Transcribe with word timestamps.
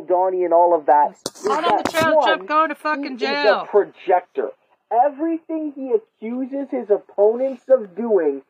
Donnie 0.00 0.44
and 0.44 0.52
all 0.52 0.74
of 0.74 0.86
that 0.86 1.16
Hot 1.44 1.64
on 1.64 1.76
the 1.78 1.82
that 1.82 2.00
trail, 2.00 2.16
one, 2.16 2.46
going 2.46 2.68
to 2.70 2.74
fucking 2.74 3.18
he 3.18 3.24
is 3.24 3.46
a 3.46 3.66
projector. 3.68 4.50
Everything 4.92 5.72
he 5.74 5.92
accuses 5.92 6.68
his 6.70 6.90
opponents 6.90 7.64
of 7.68 7.96
doing, 7.96 8.42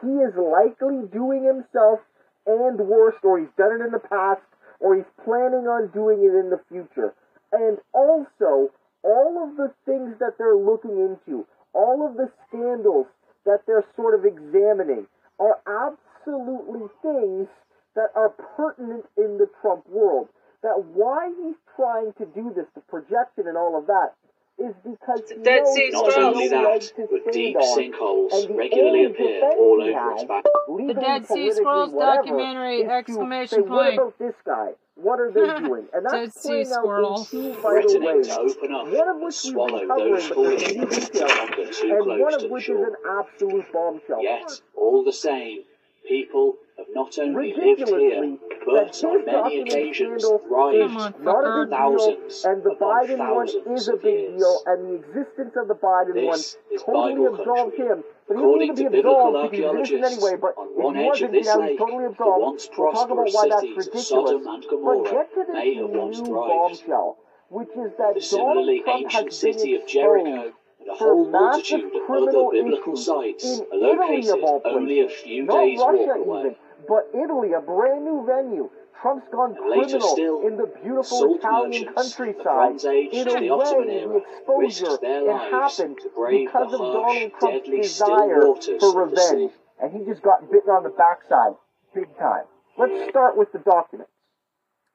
he 0.00 0.08
is 0.08 0.34
likely 0.36 1.06
doing 1.12 1.44
himself 1.44 2.00
and 2.46 2.78
worse, 2.80 3.16
or 3.22 3.38
he's 3.38 3.52
done 3.56 3.80
it 3.80 3.84
in 3.84 3.92
the 3.92 3.98
past, 3.98 4.42
or 4.80 4.96
he's 4.96 5.10
planning 5.24 5.68
on 5.68 5.88
doing 5.92 6.18
it 6.24 6.34
in 6.34 6.50
the 6.50 6.60
future. 6.68 7.14
And 7.52 7.78
also, 7.92 8.72
all 9.02 9.48
of 9.48 9.56
the 9.56 9.72
things 9.84 10.18
that 10.18 10.38
they're 10.38 10.56
looking 10.56 10.96
into, 10.98 11.46
all 11.72 12.06
of 12.06 12.16
the 12.16 12.30
scandals 12.48 13.06
that 13.44 13.60
they're 13.66 13.84
sort 13.94 14.14
of 14.18 14.24
examining, 14.24 15.06
are 15.38 15.58
absolutely 15.66 16.88
things 17.02 17.48
that 17.94 18.10
are 18.14 18.30
pertinent 18.30 19.04
in 19.16 19.38
the 19.38 19.48
Trump 19.60 19.86
world. 19.88 20.28
That 20.62 20.84
why 20.94 21.30
he's 21.42 21.56
trying 21.76 22.12
to 22.18 22.26
do 22.26 22.52
this, 22.54 22.66
the 22.74 22.80
projection 22.82 23.48
and 23.48 23.56
all 23.56 23.76
of 23.76 23.86
that, 23.86 24.12
is 24.58 24.74
because 24.84 25.22
he 25.28 25.42
Dead 25.42 25.62
knows 25.64 25.74
Sea 25.74 25.90
Not 25.92 26.12
Scrolls. 26.12 26.34
only 26.36 26.48
that, 26.48 26.80
to 26.82 27.08
but 27.10 27.32
deep 27.32 27.56
sinkholes 27.56 28.56
regularly 28.56 29.04
appear 29.06 29.40
all 29.42 29.82
over 29.82 29.92
has, 29.92 30.20
its 30.20 30.28
back. 30.28 30.44
legally, 30.68 30.94
Dead 31.02 31.26
Sea 31.26 31.50
Scrolls 31.52 31.92
documentary, 31.92 32.84
exclamation 32.84 33.48
say, 33.48 33.60
what 33.62 33.68
point. 33.86 33.94
about 33.98 34.18
this 34.18 34.34
guy? 34.46 34.68
What 34.94 35.18
are 35.18 35.32
they 35.32 35.40
doing? 35.66 35.88
And 35.92 36.06
Dead 36.08 36.28
that's 36.28 36.40
Sea 36.42 36.48
playing 36.48 36.66
out 36.66 36.72
Squirrel. 36.74 37.18
in 37.20 37.26
two 37.26 37.52
vital 37.54 37.62
Threatening 37.90 38.22
to 38.22 38.40
open 38.40 38.72
up 38.74 38.86
One 38.86 39.08
of 39.08 39.16
and 39.16 39.24
which 39.24 39.42
we've 39.42 39.52
swallow 39.52 39.80
those 39.80 39.88
but 39.88 39.98
there's 39.98 40.28
falling 40.28 40.56
new 40.58 40.82
into 40.82 41.00
details, 41.00 41.32
hunger 41.32 41.72
too 41.72 41.96
and 41.96 42.06
one 42.06 42.18
close 42.20 42.34
of 42.34 42.40
to 42.42 42.46
the 42.46 42.52
which 42.52 42.62
is 42.64 42.66
shore. 42.68 42.86
an 42.86 42.94
absolute 43.18 43.72
bombshell. 43.72 44.22
Yet, 44.22 44.60
all 44.76 45.02
the 45.02 45.12
same, 45.12 45.64
people 46.08 46.54
have 46.78 46.86
not 46.94 47.18
only 47.18 47.54
lived 47.54 47.88
here, 47.88 48.36
but 48.64 49.04
on 49.04 49.24
many 49.26 49.60
occasions 49.62 50.22
scandal 50.24 50.38
thrived 50.48 50.88
Come 50.88 50.96
on, 50.96 51.14
not 51.22 51.44
a 51.44 51.48
fucker. 51.48 51.60
big 51.62 51.70
deal, 51.70 51.78
thousands 51.78 52.44
and 52.44 52.62
the 52.62 52.70
upon 52.70 53.06
Biden 53.06 53.34
one 53.34 53.48
is 53.76 53.88
a 53.88 53.96
big 53.96 54.36
deal, 54.38 54.62
and 54.66 54.78
the 54.88 54.94
existence 54.96 55.54
of 55.56 55.68
the 55.68 55.74
Biden 55.74 56.14
This 56.14 56.56
one 56.72 56.78
totally 56.78 57.12
Bible 57.14 57.40
absolves 57.40 57.76
country. 57.76 57.86
him. 57.86 58.04
But 58.28 58.36
he 58.36 58.42
According 58.42 58.68
doesn't 58.68 58.76
to 58.76 58.82
need 58.82 58.84
to 58.84 58.90
be 58.90 58.96
biblical 59.02 59.28
absolved 59.28 59.50
because 59.52 59.88
he's 59.88 59.98
innocent 59.98 60.04
archaeologists, 60.04 60.24
anyway. 60.24 60.40
But 60.40 60.54
on 60.56 60.66
one 60.82 60.96
edge 60.96 61.04
of 61.04 61.10
wasn't, 61.10 61.32
this 61.32 61.46
now 61.46 61.60
lake, 61.60 61.78
totally 61.78 62.04
the 62.04 62.10
absolved. 62.10 62.42
once 62.42 62.68
We'll 62.78 62.92
talk 62.92 63.10
about 63.10 63.16
prosperous 63.16 63.34
why 63.34 63.48
that's 63.48 63.60
cities 63.60 63.72
of 63.72 63.76
ridiculous. 63.76 64.08
Sodom 64.08 64.46
and 64.46 64.62
But 64.62 64.70
Gomorrah 64.70 65.10
get 65.10 65.34
to 65.34 65.40
this 65.46 65.52
may 65.52 65.74
have 65.74 65.90
once 65.90 66.18
new 66.18 66.24
thrived. 66.26 66.48
bombshell, 66.48 67.16
which 67.50 67.68
is 67.76 67.90
that 67.98 68.14
The 68.14 68.20
Donald 68.22 68.22
similarly 68.22 68.80
Trump 68.82 69.00
ancient 69.02 69.12
has 69.12 69.42
been 69.42 69.52
city 69.58 69.74
of 69.74 69.82
exposed 69.82 69.92
Jericho 69.92 70.52
and 70.86 70.94
a 70.94 70.98
for 70.98 71.14
whole 71.14 71.30
multitude 71.30 71.84
of 71.84 71.90
other 71.92 72.06
criminal 72.06 72.50
biblical 72.50 72.96
sites 72.96 73.44
in 73.44 73.60
are 73.60 73.76
Italy 73.76 74.22
located 74.22 74.38
of 74.38 74.44
all 74.44 74.60
places. 74.60 74.76
only 74.76 75.00
a 75.00 75.08
few 75.08 75.44
Not 75.44 75.64
days' 75.64 75.78
Russia 75.78 76.06
walk 76.06 76.26
away. 76.26 76.40
even, 76.40 76.56
but 76.88 77.08
Italy, 77.14 77.52
a 77.52 77.60
brand 77.60 78.04
new 78.04 78.24
venue. 78.26 78.70
Trump's 79.00 79.26
gone 79.32 79.54
criminal 79.56 80.00
still, 80.14 80.46
in 80.46 80.56
the 80.56 80.66
beautiful 80.82 81.34
Italian 81.34 81.86
merchants 81.86 82.12
of 82.12 82.26
the 82.26 82.34
countryside. 82.34 82.84
In 83.12 83.28
a 83.28 83.48
the 83.48 83.56
way, 83.56 84.04
the 84.06 84.16
exposure 84.16 84.98
it 85.02 85.50
happened 85.50 85.98
because 86.30 86.72
of 86.72 86.78
Donald 86.78 87.32
Trump's 87.40 87.68
desire 87.68 88.40
for 88.78 89.02
of 89.02 89.10
the 89.10 89.16
sea. 89.16 89.34
revenge, 89.34 89.52
and 89.82 89.92
he 89.92 90.04
just 90.04 90.22
got 90.22 90.48
bitten 90.52 90.70
on 90.70 90.84
the 90.84 90.90
backside, 90.90 91.54
big 91.94 92.16
time. 92.16 92.44
Let's 92.78 93.10
start 93.10 93.36
with 93.36 93.50
the 93.52 93.58
documents. 93.58 94.12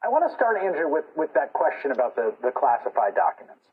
I 0.04 0.08
want 0.10 0.24
to 0.30 0.34
start, 0.36 0.64
Andrew, 0.64 0.88
with, 0.88 1.06
with 1.18 1.34
that 1.34 1.52
question 1.52 1.92
about 1.92 2.16
the, 2.16 2.34
the 2.42 2.52
classified 2.52 3.16
documents. 3.16 3.66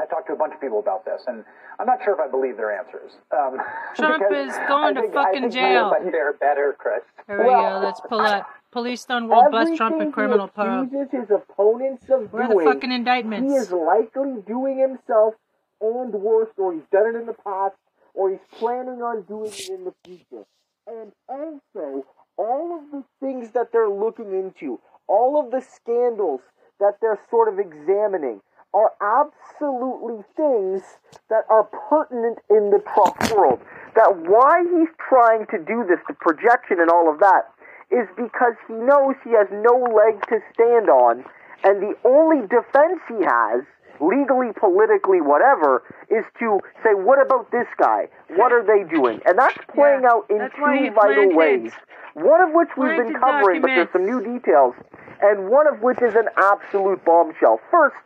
I 0.00 0.06
talked 0.06 0.26
to 0.26 0.32
a 0.32 0.36
bunch 0.36 0.54
of 0.54 0.60
people 0.60 0.80
about 0.80 1.04
this, 1.04 1.22
and 1.28 1.44
I'm 1.78 1.86
not 1.86 1.98
sure 2.02 2.14
if 2.14 2.20
I 2.20 2.28
believe 2.28 2.56
their 2.56 2.76
answers. 2.76 3.12
Um, 3.30 3.58
Trump 3.96 4.24
is 4.32 4.52
going 4.66 4.94
to 4.96 5.02
think- 5.02 5.16
I 5.16 5.24
fucking 5.32 5.50
jail. 5.50 5.90
But 5.90 6.10
they're 6.10 6.32
better, 6.32 6.74
Chris. 6.78 7.02
Here 7.26 7.38
we 7.38 7.44
Well, 7.48 7.80
go. 7.80 7.86
Let's 7.86 8.00
pull 8.00 8.20
up. 8.20 8.48
Police 8.72 9.06
on 9.08 9.28
World 9.28 9.52
Bust 9.52 9.76
Trump 9.76 10.00
and 10.00 10.12
criminal 10.12 10.48
power. 10.48 10.84
his 10.90 11.30
opponents 11.30 12.10
of 12.10 12.32
Where 12.32 12.42
are 12.42 12.48
the 12.48 12.54
doing, 12.54 12.66
fucking 12.66 12.90
he 12.90 13.54
is 13.54 13.70
likely 13.70 14.42
doing 14.48 14.78
himself 14.78 15.34
and 15.80 16.12
worse, 16.12 16.50
or 16.56 16.72
he's 16.72 16.82
done 16.90 17.14
it 17.14 17.18
in 17.20 17.26
the 17.26 17.34
past, 17.34 17.76
or 18.14 18.30
he's 18.30 18.40
planning 18.58 19.00
on 19.00 19.22
doing 19.22 19.52
it 19.52 19.68
in 19.70 19.84
the 19.84 19.94
future. 20.04 20.44
And 20.88 21.12
also, 21.28 22.04
all 22.36 22.80
of 22.82 22.90
the 22.90 23.04
things 23.20 23.52
that 23.52 23.70
they're 23.70 23.88
looking 23.88 24.32
into, 24.32 24.80
all 25.06 25.38
of 25.40 25.52
the 25.52 25.60
scandals 25.60 26.40
that 26.80 26.94
they're 27.00 27.20
sort 27.30 27.48
of 27.48 27.60
examining, 27.60 28.40
are 28.74 28.90
absolutely 28.98 30.24
things 30.36 30.82
that 31.30 31.46
are 31.48 31.64
pertinent 31.64 32.38
in 32.50 32.70
the 32.74 32.82
Trump 32.92 33.16
world. 33.32 33.60
That 33.94 34.26
why 34.26 34.66
he's 34.66 34.90
trying 34.98 35.46
to 35.54 35.58
do 35.62 35.86
this, 35.88 36.02
the 36.08 36.14
projection 36.18 36.80
and 36.82 36.90
all 36.90 37.08
of 37.08 37.20
that, 37.20 37.46
is 37.94 38.10
because 38.16 38.58
he 38.66 38.74
knows 38.74 39.14
he 39.22 39.30
has 39.38 39.46
no 39.52 39.78
leg 39.78 40.18
to 40.26 40.42
stand 40.52 40.90
on, 40.90 41.24
and 41.62 41.80
the 41.80 41.94
only 42.04 42.42
defense 42.50 42.98
he 43.06 43.22
has, 43.22 43.62
legally, 44.02 44.50
politically, 44.58 45.22
whatever, 45.22 45.84
is 46.10 46.24
to 46.40 46.58
say, 46.82 46.98
what 46.98 47.22
about 47.24 47.52
this 47.52 47.70
guy? 47.78 48.10
What 48.34 48.50
are 48.50 48.66
they 48.66 48.82
doing? 48.90 49.20
And 49.24 49.38
that's 49.38 49.56
playing 49.72 50.02
Yeah, 50.02 50.10
out 50.10 50.26
in 50.28 50.38
that's 50.38 50.58
why 50.58 50.82
he 50.82 50.88
two 50.88 50.94
vital 50.94 51.36
ways. 51.36 51.70
One 52.14 52.42
of 52.42 52.50
which 52.52 52.70
we've 52.76 52.98
been 52.98 53.14
covering, 53.14 53.62
but 53.62 53.68
there's 53.68 53.92
some 53.92 54.06
new 54.06 54.18
details, 54.18 54.74
and 55.22 55.48
one 55.48 55.66
of 55.66 55.80
which 55.80 56.02
is 56.02 56.14
an 56.14 56.26
absolute 56.36 57.04
bombshell. 57.04 57.60
First, 57.70 57.96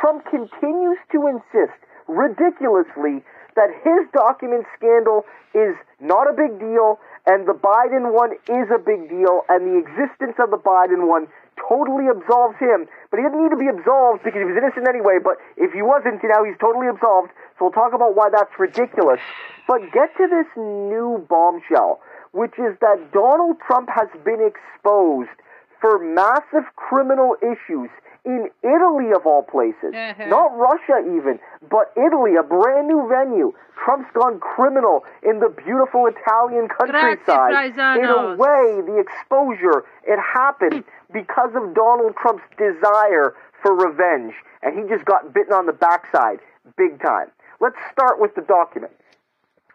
Trump 0.00 0.24
continues 0.26 0.98
to 1.12 1.26
insist, 1.26 1.78
ridiculously, 2.08 3.22
that 3.56 3.70
his 3.82 4.06
document 4.12 4.66
scandal 4.76 5.24
is 5.54 5.74
not 6.00 6.26
a 6.28 6.34
big 6.34 6.58
deal, 6.58 6.98
and 7.26 7.46
the 7.46 7.54
Biden 7.54 8.12
one 8.12 8.34
is 8.50 8.66
a 8.74 8.78
big 8.78 9.08
deal, 9.08 9.46
and 9.48 9.64
the 9.64 9.78
existence 9.78 10.36
of 10.42 10.50
the 10.50 10.58
Biden 10.58 11.06
one 11.06 11.28
totally 11.56 12.10
absolves 12.10 12.58
him. 12.58 12.86
But 13.10 13.18
he 13.18 13.22
didn't 13.22 13.40
need 13.42 13.54
to 13.54 13.60
be 13.60 13.70
absolved 13.70 14.26
because 14.26 14.42
he 14.42 14.48
was 14.48 14.58
innocent 14.58 14.88
anyway. 14.88 15.22
But 15.22 15.38
if 15.56 15.72
he 15.72 15.82
wasn't, 15.82 16.22
know, 16.22 16.42
he's 16.44 16.58
totally 16.58 16.90
absolved. 16.90 17.30
So 17.56 17.70
we'll 17.70 17.76
talk 17.76 17.94
about 17.94 18.16
why 18.18 18.28
that's 18.30 18.52
ridiculous. 18.58 19.22
But 19.66 19.86
get 19.94 20.10
to 20.18 20.26
this 20.26 20.50
new 20.58 21.24
bombshell, 21.30 22.02
which 22.32 22.58
is 22.58 22.76
that 22.82 23.12
Donald 23.14 23.56
Trump 23.64 23.88
has 23.88 24.10
been 24.26 24.42
exposed 24.42 25.32
for 25.80 25.98
massive 26.02 26.66
criminal 26.76 27.36
issues 27.40 27.88
in 28.24 28.48
Italy, 28.62 29.12
of 29.14 29.26
all 29.26 29.42
places. 29.42 29.92
Uh-huh. 29.92 30.26
Not 30.26 30.56
Russia, 30.56 31.04
even, 31.04 31.38
but 31.68 31.92
Italy, 31.96 32.36
a 32.40 32.42
brand 32.42 32.88
new 32.88 33.06
venue. 33.08 33.52
Trump's 33.84 34.08
gone 34.14 34.40
criminal 34.40 35.04
in 35.22 35.40
the 35.40 35.48
beautiful 35.52 36.08
Italian 36.08 36.68
countryside. 36.68 37.52
In 38.00 38.08
a 38.08 38.36
way, 38.36 38.80
the 38.80 38.96
exposure, 38.96 39.84
it 40.04 40.18
happened 40.18 40.84
because 41.12 41.52
of 41.54 41.74
Donald 41.74 42.16
Trump's 42.16 42.44
desire 42.56 43.36
for 43.62 43.76
revenge. 43.76 44.32
And 44.62 44.72
he 44.78 44.88
just 44.88 45.04
got 45.04 45.34
bitten 45.34 45.52
on 45.52 45.66
the 45.66 45.76
backside, 45.76 46.40
big 46.76 47.00
time. 47.02 47.28
Let's 47.60 47.76
start 47.92 48.20
with 48.20 48.34
the 48.34 48.42
document. 48.42 48.92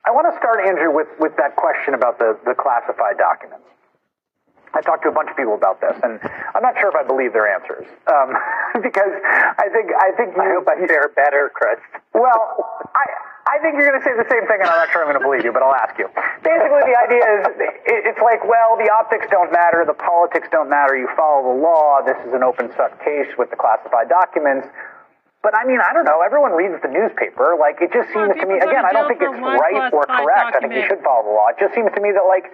I 0.07 0.11
want 0.11 0.25
to 0.33 0.37
start, 0.39 0.65
Andrew, 0.65 0.89
with, 0.89 1.07
with 1.19 1.35
that 1.37 1.55
question 1.55 1.93
about 1.93 2.17
the, 2.17 2.37
the 2.45 2.55
classified 2.57 3.17
documents. 3.19 3.65
I 4.73 4.81
talked 4.81 5.03
to 5.03 5.09
a 5.09 5.15
bunch 5.15 5.29
of 5.29 5.37
people 5.37 5.55
about 5.55 5.81
this, 5.81 5.97
and 6.03 6.19
I'm 6.53 6.61
not 6.61 6.77
sure 6.77 6.89
if 6.89 6.95
I 6.95 7.01
believe 7.01 7.33
their 7.33 7.49
answers 7.49 7.89
um, 8.05 8.37
because 8.85 9.13
I 9.57 9.67
think 9.73 9.89
I 9.93 10.09
think 10.17 10.35
you. 10.35 10.41
I 10.41 10.53
hope 10.53 10.67
I 10.69 10.77
fare 10.85 11.09
better, 11.15 11.49
Chris. 11.53 11.81
Well, 12.13 12.61
I 12.93 13.05
I 13.49 13.57
think 13.65 13.81
you're 13.81 13.89
going 13.89 13.97
to 13.97 14.05
say 14.05 14.13
the 14.13 14.29
same 14.29 14.45
thing, 14.45 14.61
and 14.61 14.69
I'm 14.69 14.77
not 14.77 14.93
sure 14.93 15.01
I'm 15.01 15.09
going 15.09 15.17
to 15.17 15.25
believe 15.25 15.41
you, 15.41 15.49
but 15.49 15.65
I'll 15.65 15.73
ask 15.73 15.97
you. 15.97 16.05
Basically, 16.45 16.85
the 16.85 16.97
idea 17.01 17.25
is 17.25 17.41
it's 18.05 18.21
like, 18.21 18.45
well, 18.45 18.77
the 18.77 18.93
optics 18.93 19.25
don't 19.33 19.49
matter, 19.49 19.81
the 19.89 19.97
politics 19.97 20.45
don't 20.53 20.69
matter. 20.69 20.93
You 20.93 21.09
follow 21.17 21.49
the 21.49 21.57
law. 21.57 22.05
This 22.05 22.19
is 22.29 22.33
an 22.37 22.45
open 22.45 22.69
suck 22.77 22.93
case 23.01 23.33
with 23.41 23.49
the 23.49 23.57
classified 23.57 24.05
documents. 24.05 24.69
But 25.41 25.55
I 25.55 25.65
mean, 25.65 25.79
I 25.81 25.95
don't 25.97 26.05
know. 26.05 26.21
Everyone 26.21 26.51
reads 26.51 26.77
the 26.83 26.91
newspaper. 26.91 27.55
Like, 27.57 27.81
it 27.81 27.89
just 27.95 28.11
Come 28.11 28.27
on, 28.27 28.37
seems 28.37 28.43
to 28.43 28.45
me, 28.45 28.59
people 28.59 28.69
go 28.69 28.75
to 28.75 28.75
again, 28.75 28.85
I 28.85 28.91
don't 28.91 29.07
think 29.07 29.23
it's 29.23 29.39
right 29.39 29.89
or 29.89 30.05
classified 30.05 30.27
correct. 30.29 30.51
I 30.53 30.59
think 30.61 30.73
you 30.75 30.85
should 30.85 31.01
follow 31.01 31.25
the 31.25 31.33
law. 31.33 31.47
It 31.49 31.57
just 31.57 31.73
seems 31.73 31.89
to 31.95 32.01
me 32.03 32.11
that, 32.11 32.27
like, 32.27 32.51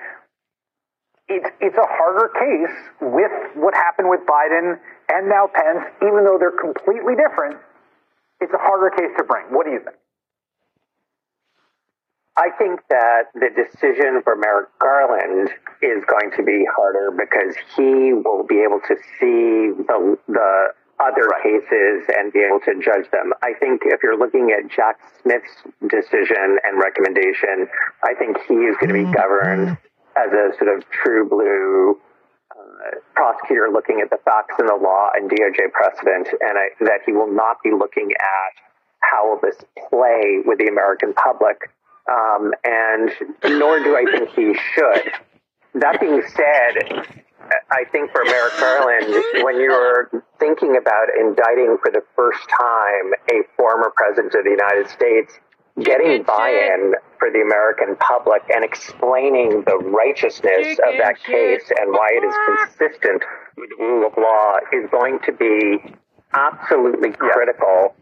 it's 1.27 1.49
it's 1.59 1.77
a 1.77 1.87
harder 1.87 2.29
case 2.37 2.77
with 3.01 3.31
what 3.55 3.73
happened 3.73 4.09
with 4.09 4.21
Biden 4.27 4.77
and 5.11 5.29
now 5.29 5.49
Pence, 5.51 5.85
even 6.01 6.23
though 6.23 6.37
they're 6.39 6.51
completely 6.51 7.15
different. 7.15 7.57
It's 8.41 8.53
a 8.53 8.61
harder 8.61 8.89
case 8.95 9.11
to 9.17 9.23
bring. 9.23 9.45
What 9.49 9.65
do 9.65 9.71
you 9.71 9.79
think? 9.79 9.97
I 12.37 12.49
think 12.57 12.81
that 12.89 13.31
the 13.33 13.49
decision 13.55 14.21
for 14.23 14.35
Merrick 14.35 14.67
Garland 14.77 15.49
is 15.81 16.03
going 16.05 16.31
to 16.35 16.43
be 16.43 16.67
harder 16.75 17.09
because 17.11 17.55
he 17.77 18.11
will 18.13 18.43
be 18.43 18.61
able 18.61 18.81
to 18.87 18.95
see 19.17 19.71
the 19.87 20.17
the 20.27 20.73
other 20.99 21.27
cases 21.43 22.07
and 22.15 22.31
be 22.31 22.39
able 22.39 22.59
to 22.59 22.73
judge 22.79 23.09
them. 23.11 23.33
I 23.41 23.53
think 23.59 23.81
if 23.85 24.01
you're 24.03 24.17
looking 24.17 24.51
at 24.51 24.69
Jack 24.69 24.99
Smith's 25.21 25.63
decision 25.89 26.59
and 26.63 26.79
recommendation, 26.79 27.67
I 28.03 28.13
think 28.13 28.37
he 28.47 28.53
is 28.53 28.77
going 28.77 28.89
to 28.89 28.93
be 28.93 29.03
mm-hmm. 29.03 29.11
governed 29.11 29.77
as 30.17 30.31
a 30.31 30.57
sort 30.57 30.77
of 30.77 30.89
true 30.89 31.27
blue 31.27 31.99
uh, 32.51 32.99
prosecutor 33.13 33.69
looking 33.71 34.01
at 34.01 34.09
the 34.09 34.17
facts 34.23 34.55
and 34.59 34.69
the 34.69 34.75
law 34.75 35.09
and 35.15 35.29
DOJ 35.29 35.71
precedent, 35.71 36.27
and 36.39 36.57
I, 36.57 36.69
that 36.81 37.01
he 37.05 37.11
will 37.11 37.31
not 37.31 37.57
be 37.63 37.71
looking 37.71 38.11
at 38.19 38.53
how 39.01 39.29
will 39.29 39.39
this 39.41 39.57
play 39.89 40.41
with 40.45 40.59
the 40.59 40.67
American 40.67 41.13
public, 41.13 41.57
um, 42.09 42.53
and 42.63 43.11
nor 43.59 43.79
do 43.83 43.95
I 43.95 44.05
think 44.05 44.29
he 44.29 44.55
should. 44.73 45.11
That 45.75 45.99
being 45.99 46.21
said, 46.21 47.05
I 47.69 47.83
think 47.91 48.11
for 48.11 48.23
Merrick 48.23 48.53
Garland, 48.59 49.43
when 49.43 49.59
you're 49.59 50.09
thinking 50.39 50.77
about 50.77 51.07
indicting 51.19 51.77
for 51.83 51.91
the 51.91 52.01
first 52.15 52.41
time 52.49 53.13
a 53.29 53.43
former 53.57 53.91
president 53.95 54.33
of 54.33 54.43
the 54.43 54.51
United 54.51 54.89
States, 54.89 55.33
getting 55.83 56.23
buy-in 56.23 56.93
for 57.19 57.29
the 57.31 57.41
American 57.41 57.95
public 57.97 58.41
and 58.53 58.63
explaining 58.63 59.63
the 59.65 59.77
righteousness 59.77 60.79
of 60.87 60.97
that 60.97 61.21
case 61.23 61.69
and 61.79 61.91
why 61.91 62.07
it 62.11 62.23
is 62.23 62.35
consistent 62.47 63.23
with 63.57 63.69
the 63.69 63.83
rule 63.83 64.07
of 64.07 64.13
law 64.17 64.57
is 64.71 64.89
going 64.89 65.19
to 65.25 65.33
be 65.33 65.95
absolutely 66.33 67.11
critical 67.11 67.93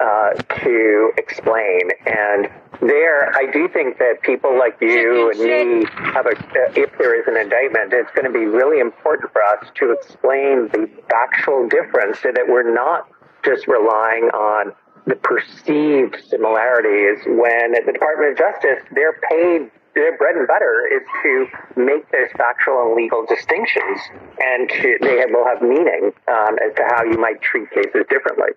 uh, 0.00 0.30
to 0.62 1.12
explain. 1.18 1.80
And 2.06 2.48
there, 2.80 3.34
I 3.36 3.50
do 3.52 3.68
think 3.68 3.98
that 3.98 4.22
people 4.22 4.56
like 4.56 4.76
you 4.80 5.30
and 5.30 5.40
me 5.40 5.86
have 6.14 6.26
a, 6.26 6.30
uh, 6.30 6.72
if 6.76 6.96
there 6.98 7.20
is 7.20 7.26
an 7.26 7.36
indictment, 7.36 7.92
it's 7.92 8.10
going 8.12 8.30
to 8.30 8.32
be 8.32 8.46
really 8.46 8.80
important 8.80 9.32
for 9.32 9.42
us 9.42 9.66
to 9.76 9.92
explain 9.92 10.68
the 10.68 10.88
factual 11.10 11.68
difference 11.68 12.20
so 12.20 12.30
that 12.32 12.44
we're 12.48 12.72
not 12.72 13.08
just 13.44 13.66
relying 13.66 14.30
on 14.34 14.72
the 15.06 15.16
perceived 15.16 16.16
similarities 16.28 17.24
when 17.26 17.74
at 17.74 17.86
the 17.86 17.92
Department 17.92 18.32
of 18.32 18.38
Justice, 18.38 18.84
they're 18.94 19.20
paid 19.30 19.70
their 19.94 20.16
bread 20.16 20.36
and 20.36 20.46
butter 20.46 20.86
is 20.86 21.02
to 21.22 21.46
make 21.80 22.10
those 22.12 22.30
factual 22.36 22.86
and 22.86 22.94
legal 22.94 23.26
distinctions, 23.26 23.98
and 24.38 24.68
to, 24.68 24.98
they 25.00 25.24
will 25.30 25.44
have 25.44 25.60
meaning 25.60 26.12
um, 26.28 26.54
as 26.62 26.74
to 26.76 26.82
how 26.94 27.02
you 27.02 27.18
might 27.18 27.42
treat 27.42 27.68
cases 27.70 28.06
differently. 28.08 28.54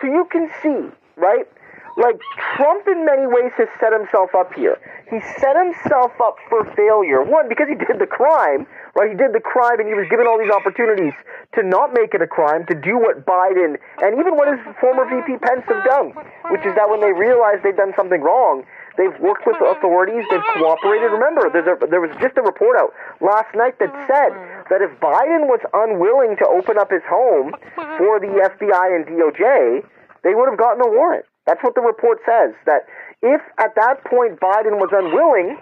So 0.00 0.06
you 0.06 0.28
can 0.30 0.50
see, 0.62 0.92
right? 1.16 1.48
Like 1.96 2.20
Trump 2.56 2.86
in 2.88 3.06
many 3.06 3.26
ways 3.26 3.52
has 3.56 3.68
set 3.80 3.92
himself 3.92 4.34
up 4.36 4.52
here. 4.52 4.76
He 5.08 5.20
set 5.40 5.56
himself 5.56 6.12
up 6.20 6.36
for 6.50 6.64
failure. 6.76 7.24
One, 7.24 7.48
because 7.48 7.68
he 7.68 7.74
did 7.74 7.98
the 7.98 8.06
crime, 8.06 8.66
right? 8.96 9.12
He 9.12 9.16
did 9.16 9.36
the 9.36 9.44
crime 9.44 9.78
and 9.78 9.86
he 9.86 9.92
was 9.92 10.08
given 10.08 10.24
all 10.24 10.40
these 10.40 10.50
opportunities 10.50 11.12
to 11.54 11.60
not 11.62 11.92
make 11.92 12.16
it 12.16 12.24
a 12.24 12.26
crime, 12.26 12.64
to 12.66 12.74
do 12.74 12.96
what 12.96 13.28
Biden 13.28 13.76
and 14.00 14.16
even 14.16 14.34
what 14.34 14.48
his 14.48 14.58
former 14.80 15.04
VP 15.04 15.36
Pence 15.44 15.68
have 15.68 15.84
done, 15.84 16.16
which 16.48 16.64
is 16.64 16.72
that 16.74 16.88
when 16.88 17.04
they 17.04 17.12
realize 17.12 17.60
they've 17.60 17.76
done 17.76 17.92
something 17.92 18.24
wrong, 18.24 18.64
they've 18.96 19.14
worked 19.20 19.44
with 19.44 19.60
the 19.60 19.68
authorities, 19.68 20.24
they've 20.32 20.48
cooperated. 20.56 21.12
Remember, 21.12 21.52
a, 21.52 21.52
there 21.86 22.00
was 22.00 22.10
just 22.24 22.40
a 22.40 22.42
report 22.42 22.80
out 22.80 22.96
last 23.20 23.52
night 23.52 23.76
that 23.78 23.92
said 24.08 24.32
that 24.72 24.80
if 24.80 24.90
Biden 24.98 25.44
was 25.44 25.60
unwilling 25.76 26.40
to 26.40 26.46
open 26.48 26.80
up 26.80 26.88
his 26.88 27.04
home 27.04 27.52
for 28.00 28.16
the 28.16 28.32
FBI 28.32 28.86
and 28.96 29.04
DOJ, 29.04 29.84
they 30.24 30.32
would 30.32 30.48
have 30.48 30.58
gotten 30.58 30.80
a 30.80 30.88
warrant. 30.88 31.28
That's 31.44 31.62
what 31.62 31.76
the 31.76 31.84
report 31.84 32.18
says. 32.26 32.56
That 32.64 32.88
if 33.22 33.40
at 33.60 33.76
that 33.76 34.02
point 34.04 34.40
Biden 34.40 34.80
was 34.82 34.90
unwilling 34.90 35.60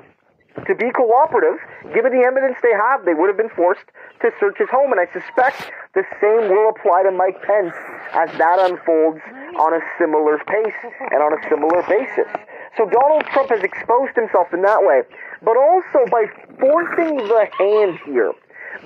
to 0.66 0.74
be 0.74 0.90
cooperative, 0.94 1.58
given 1.92 2.14
the 2.14 2.22
evidence 2.22 2.56
they 2.62 2.72
have, 2.72 3.04
they 3.04 3.14
would 3.14 3.26
have 3.26 3.36
been 3.36 3.50
forced 3.50 3.90
to 4.22 4.30
search 4.38 4.58
his 4.58 4.70
home. 4.70 4.92
And 4.92 5.00
I 5.00 5.10
suspect 5.10 5.70
the 5.94 6.06
same 6.22 6.50
will 6.50 6.70
apply 6.70 7.02
to 7.02 7.10
Mike 7.10 7.42
Pence 7.42 7.74
as 8.14 8.30
that 8.38 8.58
unfolds 8.62 9.20
on 9.58 9.74
a 9.74 9.82
similar 9.98 10.38
pace 10.46 10.80
and 11.10 11.22
on 11.22 11.34
a 11.34 11.40
similar 11.50 11.82
basis. 11.90 12.30
So 12.76 12.86
Donald 12.86 13.26
Trump 13.34 13.50
has 13.50 13.62
exposed 13.62 14.14
himself 14.14 14.54
in 14.54 14.62
that 14.62 14.82
way, 14.82 15.02
but 15.42 15.56
also 15.56 16.06
by 16.10 16.26
forcing 16.58 17.16
the 17.18 17.46
hand 17.58 17.98
here 18.06 18.32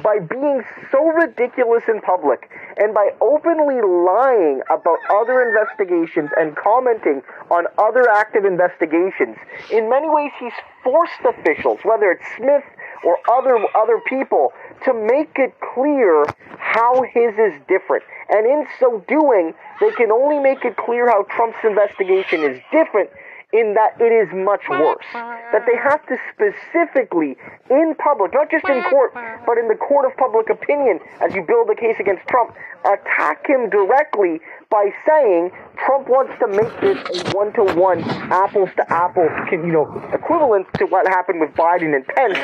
by 0.02 0.18
being 0.18 0.62
so 0.90 1.04
ridiculous 1.10 1.82
in 1.88 2.00
public 2.00 2.50
and 2.76 2.94
by 2.94 3.10
openly 3.20 3.80
lying 3.82 4.60
about 4.70 4.98
other 5.10 5.42
investigations 5.42 6.30
and 6.36 6.56
commenting 6.56 7.22
on 7.50 7.66
other 7.78 8.08
active 8.10 8.44
investigations. 8.44 9.36
In 9.70 9.88
many 9.88 10.08
ways, 10.08 10.32
he's 10.38 10.52
forced 10.84 11.20
officials, 11.24 11.80
whether 11.84 12.10
it's 12.10 12.24
Smith 12.36 12.64
or 13.04 13.18
other 13.30 13.58
other 13.76 14.00
people, 14.06 14.52
to 14.84 14.92
make 14.92 15.32
it 15.36 15.54
clear 15.74 16.24
how 16.58 17.02
his 17.02 17.34
is 17.38 17.54
different. 17.68 18.04
And 18.28 18.46
in 18.46 18.66
so 18.80 19.04
doing, 19.08 19.54
they 19.80 19.90
can 19.92 20.10
only 20.10 20.38
make 20.38 20.64
it 20.64 20.76
clear 20.76 21.08
how 21.08 21.24
Trump's 21.30 21.58
investigation 21.64 22.42
is 22.42 22.60
different 22.72 23.10
in 23.52 23.72
that 23.72 23.96
it 23.98 24.12
is 24.12 24.28
much 24.34 24.60
worse. 24.68 25.04
That 25.12 25.64
they 25.64 25.76
have 25.80 26.04
to 26.08 26.16
specifically, 26.32 27.36
in 27.70 27.94
public, 27.96 28.34
not 28.34 28.50
just 28.50 28.68
in 28.68 28.82
court, 28.90 29.14
but 29.14 29.56
in 29.56 29.68
the 29.68 29.74
court 29.74 30.04
of 30.04 30.16
public 30.18 30.50
opinion, 30.50 31.00
as 31.24 31.34
you 31.34 31.42
build 31.48 31.70
a 31.70 31.74
case 31.74 31.96
against 31.98 32.28
Trump, 32.28 32.52
attack 32.84 33.48
him 33.48 33.70
directly 33.70 34.40
by 34.70 34.92
saying 35.08 35.50
Trump 35.80 36.08
wants 36.08 36.32
to 36.40 36.46
make 36.46 36.72
this 36.84 37.00
a 37.24 37.32
one-to-one, 37.32 38.04
apples-to-apples, 38.04 39.32
you 39.50 39.72
know, 39.72 39.88
equivalent 40.12 40.66
to 40.74 40.84
what 40.84 41.08
happened 41.08 41.40
with 41.40 41.50
Biden 41.56 41.96
and 41.96 42.06
Pence, 42.06 42.38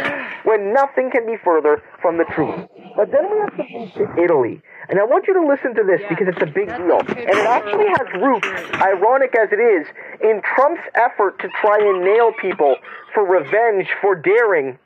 when 0.45 0.73
nothing 0.73 1.11
can 1.11 1.27
be 1.27 1.37
further 1.45 1.83
from 2.01 2.17
the 2.17 2.25
truth. 2.33 2.65
But 2.97 3.13
then 3.13 3.31
we 3.31 3.39
have 3.39 3.57
to 3.57 3.65
move 3.71 3.93
to 3.95 4.23
Italy. 4.23 4.63
And 4.89 5.01
I 5.01 5.05
want 5.05 5.27
you 5.27 5.35
to 5.35 5.47
listen 5.47 5.75
to 5.75 5.85
this 5.85 6.01
because 6.09 6.29
it's 6.29 6.43
a 6.43 6.53
big 6.53 6.69
deal. 6.69 7.01
And 7.01 7.37
it 7.37 7.47
actually 7.47 7.89
has 7.89 8.07
roots, 8.21 8.49
ironic 8.81 9.35
as 9.37 9.49
it 9.53 9.61
is, 9.61 9.87
in 10.21 10.43
Trump's 10.55 10.83
effort 10.95 11.39
to 11.41 11.49
try 11.61 11.79
and 11.81 12.05
nail 12.05 12.33
people 12.41 12.77
for 13.15 13.25
revenge 13.25 13.89
for 14.01 14.15
daring 14.15 14.79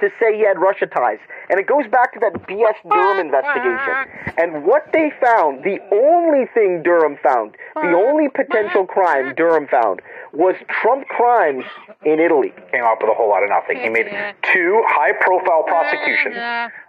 to 0.00 0.08
say 0.18 0.36
he 0.36 0.44
had 0.44 0.58
Russia 0.58 0.86
ties. 0.86 1.18
And 1.50 1.58
it 1.58 1.66
goes 1.66 1.82
back 1.90 2.14
to 2.14 2.20
that 2.20 2.46
BS 2.46 2.78
Durham 2.88 3.18
investigation. 3.18 4.06
And 4.38 4.64
what 4.64 4.86
they 4.92 5.10
found, 5.20 5.64
the 5.64 5.82
only 5.90 6.46
thing 6.54 6.82
Durham 6.84 7.18
found, 7.22 7.56
the 7.74 7.90
only 7.90 8.28
potential 8.28 8.86
crime 8.86 9.34
Durham 9.34 9.66
found, 9.66 10.00
was 10.32 10.54
Trump 10.80 11.08
crimes 11.08 11.64
in 12.06 12.20
Italy. 12.20 12.54
Came 12.70 12.84
up 12.84 13.02
with 13.02 13.10
a 13.10 13.14
whole 13.14 13.28
lot 13.28 13.42
of 13.42 13.50
nothing. 13.50 13.82
He 13.82 13.88
made 13.88 14.06
two 14.42 14.80
high 14.86 15.12
profile 15.20 15.64
prosecutions 15.66 16.38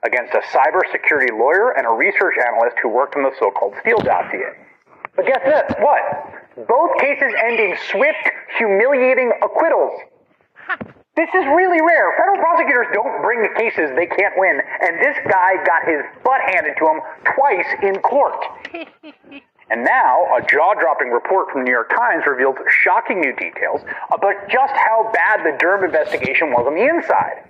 against 0.06 0.34
a 0.38 0.42
cybersecurity 0.54 1.34
lawyer 1.34 1.74
and 1.76 1.88
a 1.88 1.92
research 1.92 2.36
analyst 2.38 2.78
who 2.84 2.90
worked 2.90 3.16
on 3.16 3.24
the 3.24 3.32
so 3.40 3.50
called 3.50 3.74
Steele 3.82 3.98
dossier. 4.06 4.54
But 5.16 5.26
guess 5.26 5.42
this 5.44 5.76
what? 5.80 6.02
Both 6.68 7.00
cases 7.00 7.34
end 7.50 7.60
in 7.60 7.76
swift, 7.90 8.30
humiliating 8.58 9.32
acquittals. 9.42 10.00
This 11.16 11.28
is 11.36 11.46
really 11.46 11.82
rare. 11.82 12.16
Federal 12.18 12.40
prosecutors 12.40 12.88
don't 12.94 13.22
bring 13.22 13.44
the 13.44 13.54
cases 13.60 13.92
they 13.96 14.08
can't 14.08 14.34
win, 14.38 14.62
and 14.82 14.96
this 15.04 15.18
guy 15.28 15.60
got 15.66 15.84
his 15.84 16.02
butt 16.24 16.40
handed 16.48 16.76
to 16.80 16.86
him 16.88 17.02
twice 17.36 17.68
in 17.84 18.00
court. 18.02 18.40
And 19.72 19.86
now, 19.86 20.28
a 20.36 20.42
jaw 20.42 20.74
dropping 20.74 21.12
report 21.12 21.50
from 21.50 21.62
the 21.62 21.66
New 21.66 21.72
York 21.72 21.90
Times 21.96 22.24
reveals 22.28 22.58
shocking 22.84 23.22
new 23.22 23.34
details 23.34 23.80
about 24.12 24.36
just 24.50 24.74
how 24.76 25.10
bad 25.14 25.46
the 25.46 25.58
Durham 25.60 25.86
investigation 25.86 26.52
was 26.52 26.68
on 26.68 26.76
the 26.76 26.84
inside. 26.84 27.48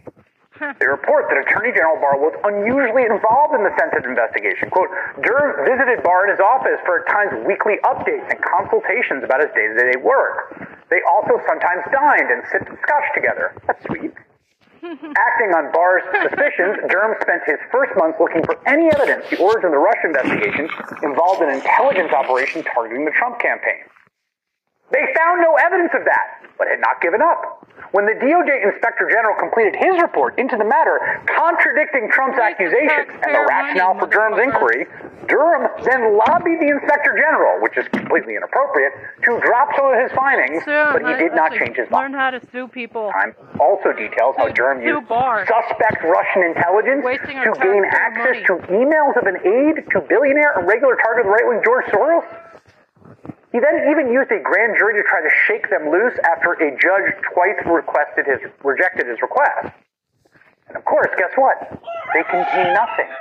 They 0.62 0.86
report 0.86 1.26
that 1.34 1.42
Attorney 1.42 1.74
General 1.74 1.98
Barr 1.98 2.22
was 2.22 2.38
unusually 2.46 3.10
involved 3.10 3.58
in 3.58 3.66
the 3.66 3.74
Senate 3.82 4.06
investigation. 4.06 4.70
Quote, 4.70 4.94
Durham 5.26 5.66
visited 5.66 6.06
Barr 6.06 6.30
in 6.30 6.38
his 6.38 6.42
office 6.42 6.78
for 6.86 7.02
at 7.02 7.10
times 7.10 7.34
weekly 7.50 7.82
updates 7.82 8.30
and 8.30 8.38
consultations 8.46 9.26
about 9.26 9.42
his 9.42 9.50
day 9.58 9.66
to 9.66 9.74
day 9.74 9.98
work. 9.98 10.54
They 10.94 11.02
also 11.10 11.42
sometimes 11.50 11.82
dined 11.90 12.30
and 12.30 12.46
sipped 12.54 12.70
scotch 12.78 13.08
together. 13.18 13.58
That's 13.66 13.82
sweet. 13.90 14.14
Acting 14.86 15.52
on 15.58 15.74
Barr's 15.74 16.06
suspicions, 16.14 16.78
Durham 16.94 17.18
spent 17.22 17.42
his 17.50 17.58
first 17.74 17.98
months 17.98 18.22
looking 18.22 18.46
for 18.46 18.58
any 18.70 18.90
evidence 18.94 19.26
the 19.34 19.42
origin 19.42 19.70
of 19.70 19.74
the 19.74 19.82
Russia 19.82 20.14
investigation 20.14 20.70
involved 21.02 21.42
an 21.42 21.50
intelligence 21.50 22.14
operation 22.14 22.62
targeting 22.70 23.06
the 23.06 23.14
Trump 23.18 23.42
campaign. 23.42 23.82
They 24.92 25.04
found 25.16 25.42
no 25.42 25.56
evidence 25.56 25.92
of 25.96 26.04
that, 26.06 26.44
but 26.58 26.68
had 26.68 26.80
not 26.80 27.02
given 27.02 27.22
up. 27.22 27.68
When 27.92 28.06
the 28.06 28.16
DOJ 28.16 28.64
Inspector 28.72 29.04
General 29.12 29.36
completed 29.36 29.76
his 29.76 30.00
report 30.00 30.40
into 30.40 30.56
the 30.56 30.64
matter, 30.64 30.96
contradicting 31.28 32.08
Trump's 32.12 32.40
accusations 32.40 33.12
and 33.24 33.36
the 33.36 33.44
rationale 33.48 34.00
for 34.00 34.08
Durham's 34.08 34.40
inquiry, 34.40 34.88
Durham 35.28 35.68
then 35.84 36.16
lobbied 36.16 36.60
the 36.64 36.72
Inspector 36.72 37.12
General, 37.20 37.60
which 37.60 37.76
is 37.76 37.88
completely 37.92 38.36
inappropriate, 38.36 38.94
to 39.28 39.40
drop 39.44 39.76
some 39.76 39.92
of 39.92 40.00
his 40.00 40.12
findings, 40.16 40.64
but 40.64 41.04
he 41.04 41.14
did 41.20 41.36
not 41.36 41.52
change 41.52 41.76
his 41.76 41.90
mind. 41.92 42.16
Learn 42.16 42.20
how 42.20 42.32
to 42.32 42.40
sue 42.52 42.68
people. 42.68 43.12
Time 43.12 43.36
also 43.60 43.92
details 43.92 44.36
how 44.40 44.48
Durham 44.56 44.80
used 44.80 45.08
suspect 45.48 46.00
Russian 46.04 46.44
intelligence 46.48 47.04
to 47.04 47.52
gain 47.60 47.84
access 47.92 48.40
to 48.48 48.56
emails 48.72 49.20
of 49.20 49.28
an 49.28 49.36
aide 49.44 49.84
to 49.92 50.00
billionaire 50.08 50.56
and 50.60 50.68
regular 50.68 50.96
target 50.96 51.28
of 51.28 51.32
the 51.32 51.36
right 51.36 51.48
wing 51.48 51.60
George 51.64 51.86
Soros. 51.92 52.24
He 53.52 53.60
then 53.60 53.92
even 53.92 54.08
used 54.12 54.32
a 54.32 54.40
grand 54.40 54.80
jury 54.80 54.96
to 54.96 55.04
try 55.04 55.20
to 55.20 55.32
shake 55.48 55.70
them 55.70 55.92
loose 55.92 56.16
after 56.24 56.56
a 56.56 56.72
judge 56.80 57.12
twice 57.34 57.60
requested 57.68 58.26
his 58.26 58.40
rejected 58.64 59.08
his 59.08 59.20
request. 59.22 59.76
And 60.68 60.78
of 60.78 60.86
course, 60.86 61.12
guess 61.18 61.36
what? 61.36 61.60
They 62.16 62.24
contain 62.24 62.74
nothing. 62.74 63.12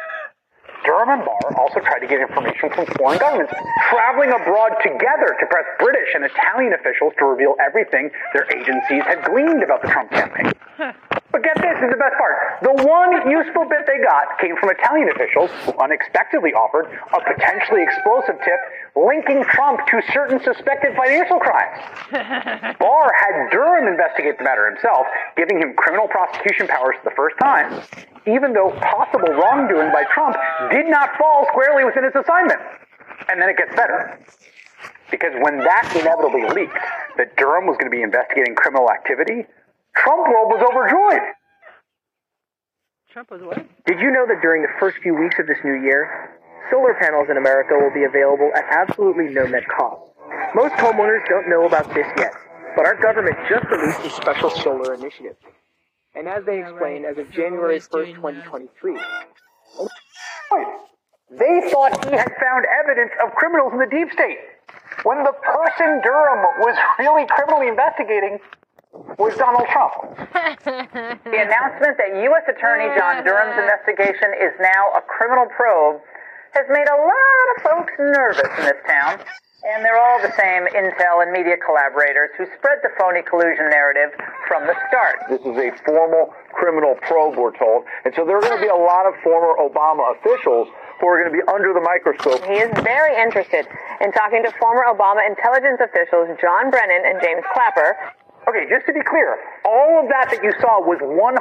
Durham 0.84 1.10
and 1.10 1.24
Barr 1.24 1.58
also 1.58 1.80
tried 1.80 1.98
to 2.00 2.06
get 2.06 2.20
information 2.20 2.70
from 2.70 2.86
foreign 2.96 3.18
governments, 3.18 3.52
traveling 3.90 4.30
abroad 4.30 4.78
together 4.82 5.36
to 5.38 5.46
press 5.46 5.66
British 5.78 6.14
and 6.14 6.24
Italian 6.24 6.72
officials 6.72 7.12
to 7.18 7.26
reveal 7.26 7.54
everything 7.60 8.10
their 8.32 8.46
agencies 8.54 9.02
had 9.04 9.24
gleaned 9.24 9.62
about 9.62 9.82
the 9.82 9.88
Trump 9.88 10.10
campaign. 10.10 10.52
But 11.30 11.46
get 11.46 11.54
this 11.62 11.78
is 11.78 11.90
the 11.94 12.00
best 12.00 12.18
part. 12.18 12.58
The 12.66 12.74
one 12.82 13.30
useful 13.30 13.62
bit 13.70 13.86
they 13.86 14.02
got 14.02 14.34
came 14.42 14.58
from 14.58 14.74
Italian 14.74 15.10
officials 15.14 15.50
who 15.62 15.72
unexpectedly 15.78 16.50
offered 16.58 16.90
a 16.90 17.20
potentially 17.22 17.86
explosive 17.86 18.34
tip 18.42 18.58
linking 18.98 19.46
Trump 19.46 19.78
to 19.94 20.02
certain 20.10 20.42
suspected 20.42 20.96
financial 20.98 21.38
crimes. 21.38 21.78
Barr 22.82 23.08
had 23.14 23.50
Durham 23.54 23.86
investigate 23.86 24.38
the 24.38 24.44
matter 24.44 24.66
himself, 24.66 25.06
giving 25.36 25.62
him 25.62 25.74
criminal 25.78 26.08
prosecution 26.08 26.66
powers 26.66 26.98
for 26.98 27.10
the 27.10 27.16
first 27.16 27.38
time, 27.38 27.78
even 28.26 28.52
though 28.52 28.74
possible 28.82 29.30
wrongdoing 29.30 29.94
by 29.94 30.02
Trump 30.10 30.34
did 30.74 30.90
not 30.90 31.14
fall 31.14 31.46
squarely 31.54 31.84
within 31.86 32.02
his 32.02 32.14
assignment. 32.18 32.58
And 33.30 33.40
then 33.40 33.48
it 33.48 33.56
gets 33.56 33.74
better. 33.76 34.18
Because 35.10 35.32
when 35.42 35.58
that 35.58 35.86
inevitably 35.94 36.42
leaked 36.50 36.78
that 37.18 37.36
Durham 37.36 37.66
was 37.66 37.76
going 37.78 37.90
to 37.90 37.94
be 37.94 38.02
investigating 38.02 38.54
criminal 38.54 38.90
activity, 38.90 39.46
Trump 39.96 40.28
world 40.28 40.48
was 40.48 40.62
overjoyed. 40.62 41.26
Trump 43.10 43.30
was 43.30 43.42
what? 43.42 43.58
Did 43.86 43.98
you 43.98 44.10
know 44.10 44.26
that 44.26 44.40
during 44.40 44.62
the 44.62 44.72
first 44.78 44.98
few 45.02 45.14
weeks 45.14 45.34
of 45.38 45.46
this 45.46 45.58
new 45.64 45.82
year, 45.82 46.38
solar 46.70 46.94
panels 46.94 47.26
in 47.30 47.36
America 47.36 47.74
will 47.74 47.92
be 47.92 48.04
available 48.04 48.50
at 48.54 48.64
absolutely 48.70 49.34
no 49.34 49.44
net 49.46 49.64
cost? 49.66 50.14
Most 50.54 50.74
homeowners 50.74 51.26
don't 51.28 51.50
know 51.50 51.66
about 51.66 51.92
this 51.94 52.06
yet, 52.16 52.32
but 52.76 52.86
our 52.86 52.94
government 53.00 53.36
just 53.48 53.66
released 53.66 54.00
a 54.06 54.10
special 54.10 54.50
solar 54.50 54.94
initiative. 54.94 55.36
And 56.14 56.28
as 56.28 56.44
they 56.44 56.60
explained, 56.60 57.04
as 57.04 57.18
of 57.18 57.30
January 57.30 57.78
1st, 57.78 58.14
2023, 58.14 58.98
They 61.30 61.70
thought 61.70 62.04
he 62.04 62.10
had 62.10 62.30
found 62.42 62.66
evidence 62.82 63.12
of 63.22 63.34
criminals 63.34 63.72
in 63.72 63.78
the 63.78 63.86
deep 63.90 64.10
state. 64.12 64.38
When 65.04 65.22
the 65.22 65.32
person 65.32 66.02
Durham 66.02 66.42
was 66.58 66.76
really 66.98 67.26
criminally 67.30 67.68
investigating 67.68 68.38
was 68.92 69.36
Donald 69.38 69.66
Trump. 69.70 69.94
the 70.64 71.38
announcement 71.38 71.94
that 72.00 72.10
U.S. 72.10 72.46
Attorney 72.50 72.90
John 72.98 73.22
Durham's 73.22 73.58
investigation 73.58 74.34
is 74.40 74.52
now 74.58 74.98
a 74.98 75.02
criminal 75.06 75.46
probe 75.54 76.02
has 76.52 76.66
made 76.66 76.88
a 76.90 76.98
lot 76.98 77.46
of 77.54 77.56
folks 77.62 77.92
nervous 77.98 78.50
in 78.58 78.64
this 78.66 78.82
town. 78.86 79.22
And 79.60 79.84
they're 79.84 80.00
all 80.00 80.18
the 80.24 80.32
same 80.40 80.64
intel 80.72 81.20
and 81.20 81.30
media 81.30 81.60
collaborators 81.60 82.32
who 82.40 82.48
spread 82.56 82.80
the 82.80 82.88
phony 82.96 83.20
collusion 83.20 83.68
narrative 83.68 84.08
from 84.48 84.64
the 84.64 84.72
start. 84.88 85.20
This 85.28 85.44
is 85.44 85.52
a 85.52 85.68
formal 85.84 86.32
criminal 86.56 86.96
probe, 87.04 87.36
we're 87.36 87.52
told. 87.52 87.84
And 88.08 88.14
so 88.16 88.24
there 88.24 88.40
are 88.40 88.40
going 88.40 88.56
to 88.56 88.64
be 88.64 88.72
a 88.72 88.74
lot 88.74 89.04
of 89.04 89.12
former 89.20 89.52
Obama 89.60 90.16
officials 90.16 90.72
who 90.98 91.04
are 91.12 91.20
going 91.20 91.28
to 91.28 91.36
be 91.36 91.44
under 91.52 91.76
the 91.76 91.84
microscope. 91.84 92.40
He 92.48 92.56
is 92.56 92.72
very 92.80 93.12
interested 93.20 93.68
in 94.00 94.12
talking 94.12 94.40
to 94.48 94.50
former 94.56 94.88
Obama 94.88 95.28
intelligence 95.28 95.80
officials 95.84 96.32
John 96.40 96.72
Brennan 96.72 97.04
and 97.04 97.20
James 97.20 97.44
Clapper. 97.52 98.00
Okay, 98.50 98.66
just 98.66 98.82
to 98.90 98.92
be 98.92 98.98
clear, 99.06 99.38
all 99.62 100.02
of 100.02 100.10
that 100.10 100.26
that 100.34 100.42
you 100.42 100.50
saw 100.58 100.82
was 100.82 100.98
100%, 100.98 101.06
180 101.06 101.38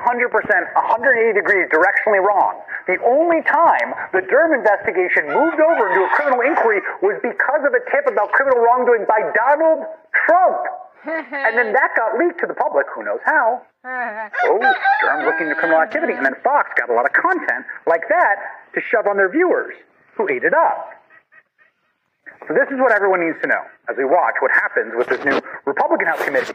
degrees 1.33 1.65
directionally 1.73 2.21
wrong. 2.21 2.61
The 2.85 3.01
only 3.01 3.41
time 3.49 3.97
the 4.13 4.21
Durham 4.29 4.53
investigation 4.53 5.25
moved 5.25 5.57
over 5.57 5.89
into 5.89 6.05
a 6.05 6.09
criminal 6.13 6.45
inquiry 6.45 6.85
was 7.01 7.17
because 7.25 7.65
of 7.65 7.73
a 7.73 7.81
tip 7.89 8.05
about 8.05 8.29
criminal 8.37 8.61
wrongdoing 8.61 9.09
by 9.09 9.25
Donald 9.33 9.89
Trump. 10.13 10.61
and 11.09 11.57
then 11.57 11.73
that 11.73 11.97
got 11.97 12.13
leaked 12.21 12.45
to 12.45 12.47
the 12.47 12.53
public, 12.53 12.85
who 12.93 13.01
knows 13.01 13.25
how. 13.25 13.65
Oh, 14.45 14.61
Durham 15.01 15.25
looking 15.25 15.49
into 15.49 15.57
criminal 15.57 15.81
activity. 15.81 16.13
And 16.13 16.21
then 16.21 16.37
Fox 16.43 16.69
got 16.77 16.91
a 16.91 16.93
lot 16.93 17.09
of 17.09 17.13
content 17.17 17.65
like 17.89 18.05
that 18.09 18.37
to 18.75 18.81
shove 18.85 19.07
on 19.09 19.17
their 19.17 19.31
viewers, 19.33 19.73
who 20.13 20.29
ate 20.29 20.43
it 20.43 20.53
up. 20.53 20.93
So 22.45 22.53
this 22.53 22.69
is 22.69 22.77
what 22.77 22.91
everyone 22.91 23.25
needs 23.25 23.41
to 23.41 23.47
know 23.47 23.65
as 23.89 23.97
we 23.97 24.05
watch 24.05 24.37
what 24.45 24.51
happens 24.51 24.93
with 24.93 25.07
this 25.09 25.23
new 25.25 25.41
Republican 25.65 26.05
House 26.05 26.21
committee. 26.21 26.53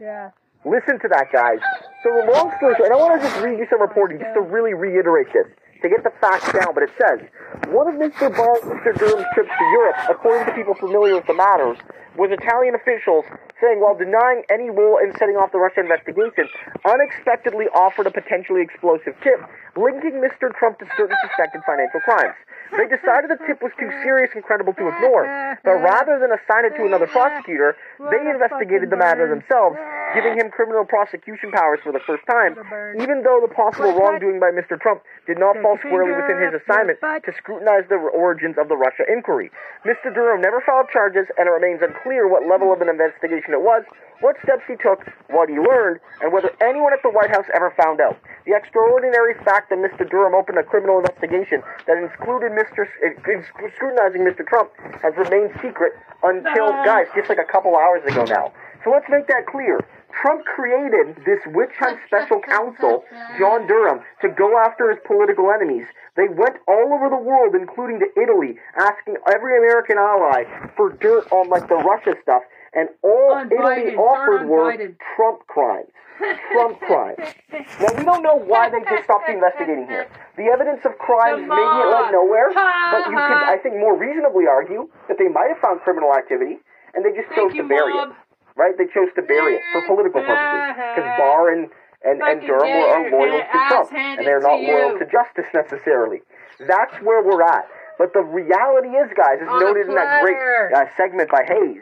Yeah. 0.00 0.30
Listen 0.64 0.98
to 0.98 1.08
that, 1.14 1.30
guys. 1.32 1.62
So 2.02 2.10
the 2.10 2.26
long 2.26 2.50
story 2.58 2.74
short, 2.74 2.90
and 2.90 2.94
I 2.94 2.98
want 2.98 3.20
to 3.20 3.28
just 3.28 3.38
read 3.40 3.58
you 3.58 3.66
some 3.70 3.80
reporting 3.80 4.18
just 4.18 4.34
to 4.34 4.42
really 4.42 4.74
reiterate 4.74 5.30
this, 5.30 5.46
to 5.82 5.88
get 5.88 6.02
the 6.02 6.10
facts 6.20 6.50
down, 6.50 6.74
but 6.74 6.82
it 6.82 6.90
says, 6.98 7.22
one 7.70 7.86
of 7.86 7.94
Mr. 7.94 8.34
Barr 8.34 8.58
Mr. 8.66 8.90
Durham's 8.98 9.26
trips 9.34 9.52
to 9.54 9.64
Europe, 9.78 9.96
according 10.10 10.46
to 10.50 10.52
people 10.58 10.74
familiar 10.74 11.14
with 11.14 11.26
the 11.26 11.38
matters, 11.38 11.78
was 12.18 12.32
Italian 12.32 12.74
officials 12.74 13.24
saying 13.60 13.80
while 13.80 13.94
denying 13.94 14.42
any 14.50 14.68
role 14.70 14.98
in 14.98 15.12
setting 15.20 15.36
off 15.36 15.52
the 15.52 15.58
Russia 15.60 15.80
investigation, 15.80 16.48
unexpectedly 16.84 17.66
offered 17.72 18.06
a 18.06 18.10
potentially 18.10 18.62
explosive 18.62 19.14
tip 19.22 19.40
linking 19.76 20.18
Mr. 20.24 20.50
Trump 20.56 20.78
to 20.80 20.86
certain 20.96 21.16
suspected 21.22 21.62
financial 21.64 22.00
crimes. 22.00 22.34
They 22.74 22.88
decided 22.90 23.30
the 23.30 23.38
tip 23.46 23.62
was 23.62 23.70
too 23.78 23.88
serious 24.02 24.34
and 24.34 24.42
credible 24.42 24.74
to 24.74 24.88
ignore, 24.90 25.28
but 25.62 25.78
rather 25.78 26.18
than 26.18 26.34
assign 26.34 26.66
it 26.66 26.74
to 26.74 26.82
another 26.82 27.06
prosecutor, 27.06 27.76
they 28.10 28.22
investigated 28.26 28.90
the 28.90 28.98
matter 28.98 29.30
themselves, 29.30 29.78
giving 30.18 30.34
him 30.34 30.50
criminal 30.50 30.82
prosecution 30.82 31.54
powers 31.54 31.78
for 31.86 31.92
the 31.92 32.02
first 32.02 32.26
time, 32.26 32.58
even 32.98 33.22
though 33.22 33.38
the 33.38 33.52
possible 33.54 33.94
wrongdoing 33.94 34.42
by 34.42 34.50
Mr. 34.50 34.74
Trump 34.80 35.06
did 35.30 35.38
not 35.38 35.54
fall 35.62 35.78
squarely 35.78 36.10
within 36.10 36.42
his 36.42 36.58
assignment 36.58 36.98
to 37.22 37.30
scrutinize 37.38 37.86
the 37.86 37.96
origins 37.96 38.58
of 38.58 38.66
the 38.66 38.76
Russia 38.76 39.06
inquiry. 39.06 39.50
Mr. 39.86 40.10
Durham 40.10 40.42
never 40.42 40.58
filed 40.66 40.90
charges, 40.90 41.30
and 41.38 41.46
it 41.46 41.54
remains 41.54 41.78
unclear 41.82 42.26
what 42.26 42.48
level 42.50 42.72
of 42.72 42.82
an 42.82 42.88
investigation 42.90 43.54
it 43.54 43.62
was, 43.62 43.86
what 44.20 44.36
steps 44.42 44.62
he 44.66 44.76
took, 44.76 45.04
what 45.28 45.48
he 45.48 45.58
learned, 45.58 46.00
and 46.22 46.32
whether 46.32 46.50
anyone 46.60 46.92
at 46.92 47.02
the 47.02 47.10
White 47.10 47.30
House 47.30 47.46
ever 47.54 47.72
found 47.76 48.00
out. 48.00 48.16
The 48.46 48.54
extraordinary 48.56 49.34
fact 49.44 49.70
that 49.70 49.78
Mr. 49.78 50.08
Durham 50.08 50.34
opened 50.34 50.58
a 50.58 50.64
criminal 50.64 50.98
investigation 50.98 51.62
that 51.86 51.98
included 51.98 52.52
Mr. 52.52 52.86
Uh, 52.86 53.42
scrutinizing 53.74 54.22
Mr. 54.22 54.46
Trump 54.46 54.70
has 55.02 55.12
remained 55.16 55.52
secret 55.60 55.92
until, 56.22 56.70
guys, 56.84 57.06
just 57.14 57.28
like 57.28 57.38
a 57.38 57.50
couple 57.50 57.76
hours 57.76 58.02
ago 58.06 58.24
now. 58.24 58.52
So 58.84 58.90
let's 58.90 59.06
make 59.10 59.26
that 59.26 59.46
clear. 59.46 59.80
Trump 60.22 60.44
created 60.46 61.16
this 61.26 61.40
witch 61.52 61.74
hunt 61.78 61.98
special 62.06 62.40
counsel, 62.40 63.04
John 63.38 63.66
Durham, 63.66 64.00
to 64.22 64.28
go 64.28 64.56
after 64.58 64.88
his 64.88 64.98
political 65.04 65.50
enemies. 65.50 65.84
They 66.16 66.28
went 66.28 66.56
all 66.66 66.94
over 66.94 67.10
the 67.10 67.20
world, 67.20 67.54
including 67.54 68.00
to 68.00 68.08
Italy, 68.16 68.56
asking 68.78 69.16
every 69.28 69.58
American 69.58 69.98
ally 69.98 70.44
for 70.76 70.90
dirt 70.96 71.30
on 71.30 71.50
like 71.50 71.68
the 71.68 71.76
Russia 71.76 72.14
stuff, 72.22 72.42
and 72.76 72.92
all 73.02 73.32
On 73.34 73.48
Italy 73.48 73.96
offered 73.96 74.46
were 74.46 74.76
Trump 75.16 75.40
crimes. 75.48 75.88
Trump 76.52 76.80
crimes. 76.88 77.24
Now 77.80 77.92
we 77.96 78.04
don't 78.04 78.22
know 78.22 78.36
why 78.36 78.68
they 78.68 78.84
just 78.84 79.04
stopped 79.04 79.28
investigating 79.28 79.88
here. 79.88 80.08
The 80.36 80.52
evidence 80.52 80.84
of 80.84 80.96
crimes 81.00 81.44
maybe 81.48 81.76
it 81.80 81.88
led 81.88 82.12
nowhere, 82.12 82.52
but 82.92 83.08
you 83.08 83.16
could. 83.16 83.42
I 83.48 83.56
think, 83.64 83.80
more 83.80 83.96
reasonably 83.96 84.44
argue 84.44 84.88
that 85.08 85.16
they 85.16 85.28
might 85.28 85.48
have 85.48 85.60
found 85.64 85.80
criminal 85.80 86.12
activity, 86.12 86.60
and 86.92 87.00
they 87.00 87.16
just 87.16 87.32
chose 87.32 87.52
Thank 87.52 87.64
to 87.64 87.64
you, 87.64 87.68
bury 87.68 87.96
it. 87.96 88.12
Right? 88.56 88.72
They 88.76 88.88
chose 88.92 89.08
to 89.16 89.22
bury 89.24 89.56
it 89.56 89.64
for 89.72 89.84
political 89.88 90.20
purposes 90.20 90.76
because 90.76 91.08
Barr 91.16 91.52
and 91.52 91.68
and, 92.04 92.20
and 92.22 92.40
Durham 92.44 92.68
are 92.70 93.10
loyal 93.10 93.40
to 93.40 93.58
Trump, 93.68 93.88
and 93.92 94.20
they're 94.24 94.40
to 94.40 94.46
not 94.46 94.60
loyal 94.60 94.92
you. 94.94 95.00
to 95.00 95.04
justice 95.08 95.48
necessarily. 95.52 96.20
That's 96.60 96.94
where 97.02 97.24
we're 97.24 97.42
at. 97.42 97.68
But 97.98 98.12
the 98.12 98.20
reality 98.20 98.92
is, 98.92 99.08
guys, 99.16 99.40
as 99.40 99.48
noted 99.60 99.88
in 99.88 99.94
that 99.96 100.20
great 100.20 100.36
uh, 100.36 100.84
segment 100.96 101.30
by 101.32 101.44
Hayes, 101.48 101.80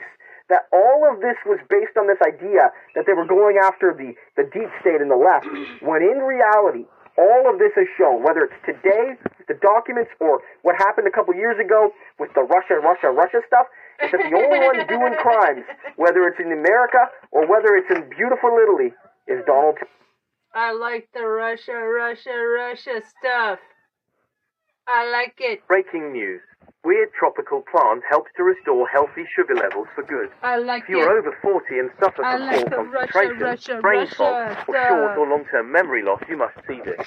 that 0.55 0.71
all 0.71 1.03
of 1.11 1.19
this 1.19 1.35
was 1.43 1.59
based 1.67 1.99
on 1.99 2.07
this 2.07 2.23
idea 2.23 2.71
that 2.95 3.11
they 3.11 3.13
were 3.13 3.27
going 3.27 3.59
after 3.59 3.91
the, 3.91 4.15
the 4.39 4.47
deep 4.55 4.71
state 4.79 5.03
and 5.03 5.11
the 5.11 5.19
left, 5.19 5.51
when 5.83 5.99
in 6.07 6.23
reality, 6.23 6.87
all 7.19 7.51
of 7.51 7.59
this 7.59 7.75
is 7.75 7.91
shown, 7.99 8.23
whether 8.23 8.47
it's 8.47 8.59
today, 8.63 9.19
the 9.51 9.59
documents, 9.59 10.15
or 10.23 10.47
what 10.63 10.79
happened 10.79 11.11
a 11.11 11.15
couple 11.15 11.35
years 11.35 11.59
ago 11.59 11.91
with 12.23 12.31
the 12.39 12.47
Russia, 12.47 12.79
Russia, 12.79 13.11
Russia 13.11 13.43
stuff, 13.51 13.67
is 13.99 14.15
that 14.15 14.23
the 14.23 14.35
only 14.35 14.63
one 14.63 14.79
doing 14.87 15.15
crimes, 15.19 15.67
whether 15.99 16.23
it's 16.31 16.39
in 16.39 16.55
America 16.55 17.11
or 17.35 17.47
whether 17.51 17.75
it's 17.75 17.91
in 17.91 18.07
beautiful 18.15 18.55
Italy, 18.63 18.95
is 19.27 19.43
Donald 19.47 19.75
Trump. 19.75 19.91
I 20.55 20.71
like 20.71 21.11
the 21.15 21.27
Russia, 21.27 21.75
Russia, 21.75 22.31
Russia 22.31 23.03
stuff. 23.19 23.59
I 24.87 25.11
like 25.11 25.35
it. 25.39 25.67
Breaking 25.67 26.13
news. 26.13 26.41
Weird 26.85 27.09
tropical 27.19 27.63
plant 27.71 28.03
helps 28.09 28.31
to 28.37 28.43
restore 28.43 28.87
healthy 28.89 29.25
sugar 29.35 29.55
levels 29.55 29.87
for 29.95 30.03
good. 30.05 30.29
I 30.43 30.57
like 30.59 30.83
If 30.83 30.91
you 30.91 30.99
are 30.99 31.17
it. 31.17 31.21
over 31.21 31.37
40 31.41 31.79
and 31.79 31.91
suffer 31.99 32.23
I 32.25 32.37
from 32.37 32.47
like 32.47 32.57
poor 32.57 32.65
the 32.65 33.07
concentration, 33.09 33.39
Russia, 33.41 33.79
brain 33.81 33.99
Russia 34.01 34.15
fog, 34.17 34.69
or 34.69 34.75
short 34.89 35.19
or 35.19 35.29
long-term 35.29 35.73
memory 35.73 36.03
loss, 36.03 36.23
you 36.29 36.37
must 36.37 36.55
see 36.69 36.81
this. 36.85 37.07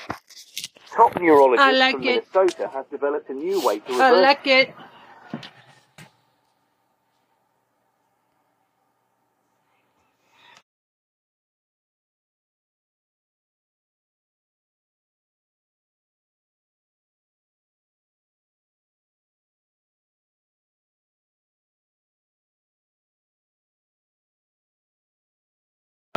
Top 0.96 1.19
neurologist 1.19 1.62
I 1.62 1.72
like 1.74 1.96
from 1.96 2.03
it. 2.05 2.25
Minnesota 2.34 2.69
has 2.74 2.86
developed 2.89 3.29
a 3.29 3.34
new 3.34 3.63
way 3.63 3.79
to 3.79 3.93
I 3.93 4.12
like 4.12 4.48
it. 4.48 4.74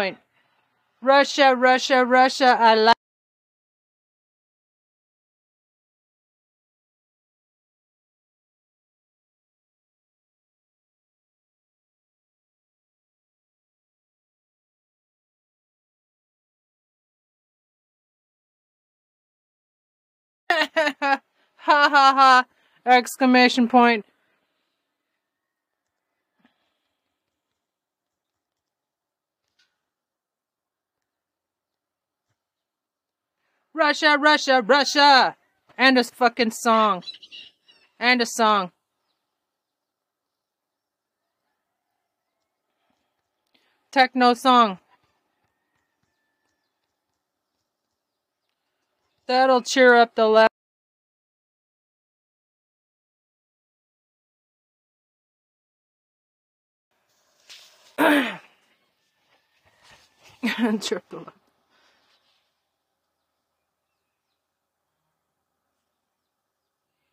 point. 0.00 0.19
Russia, 1.02 1.54
Russia, 1.54 2.04
Russia, 2.04 2.57
I 2.59 2.75
like. 2.75 2.95
ha 20.50 21.21
ha 21.57 22.14
ha! 22.16 22.45
Exclamation 22.87 23.69
point. 23.69 24.07
Russia, 33.80 34.16
Russia, 34.20 34.60
Russia! 34.60 35.37
And 35.78 35.99
a 35.99 36.04
fucking 36.04 36.50
song. 36.50 37.02
And 37.99 38.20
a 38.20 38.26
song. 38.26 38.72
Techno 43.90 44.34
song. 44.34 44.80
That'll 49.26 49.62
cheer 49.62 49.94
up 49.94 50.14
the 50.14 50.28
left. 50.28 50.50
cheer 60.82 60.99
up 60.99 61.08
the 61.08 61.16
left. 61.16 61.39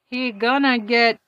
He 0.10 0.32
gonna 0.32 0.80
get 0.80 1.20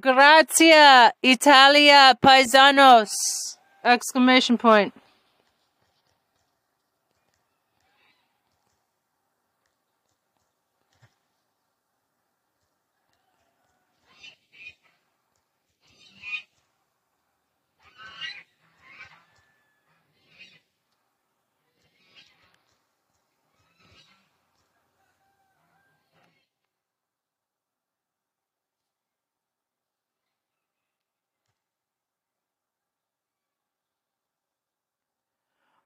Grazie, 0.00 1.10
Italia, 1.24 2.14
paisanos! 2.22 3.10
Exclamation 3.82 4.56
point. 4.56 4.94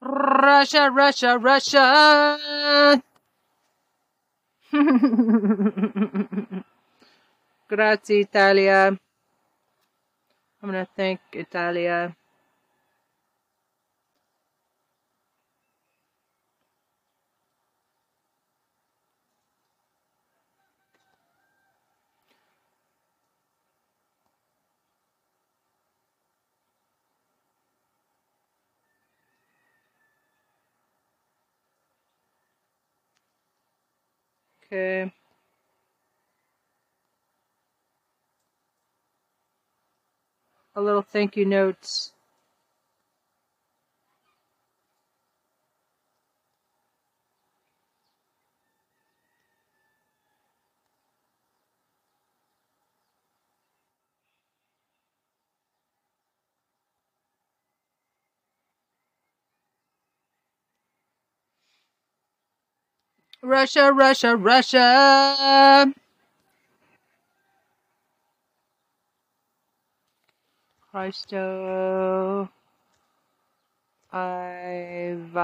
Russia, 0.03 0.89
Russia, 0.91 1.37
Russia. 1.39 3.01
Grazie, 7.69 8.19
Italia. 8.19 8.87
I'm 10.61 10.69
gonna 10.69 10.87
thank 10.95 11.21
Italia. 11.33 12.15
A 34.73 35.11
little 40.81 41.03
thank 41.03 41.37
you 41.37 41.45
notes. 41.45 42.12
Russia, 63.43 63.91
Russia, 63.91 64.37
Russia. 64.37 65.93
Christo 70.91 72.49
Ivalis. 74.13 75.41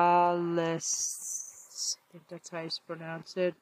I 1.98 2.00
think 2.12 2.24
that's 2.30 2.50
how 2.50 2.62
you 2.62 2.70
pronounce 2.88 3.36
it. 3.36 3.56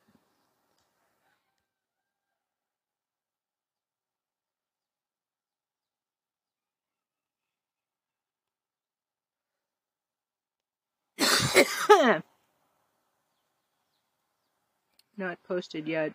Not 15.18 15.38
posted 15.48 15.88
yet. 15.88 16.14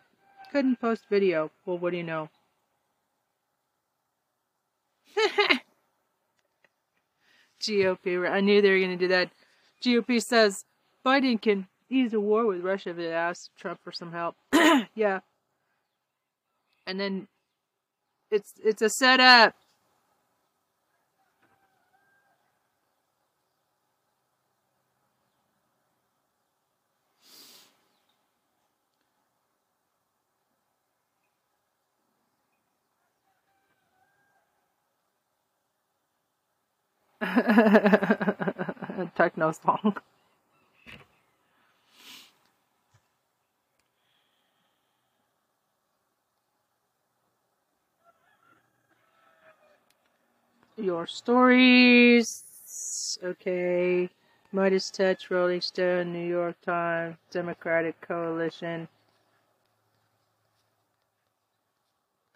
Couldn't 0.52 0.80
post 0.80 1.04
video. 1.10 1.50
Well, 1.66 1.78
what 1.78 1.90
do 1.90 1.96
you 1.96 2.04
know? 2.04 2.28
GOP. 7.60 8.30
I 8.30 8.40
knew 8.40 8.62
they 8.62 8.70
were 8.70 8.78
going 8.78 8.90
to 8.90 8.96
do 8.96 9.08
that. 9.08 9.30
GOP 9.82 10.22
says 10.22 10.64
Biden 11.04 11.40
can 11.40 11.66
ease 11.88 12.12
a 12.12 12.20
war 12.20 12.46
with 12.46 12.60
Russia 12.62 12.90
if 12.90 12.96
they 12.96 13.12
asks 13.12 13.50
Trump 13.58 13.80
for 13.82 13.92
some 13.92 14.12
help. 14.12 14.36
yeah. 14.94 15.20
And 16.86 16.98
then 16.98 17.28
it's 18.30 18.54
it's 18.64 18.82
a 18.82 18.88
setup. 18.88 19.54
Techno 39.14 39.52
song. 39.52 39.96
Your 50.76 51.06
stories. 51.06 53.18
Okay. 53.22 54.10
Midas 54.50 54.90
Touch, 54.90 55.30
Rolling 55.30 55.60
Stone, 55.60 56.12
New 56.12 56.28
York 56.28 56.60
Times, 56.62 57.16
Democratic 57.30 58.00
Coalition. 58.00 58.88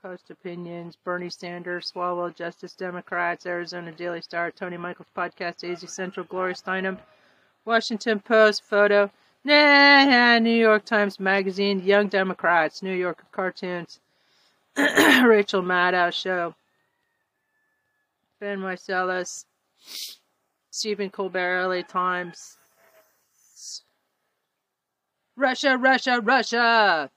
Post 0.07 0.31
Opinions, 0.31 0.95
Bernie 0.95 1.29
Sanders, 1.29 1.91
Swalwell 1.91 2.33
Justice 2.33 2.75
Democrats, 2.75 3.45
Arizona 3.45 3.91
Daily 3.91 4.21
Star, 4.21 4.53
Tony 4.53 4.77
Michaels 4.77 5.09
Podcast, 5.17 5.69
AZ 5.69 5.93
Central, 5.93 6.25
Gloria 6.27 6.55
Steinem, 6.55 6.97
Washington 7.65 8.21
Post, 8.21 8.63
Photo, 8.63 9.11
nah, 9.43 10.39
New 10.39 10.55
York 10.57 10.85
Times 10.85 11.19
Magazine, 11.19 11.83
Young 11.83 12.07
Democrats, 12.07 12.85
New 12.85 12.95
York 12.95 13.25
Cartoons, 13.33 13.99
Rachel 14.77 15.63
Maddow 15.63 16.13
Show, 16.13 16.55
Ben 18.39 18.61
Meiselas, 18.61 19.45
Stephen 20.71 21.11
Colbert, 21.11 21.67
LA 21.67 21.83
Times, 21.83 22.59
Russia, 25.35 25.77
Russia, 25.77 26.21
Russia! 26.21 27.11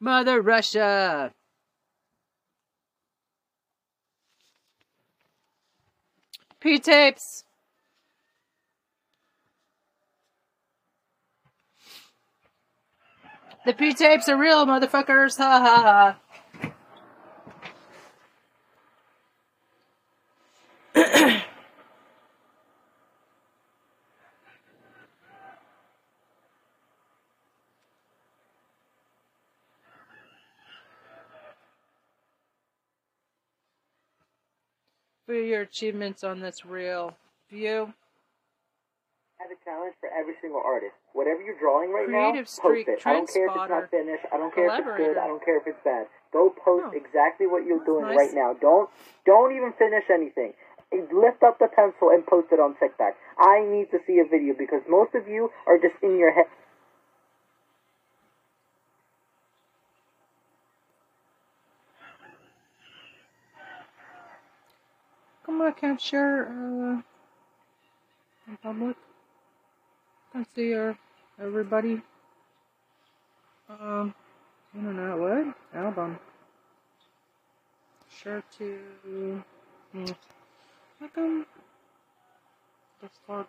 Mother 0.00 0.42
Russia! 0.42 1.32
P-tapes! 6.60 7.44
The 13.64 13.72
P-tapes 13.72 14.28
are 14.28 14.36
real, 14.36 14.66
motherfuckers! 14.66 15.38
Ha 15.38 15.60
ha 15.60 15.82
ha! 15.82 16.23
For 35.34 35.42
your 35.42 35.66
achievements 35.66 36.22
on 36.22 36.38
this 36.38 36.62
real 36.64 37.18
view. 37.50 37.90
I 37.90 39.42
have 39.42 39.50
a 39.50 39.58
challenge 39.66 39.98
for 39.98 40.06
every 40.14 40.38
single 40.38 40.62
artist. 40.62 40.94
Whatever 41.10 41.42
you're 41.42 41.58
drawing 41.58 41.90
right 41.90 42.06
Creative 42.06 42.46
now, 42.46 42.54
Street 42.62 42.86
post 42.86 43.02
it. 43.02 43.10
I 43.10 43.18
don't 43.18 43.26
care 43.26 43.50
if 43.50 43.56
it's 43.58 43.66
not 43.66 43.90
finished. 43.90 44.26
I 44.30 44.36
don't 44.38 44.54
care 44.54 44.70
if 44.70 44.78
it's 44.78 44.94
good. 44.94 45.18
I 45.18 45.26
don't 45.26 45.44
care 45.44 45.58
if 45.58 45.66
it's 45.66 45.82
bad. 45.82 46.06
Go 46.30 46.54
post 46.54 46.86
Oh. 46.86 46.94
exactly 46.94 47.50
what 47.50 47.66
you're 47.66 47.82
doing 47.82 48.06
nice. 48.06 48.14
right 48.14 48.30
now. 48.32 48.54
Don't 48.62 48.88
don't 49.26 49.50
even 49.50 49.72
finish 49.74 50.06
anything. 50.08 50.54
Lift 51.10 51.42
up 51.42 51.58
the 51.58 51.66
pencil 51.66 52.14
and 52.14 52.24
post 52.24 52.54
it 52.54 52.60
on 52.62 52.78
TikTok. 52.78 53.18
I 53.36 53.66
need 53.66 53.90
to 53.90 53.98
see 54.06 54.22
a 54.22 54.24
video 54.30 54.54
because 54.54 54.86
most 54.86 55.18
of 55.18 55.26
you 55.26 55.50
are 55.66 55.82
just 55.82 55.98
in 55.98 56.14
your 56.16 56.30
head. 56.30 56.46
On, 65.60 65.72
can't 65.72 66.00
share 66.00 66.48
uh, 66.48 67.00
in 68.48 68.56
public. 68.60 68.96
Can't 70.32 70.46
see 70.54 70.70
your 70.70 70.98
everybody. 71.40 72.02
Um, 73.68 74.14
internet 74.74 75.16
what 75.16 75.54
album? 75.72 76.18
Share 78.10 78.42
to. 78.58 79.42
Hmm. 79.92 80.06
How 80.98 81.08
come? 81.14 81.46
That's 83.00 83.18
hard. 83.26 83.46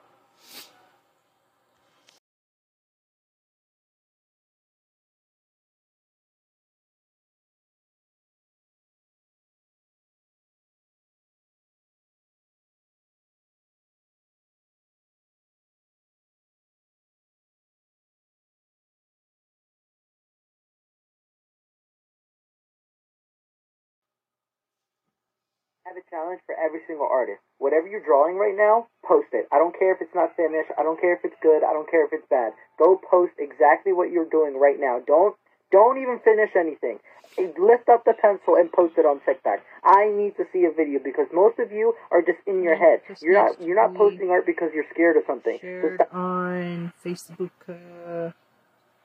Have 25.95 26.03
a 26.03 26.10
challenge 26.12 26.41
for 26.45 26.55
every 26.60 26.81
single 26.88 27.08
artist. 27.08 27.39
Whatever 27.58 27.88
you're 27.88 28.03
drawing 28.03 28.36
right 28.36 28.55
now, 28.55 28.88
post 29.08 29.27
it. 29.31 29.47
I 29.51 29.58
don't 29.58 29.77
care 29.77 29.95
if 29.95 30.01
it's 30.01 30.13
not 30.13 30.36
finished. 30.36 30.71
I 30.77 30.84
don't 30.84 30.99
care 30.99 31.15
if 31.15 31.23
it's 31.23 31.39
good. 31.41 31.63
I 31.63 31.71
don't 31.71 31.89
care 31.89 32.05
if 32.05 32.12
it's 32.12 32.27
bad. 32.29 32.51
Go 32.77 32.99
post 32.99 33.34
exactly 33.39 33.93
what 33.93 34.12
you're 34.12 34.29
doing 34.29 34.60
right 34.60 34.79
now. 34.79 34.99
Don't 35.08 35.36
don't 35.71 35.97
even 35.97 36.19
finish 36.23 36.51
anything. 36.55 36.99
Lift 37.38 37.89
up 37.89 38.05
the 38.05 38.13
pencil 38.13 38.55
and 38.55 38.71
post 38.71 38.95
it 38.97 39.05
on 39.05 39.19
TikTok. 39.25 39.60
I 39.84 40.08
need 40.08 40.38
to 40.38 40.45
see 40.53 40.65
a 40.65 40.71
video 40.71 40.99
because 41.03 41.27
most 41.34 41.60
of 41.60 41.71
you 41.71 41.93
are 42.12 42.21
just 42.21 42.39
in 42.47 42.63
your 42.63 42.75
head. 42.75 43.01
You're 43.21 43.34
not 43.34 43.62
you're 43.62 43.79
not 43.79 43.95
posting 43.95 44.29
art 44.29 44.45
because 44.45 44.71
you're 44.73 44.88
scared 44.91 45.17
of 45.17 45.23
something. 45.27 45.58
So 45.60 45.67
Shared 45.67 45.95
stop- 45.95 46.13
on 46.13 46.93
Facebook. 47.03 47.51
Uh, 47.67 48.31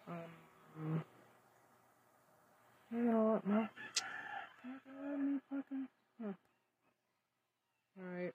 um, 0.08 1.02
you 2.92 2.98
know 2.98 3.40
what? 3.42 3.46
No. 3.46 3.68
Alright. 8.00 8.32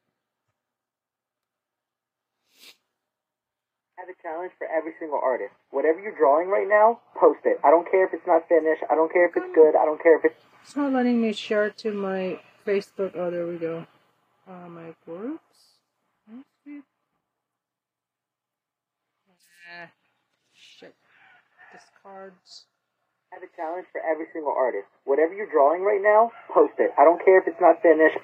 I 3.98 4.02
have 4.02 4.10
a 4.10 4.22
challenge 4.22 4.52
for 4.58 4.68
every 4.68 4.92
single 5.00 5.20
artist. 5.24 5.54
Whatever 5.72 6.00
you're 6.02 6.18
drawing 6.18 6.50
right 6.50 6.68
now, 6.68 7.00
post 7.20 7.40
it. 7.46 7.60
I 7.64 7.72
don't 7.72 7.90
care 7.90 8.06
if 8.06 8.14
it's 8.14 8.28
not 8.28 8.48
finished. 8.48 8.84
I 8.90 8.96
don't 8.96 9.12
care 9.12 9.26
if 9.26 9.36
it's 9.36 9.56
good. 9.56 9.76
I 9.76 9.86
don't 9.86 10.02
care 10.02 10.18
if 10.20 10.26
it's 10.26 10.36
It's 10.64 10.76
not 10.76 10.92
letting 10.92 11.22
me 11.22 11.34
share 11.34 11.70
to 11.70 11.92
my 11.92 12.40
Facebook. 12.66 13.16
Oh, 13.16 13.32
there 13.32 13.48
we 13.48 13.58
go. 13.58 13.86
Uh, 14.48 14.70
my 14.70 14.94
groups. 15.06 15.42
Ah, 19.66 19.90
shit. 20.54 20.94
Discards. 21.74 22.66
I 23.32 23.36
have 23.36 23.44
a 23.44 23.56
challenge 23.56 23.88
for 23.92 24.02
every 24.02 24.28
single 24.32 24.54
artist. 24.56 24.86
Whatever 25.06 25.34
you're 25.34 25.50
drawing 25.50 25.82
right 25.82 26.02
now, 26.02 26.32
post 26.54 26.74
it. 26.78 26.92
I 26.98 27.04
don't 27.04 27.24
care 27.24 27.40
if 27.40 27.48
it's 27.48 27.60
not 27.60 27.82
finished. 27.82 28.20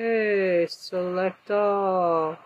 Okay, 0.00 0.66
select 0.70 1.50
all. 1.50 2.38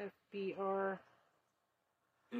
FBR. 0.00 0.98
I 2.32 2.36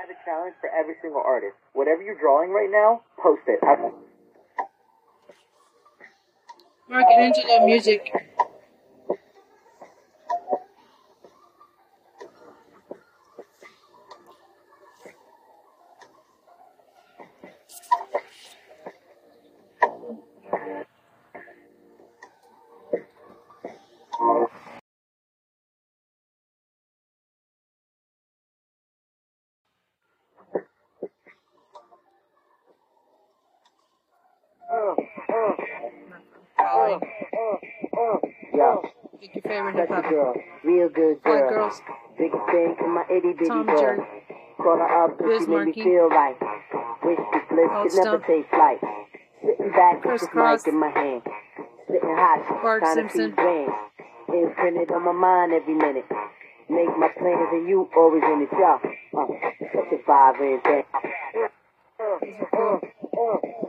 have 0.00 0.10
a 0.10 0.16
challenge 0.24 0.54
for 0.60 0.70
every 0.70 0.94
single 1.02 1.22
artist. 1.24 1.56
Whatever 1.72 2.02
you're 2.02 2.18
drawing 2.18 2.50
right 2.50 2.70
now, 2.70 3.02
post 3.22 3.42
it. 3.46 3.60
Mark 6.88 7.06
Angelo 7.10 7.66
Music. 7.66 8.12
Following. 36.56 37.00
Yo, 38.54 38.82
Pick 39.74 39.88
your 39.88 39.88
favorite 39.88 39.88
hip 39.88 39.88
that's 39.88 40.06
a 40.06 40.10
girl. 40.10 40.34
Real 40.64 40.88
good 40.88 41.18
White 41.24 41.48
girl. 41.48 41.50
girls. 41.50 41.80
Biggest 42.18 42.46
thing 42.46 42.76
in 42.80 42.90
my 42.94 43.04
itty 43.10 43.32
bitty 43.32 43.48
Tom 43.48 43.66
girl. 43.66 43.78
Jerry. 43.80 44.00
Call 44.56 44.76
her 44.78 45.04
up 45.04 45.18
Biz 45.18 45.42
she 45.42 45.50
made 45.50 45.66
me 45.66 45.72
feel 45.72 46.08
right. 46.08 46.36
Wish 47.02 47.18
this 47.32 47.42
bliss 47.50 47.70
could 47.94 48.04
never 48.04 48.18
take 48.26 48.48
flight. 48.50 48.80
Sitting 49.42 49.72
back 49.72 50.04
with 50.04 50.20
this 50.20 50.28
mic 50.34 50.66
in 50.68 50.78
my 50.78 50.90
hand. 50.90 51.22
Sitting 51.86 52.14
hot, 52.16 52.62
Bart 52.62 52.82
trying 52.82 52.94
Simpson. 52.94 53.20
to 53.20 53.26
see 53.28 53.34
grand. 53.34 53.72
Imprinted 54.28 54.90
on 54.92 55.04
my 55.04 55.12
mind 55.12 55.52
every 55.52 55.74
minute. 55.74 56.06
Make 56.70 56.96
my 56.96 57.08
plans 57.18 57.48
and 57.52 57.68
you 57.68 57.88
always 57.96 58.22
in 58.24 58.40
the 58.40 58.48
job. 58.56 58.80
Uh, 59.12 59.26
such 59.74 59.92
a 59.92 60.02
five 60.06 60.40
and 60.40 60.64
ten. 60.64 60.84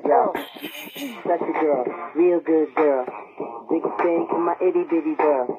Yo, 0.05 0.33
such 1.27 1.41
a 1.41 1.53
girl, 1.59 1.85
real 2.15 2.39
good 2.39 2.73
girl. 2.75 3.05
Biggest 3.69 3.97
thing 3.97 4.27
in 4.31 4.41
my 4.45 4.55
itty 4.61 4.83
bitty 4.89 5.15
girl. 5.15 5.54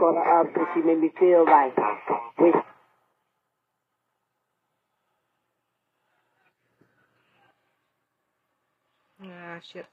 Call 0.00 0.14
her 0.14 0.40
up 0.40 0.56
and 0.56 0.66
she 0.74 0.80
made 0.80 0.98
me 1.00 1.12
feel 1.20 1.44
right. 1.44 1.74
Wish 2.40 2.56
Ah, 9.22 9.60
shit. 9.72 9.86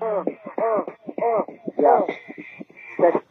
Yo, 0.00 0.24
such 3.00 3.14
Yo, 3.18 3.26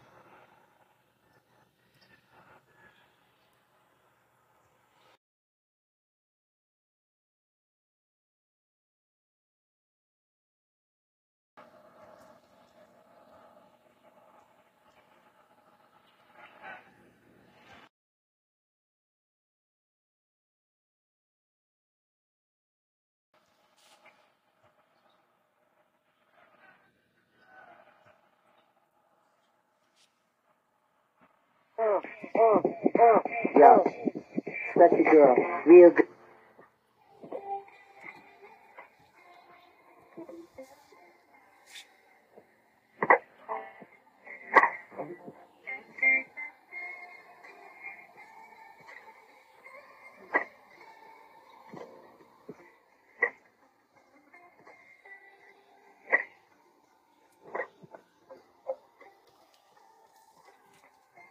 girl, 35.17 35.36
real 35.65 35.89
good. 35.89 36.06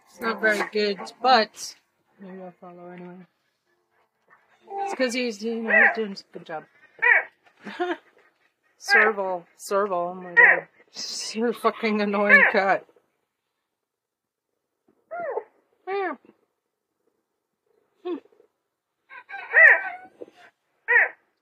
It's 0.08 0.20
not 0.20 0.40
very 0.40 0.62
good, 0.72 0.98
but 1.22 1.76
maybe 2.18 2.42
I'll 2.42 2.50
follow 2.58 2.88
anyway. 2.88 3.14
It's 4.68 4.94
because 5.06 5.14
he's, 5.14 5.42
you 5.42 5.62
know, 5.62 5.70
he's 5.70 5.94
doing 5.94 6.12
a 6.12 6.38
good 6.38 6.46
job. 6.46 6.64
Serval, 8.78 9.46
Serval, 9.56 10.08
oh 10.10 10.14
my 10.14 10.34
god. 10.34 10.66
You're 11.32 11.50
a 11.50 11.54
fucking 11.54 12.00
annoying 12.00 12.42
cat. 12.50 12.84
Meow. 15.86 16.18
Hmm. 18.04 18.16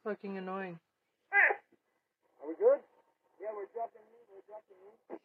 Fucking 0.04 0.36
annoying. 0.36 0.78
Are 1.32 2.48
we 2.48 2.54
good? 2.56 2.80
Yeah, 3.40 3.48
we're 3.56 3.64
jumping 3.74 4.02
in. 4.02 4.24
We're 4.28 4.44
jumping 4.46 4.76
in. 5.10 5.18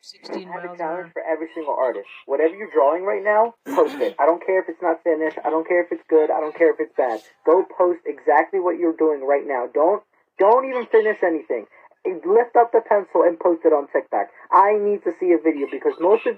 16 0.00 0.48
I 0.48 0.52
have 0.52 0.64
a 0.64 0.66
miles 0.66 0.67
an 0.67 0.67
challenge 0.78 1.12
for 1.12 1.22
every 1.22 1.48
single 1.54 1.74
artist. 1.74 2.06
Whatever 2.26 2.54
you're 2.54 2.70
drawing 2.70 3.02
right 3.02 3.22
now, 3.22 3.54
post 3.66 3.98
it. 4.00 4.14
I 4.18 4.26
don't 4.26 4.44
care 4.44 4.62
if 4.62 4.68
it's 4.68 4.80
not 4.80 5.02
finished. 5.02 5.38
I 5.44 5.50
don't 5.50 5.66
care 5.66 5.82
if 5.82 5.92
it's 5.92 6.06
good. 6.08 6.30
I 6.30 6.40
don't 6.40 6.56
care 6.56 6.72
if 6.72 6.80
it's 6.80 6.94
bad. 6.96 7.20
Go 7.44 7.66
post 7.76 8.00
exactly 8.06 8.60
what 8.60 8.78
you're 8.78 8.96
doing 8.96 9.26
right 9.26 9.46
now. 9.46 9.66
Don't 9.74 10.02
don't 10.38 10.64
even 10.70 10.86
finish 10.86 11.18
anything. 11.22 11.66
Lift 12.06 12.56
up 12.56 12.72
the 12.72 12.80
pencil 12.80 13.22
and 13.26 13.38
post 13.38 13.62
it 13.66 13.74
on 13.74 13.88
TikTok. 13.92 14.28
I 14.50 14.78
need 14.78 15.02
to 15.04 15.12
see 15.20 15.32
a 15.32 15.38
video 15.42 15.66
because 15.70 15.92
most 16.00 16.24
of 16.26 16.36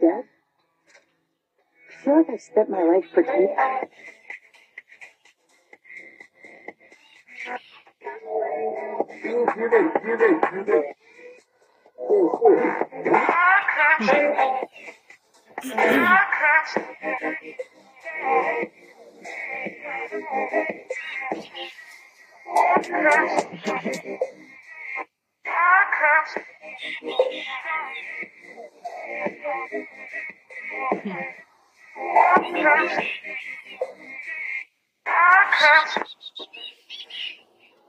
Dad? 0.00 0.24
I 1.88 2.04
feel 2.04 2.16
like 2.18 2.30
I've 2.30 2.40
spent 2.40 2.70
my 2.70 2.82
life 2.82 3.04
pretending. 3.12 3.56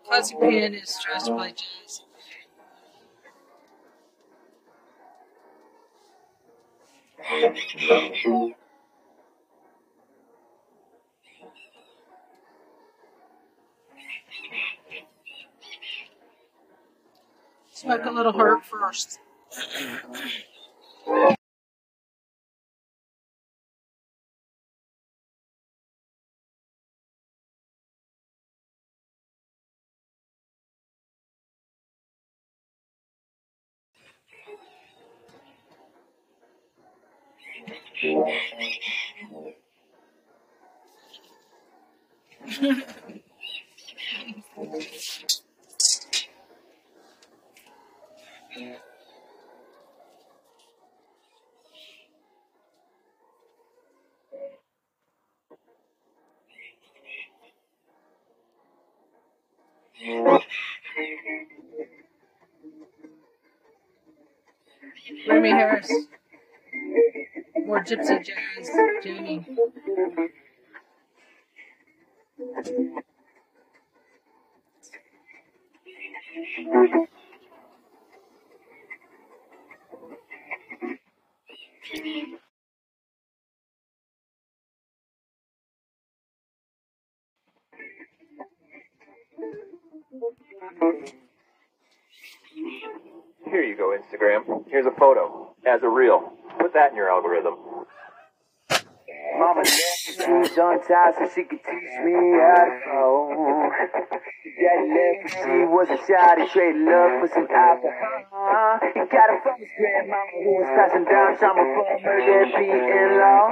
Classic 0.08 0.40
pianist 0.40 1.02
to 1.26 1.36
play 1.36 1.50
jazz. 1.52 2.07
Smoke 17.74 18.06
a 18.06 18.12
little 18.12 18.34
herb 18.34 18.64
first. 18.64 19.20
Remy 65.28 65.50
Harris. 65.50 65.92
More 67.68 67.84
gypsy 67.84 68.24
jazz. 68.24 68.70
Here 93.44 93.62
you 93.62 93.76
go, 93.76 93.94
Instagram. 93.94 94.64
Here's 94.70 94.86
a 94.86 94.92
photo 94.92 95.54
as 95.66 95.84
a 95.84 95.90
reel. 95.90 96.32
Put 96.60 96.74
that 96.74 96.92
in 96.92 96.98
your 96.98 97.10
algorithm. 97.10 97.56
Mama 99.38 99.62
left 99.62 99.70
her 99.70 100.14
shoes 100.18 100.58
untied 100.58 101.14
so 101.14 101.30
she 101.30 101.44
could 101.46 101.62
teach 101.62 101.96
me 102.02 102.16
how 102.42 102.66
to 102.66 102.74
fold. 102.90 103.70
Daddy 104.58 104.90
left 104.90 105.34
her, 105.34 105.46
she 105.46 105.58
was 105.70 105.88
a 105.94 106.00
child, 106.10 106.42
he 106.42 106.48
traded 106.50 106.82
love 106.82 107.22
for 107.22 107.30
some 107.30 107.46
alcohol. 107.46 108.82
He 108.82 109.06
got 109.06 109.30
it 109.30 109.40
from 109.46 109.56
his 109.62 109.70
grandmama 109.78 110.42
who 110.42 110.52
was 110.58 110.70
passing 110.74 111.06
down 111.06 111.38
trauma 111.38 111.62
from 111.62 112.02
her 112.02 112.20
deadbeat-in-law. 112.26 113.46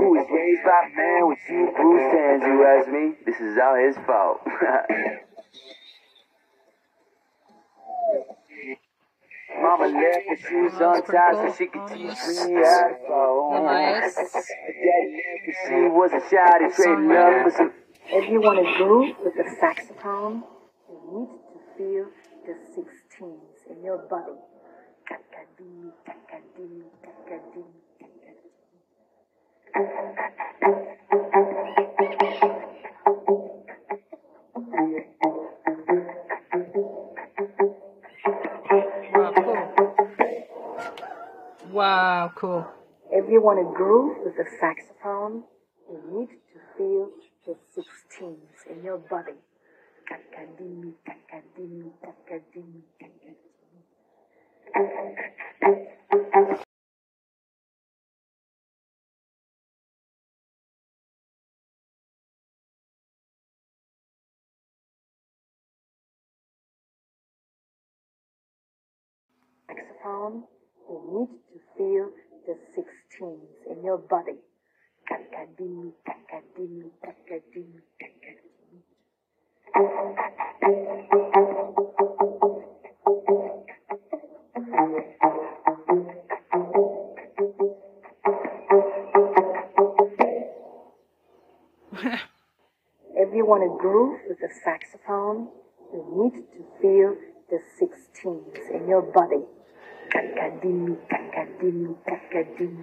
Who 0.00 0.08
was 0.16 0.26
raised 0.32 0.64
by 0.64 0.80
a 0.80 0.96
man 0.96 1.28
with 1.28 1.38
two 1.44 1.68
bruised 1.76 2.12
hands, 2.16 2.42
you 2.48 2.64
ask 2.64 2.88
me? 2.88 3.12
This 3.26 3.40
is 3.40 3.58
all 3.60 3.76
his 3.76 3.96
fault. 4.08 4.40
Mama 9.60 9.86
left 9.86 10.26
her 10.28 10.36
shoes 10.36 10.72
untied 10.74 11.34
so 11.34 11.54
she 11.56 11.66
could 11.66 11.86
teach 11.88 11.98
me 11.98 12.04
how 12.04 12.88
to 12.88 12.96
fold. 13.06 13.56
Elias. 13.56 14.14
Daddy 14.14 15.20
left 15.20 15.46
her, 15.46 15.54
she 15.68 15.88
was 15.88 16.10
a 16.12 16.22
child, 16.30 16.58
he 16.62 16.82
traded 16.82 17.08
love 17.08 17.42
for 17.44 17.50
some 17.56 17.72
If 18.08 18.30
you 18.30 18.40
want 18.40 18.58
to 18.58 18.84
groove 18.84 19.16
with 19.24 19.34
the 19.34 19.44
saxophone, 19.60 20.44
you 20.88 20.98
need 21.12 21.30
to 21.52 21.58
feel 21.76 22.06
the 22.46 22.54
16s 22.74 23.70
in 23.70 23.84
your 23.84 23.98
body. 23.98 24.32
Wow, 41.74 42.30
cool. 42.36 42.66
If 43.10 43.28
you 43.28 43.42
want 43.42 43.58
to 43.58 43.76
groove 43.76 44.18
with 44.24 44.36
the 44.36 44.44
saxophone, 44.60 45.42
you 45.90 45.98
need 46.12 46.28
to 46.28 46.60
feel 46.78 47.10
the 47.46 47.56
16s 47.76 48.70
in 48.70 48.84
your 48.84 48.98
body. 48.98 49.32
Saxophone, 69.68 70.44
you 70.88 71.00
need 71.12 71.30
to 71.52 71.58
feel 71.76 72.10
the 72.46 72.56
sixteens 72.74 73.56
in 73.70 73.84
your 73.84 73.98
body. 73.98 74.38
Kakadimi, 75.10 75.92
kakadimi, 76.06 76.90
kakadimi, 77.02 77.80
kakadimi. 78.00 78.82
If 93.16 93.32
you 93.32 93.46
want 93.46 93.62
to 93.62 93.78
groove 93.80 94.20
with 94.28 94.38
the 94.40 94.48
saxophone, 94.64 95.48
you 95.92 96.02
need 96.18 96.34
to 96.52 96.64
feel 96.82 97.16
the 97.48 97.60
sixteens 97.78 98.58
in 98.72 98.88
your 98.88 99.02
body. 99.02 99.44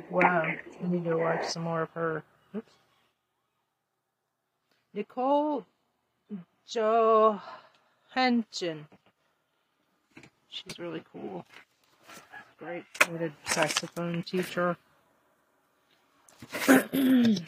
Wow. 0.10 0.44
I 0.44 0.88
need 0.88 1.06
to 1.06 1.16
watch 1.16 1.46
some 1.46 1.64
more 1.64 1.84
of 1.84 1.90
her. 1.92 2.24
Oops. 2.56 2.74
Nicole 4.94 5.66
Johansson. 6.68 7.40
She's 10.50 10.80
really 10.80 11.04
cool. 11.12 11.46
Great. 12.60 12.84
Noted 13.10 13.34
saxophone 13.46 14.24
teacher. 14.24 14.76
Nicole 16.68 17.48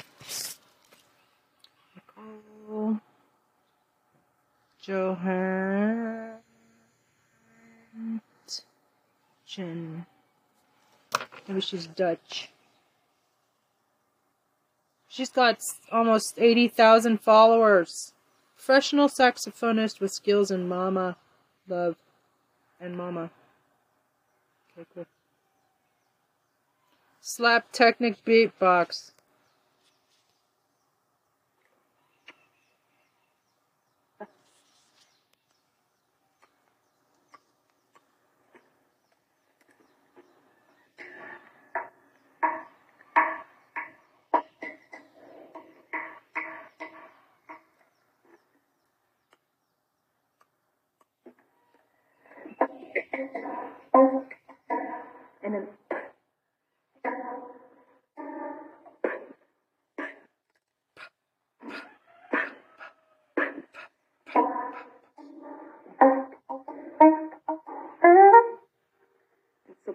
Johansson. 4.81 6.39
Maybe 9.57 11.61
she's 11.61 11.87
Dutch. 11.87 12.49
She's 15.07 15.29
got 15.29 15.59
almost 15.91 16.35
80,000 16.37 17.21
followers. 17.21 18.13
Professional 18.55 19.09
saxophonist 19.09 19.99
with 19.99 20.11
skills 20.11 20.49
in 20.49 20.67
Mama, 20.67 21.17
Love, 21.67 21.97
and 22.79 22.97
Mama. 22.97 23.29
Okay, 24.77 24.87
cool. 24.93 25.05
Slap 27.21 27.71
Technic 27.71 28.23
Beatbox. 28.25 29.11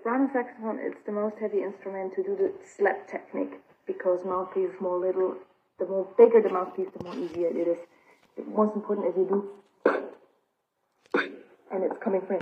Soprano 0.09 0.31
saxophone 0.33 0.79
it's 0.81 0.97
the 1.05 1.13
most 1.13 1.37
heavy 1.39 1.63
instrument 1.63 2.15
to 2.15 2.23
do 2.23 2.35
the 2.35 2.51
slap 2.65 3.07
technique 3.11 3.61
because 3.87 4.25
mouthpiece 4.25 4.71
is 4.71 4.81
more 4.81 4.99
little 4.99 5.37
the 5.79 5.85
more 5.87 6.09
bigger 6.17 6.41
the 6.41 6.49
mouthpiece 6.49 6.89
the 6.97 7.05
more 7.05 7.15
easier 7.15 7.49
it 7.49 7.69
is. 7.69 7.79
The 8.37 8.45
most 8.45 8.75
important 8.75 9.09
is 9.09 9.15
you 9.19 9.29
do 9.29 9.51
and 11.71 11.85
it's 11.85 12.03
coming 12.03 12.23
from 12.27 12.41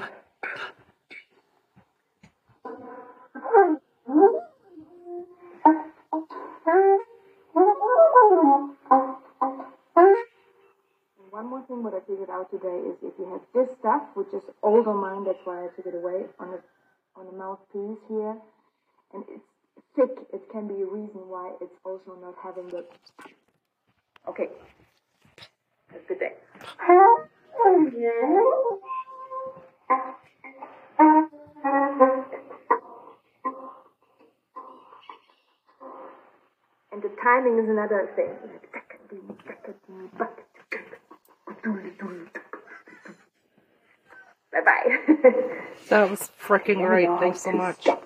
one 11.30 11.46
more 11.50 11.62
thing 11.66 11.82
what 11.82 11.94
I 11.94 12.00
figured 12.06 12.30
out 12.30 12.48
today 12.50 12.78
is 12.88 12.96
if 13.02 13.12
you 13.18 13.26
have 13.32 13.42
this 13.52 13.68
stuff, 13.80 14.02
which 14.14 14.32
is 14.32 14.42
old 14.62 14.86
on 14.86 14.96
mine, 14.96 15.24
that's 15.24 15.38
why 15.44 15.64
I 15.64 15.68
took 15.76 15.84
it 15.84 15.94
away, 15.94 16.24
on 16.40 16.50
the 16.52 16.60
on 17.16 17.26
the 17.26 17.32
mouthpiece 17.32 18.02
here, 18.08 18.36
and 19.14 19.24
it's 19.28 19.44
thick, 19.96 20.10
it 20.32 20.42
can 20.52 20.68
be 20.68 20.82
a 20.82 20.86
reason 20.86 21.28
why 21.28 21.52
it's 21.60 21.78
also 21.84 22.16
not 22.20 22.34
having 22.42 22.68
the 22.68 22.84
Okay. 24.28 24.48
Have 25.92 26.00
a 26.00 26.08
good 26.08 26.18
day. 26.18 26.32
And 36.92 37.02
the 37.02 37.10
timing 37.22 37.58
is 37.58 37.68
another 37.68 38.08
thing. 38.16 38.32
Bye. 44.66 44.98
That 45.88 46.10
was 46.10 46.30
freaking 46.44 46.84
great. 46.84 47.08
Thanks 47.20 47.42
so 47.42 47.52
much. 47.52 47.86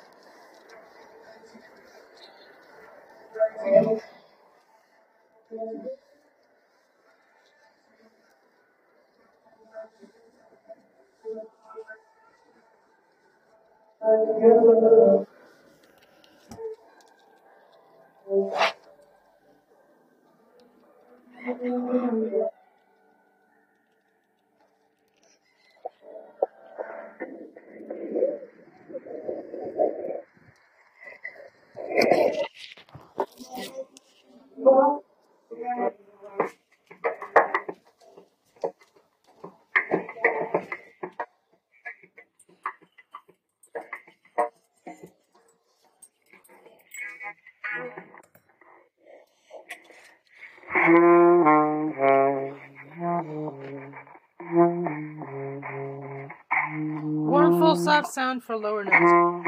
sound 58.07 58.43
for 58.43 58.57
lower 58.57 58.83
notes. 58.83 59.40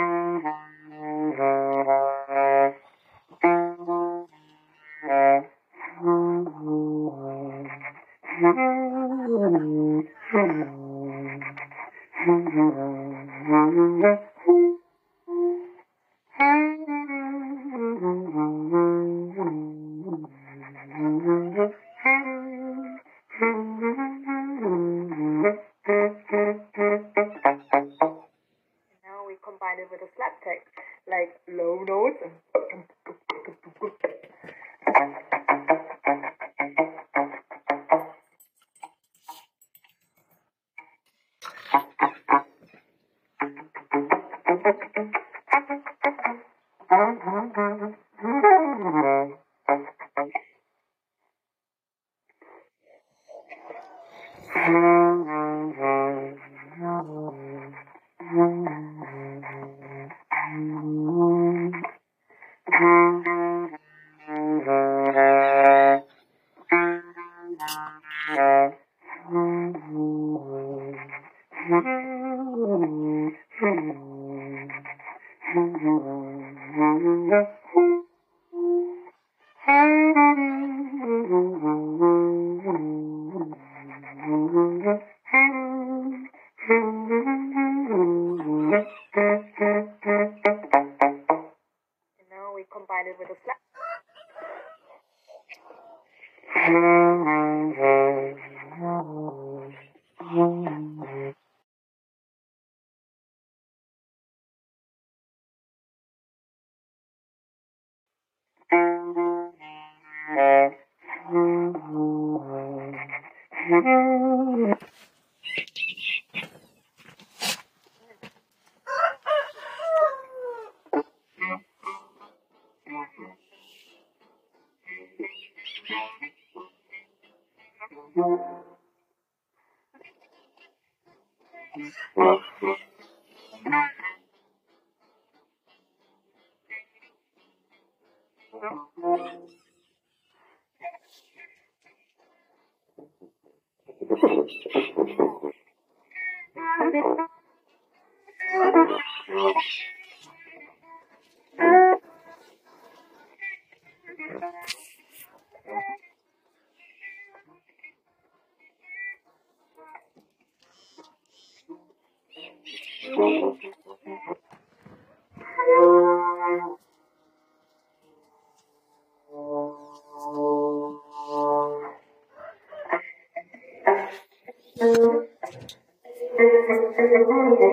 independent 177.14 177.73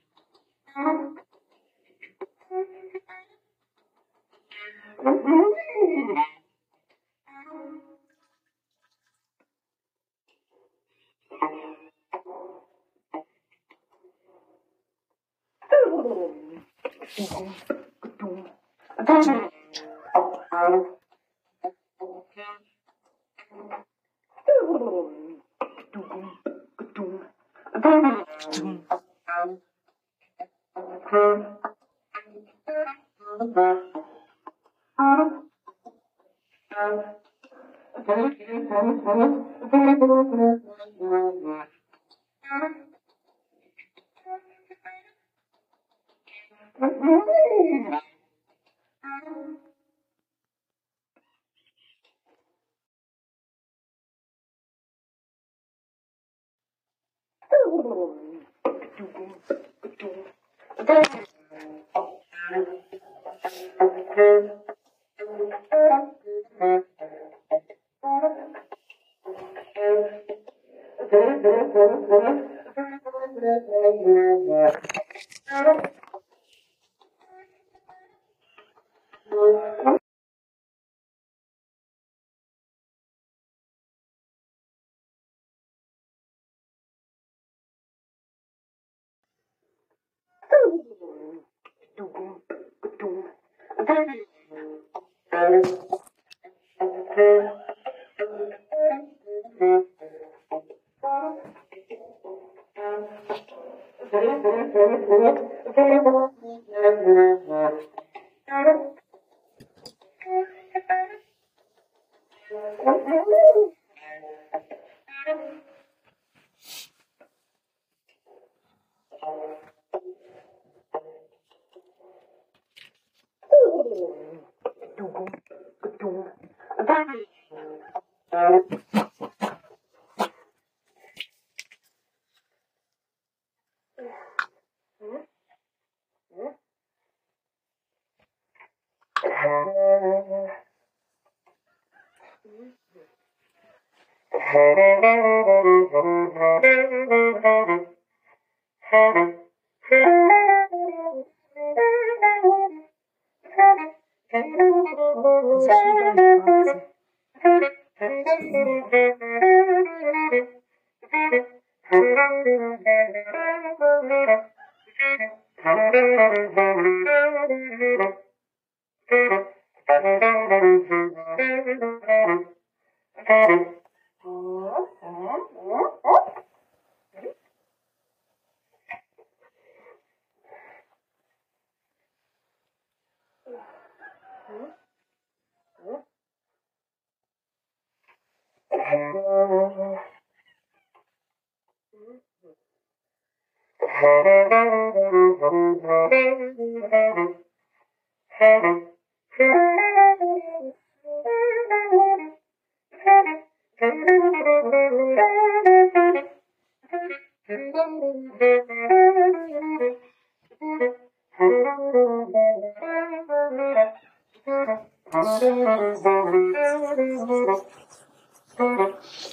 嗯。 17.17 17.90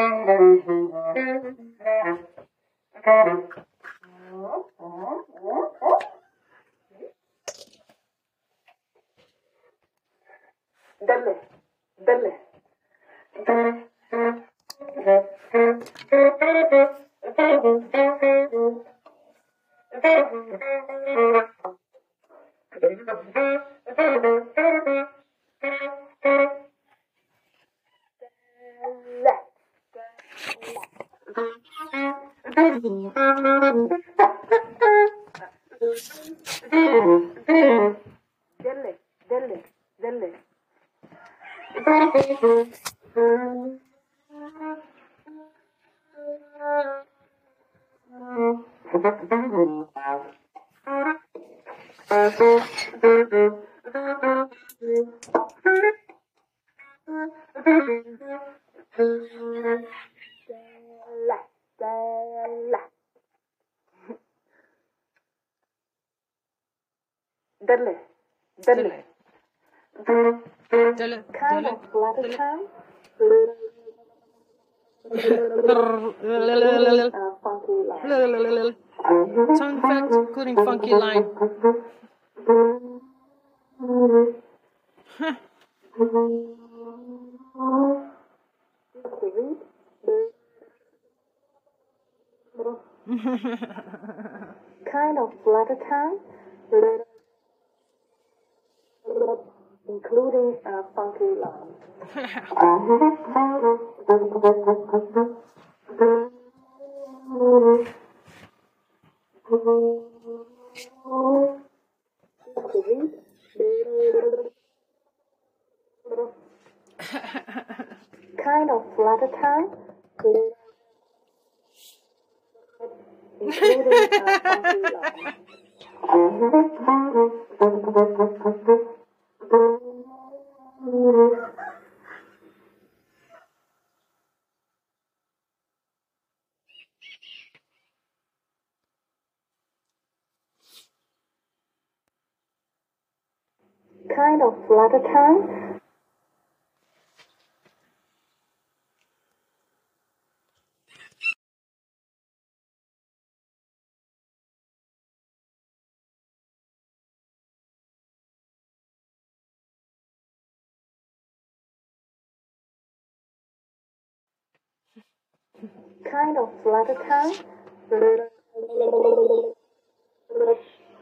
melodica, 166.71 167.19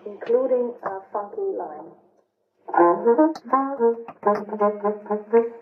including 0.07 0.73
a 0.83 1.01
funky 1.13 1.53
line. 1.61 1.93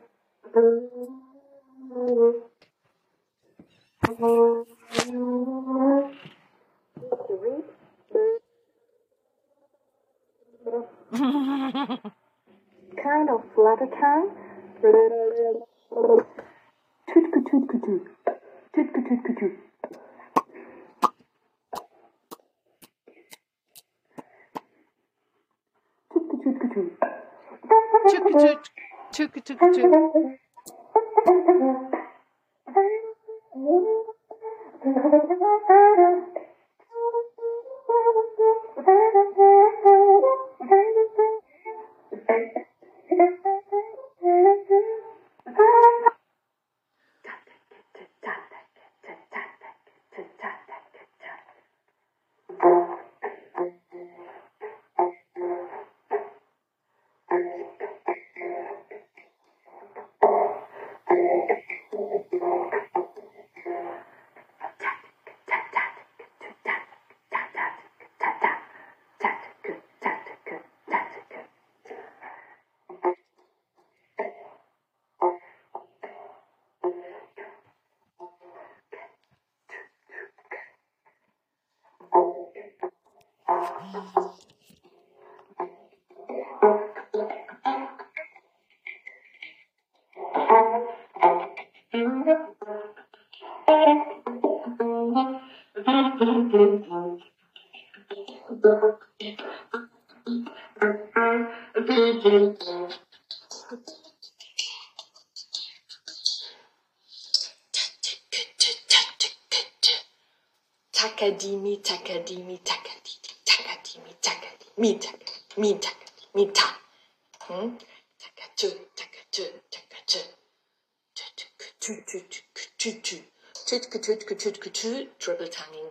hanging. 125.59 125.91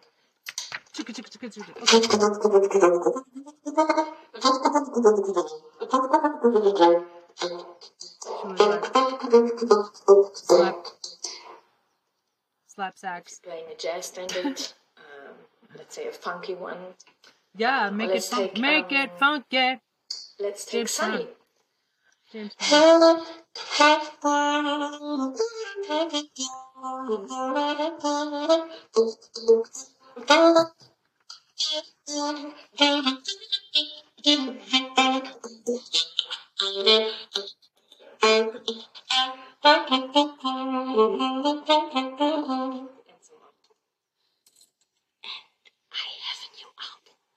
Chicka, 0.94 1.12
chicka, 1.14 1.30
chicka, 1.30 1.48
chicka. 1.54 1.72
Slap. 10.34 10.86
Slap 12.68 12.98
sax. 12.98 13.40
Playing 13.40 13.66
a 13.72 13.76
jazz 13.76 14.06
standard. 14.06 14.62
um, 14.98 15.36
let's 15.78 15.96
say 15.96 16.08
a 16.08 16.12
funky 16.12 16.56
one. 16.56 16.78
Yeah, 17.58 17.90
make 17.90 18.12
it 18.12 18.24
funky. 18.24 18.62
make 18.62 18.92
um, 18.92 18.98
it 18.98 19.12
funky. 19.20 19.80
Let's 20.40 20.66
take 20.66 20.72
James 20.72 20.92
Sunny. 20.92 21.28
James 22.32 22.54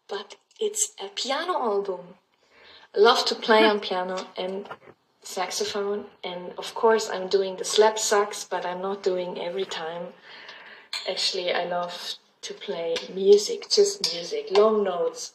but 0.08 0.36
it's 0.60 0.92
a 1.02 1.08
piano 1.08 1.54
album. 1.54 2.00
I 2.94 3.00
love 3.00 3.24
to 3.26 3.34
play 3.34 3.64
on 3.64 3.80
piano 3.80 4.26
and 4.36 4.68
saxophone, 5.28 6.06
and 6.24 6.52
of 6.56 6.74
course, 6.74 7.10
I'm 7.10 7.28
doing 7.28 7.56
the 7.56 7.64
slap 7.64 7.98
sax, 7.98 8.46
but 8.48 8.64
I'm 8.64 8.80
not 8.80 9.02
doing 9.02 9.38
every 9.38 9.66
time. 9.66 10.14
Actually, 11.08 11.52
I 11.52 11.64
love 11.64 12.14
to 12.40 12.54
play 12.54 12.96
music, 13.14 13.68
just 13.68 14.10
music, 14.14 14.48
long 14.50 14.84
notes. 14.84 15.34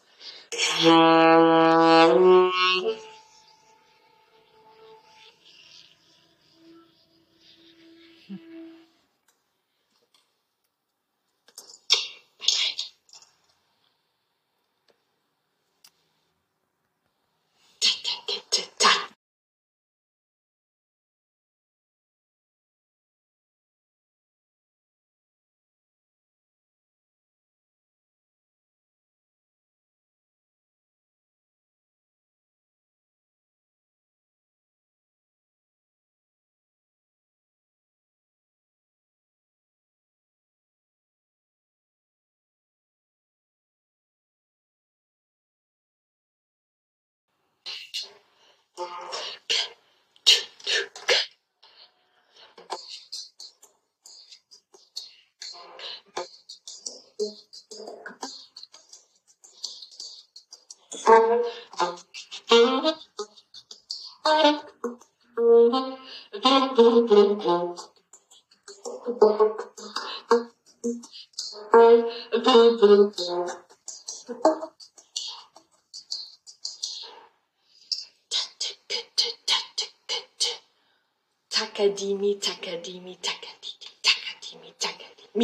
Takadimi, 48.75 49.82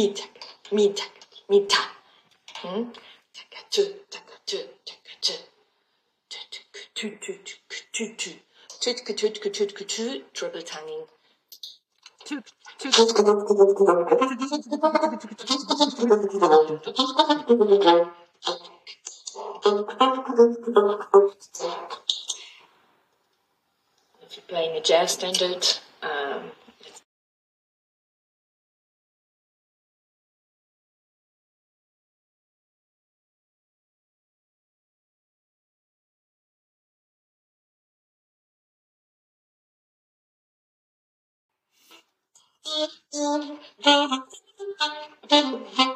takadimi, 0.08 0.14
takadimi, 0.14 0.94
takadimi, 0.94 0.96
ta. 0.96 1.04
Me 1.48 1.66
ta. 1.66 1.78
Hmm? 2.62 2.92
Takatu, 3.34 3.82
takatu, 4.10 4.58
takatu. 4.84 5.34
Triple 10.32 10.62
tonguing. 10.62 11.06
If 12.22 12.32
you're 24.36 24.42
playing 24.48 24.76
a 24.76 24.80
jazz 24.80 25.12
standard, 25.12 25.66
um, 43.14 43.42
and 43.42 43.58
so 43.84 44.08
on. 45.30 45.89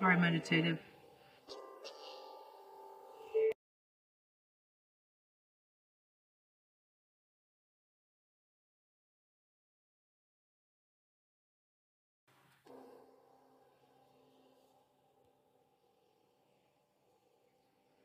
Very 0.00 0.16
meditative. 0.16 0.78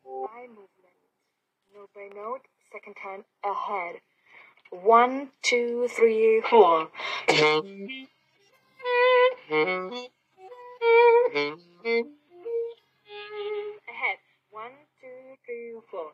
Eye 0.05 0.47
movement. 0.47 0.67
Note 1.73 1.89
by 1.95 2.09
note, 2.13 2.41
second 2.73 2.95
time 3.01 3.23
ahead. 3.45 4.01
One, 4.69 5.29
two, 5.43 5.87
three, 5.89 6.41
four. 6.49 6.89
Ahead. 11.86 12.05
One, 14.49 14.71
two, 14.99 15.36
three, 15.45 15.79
four. 15.91 16.13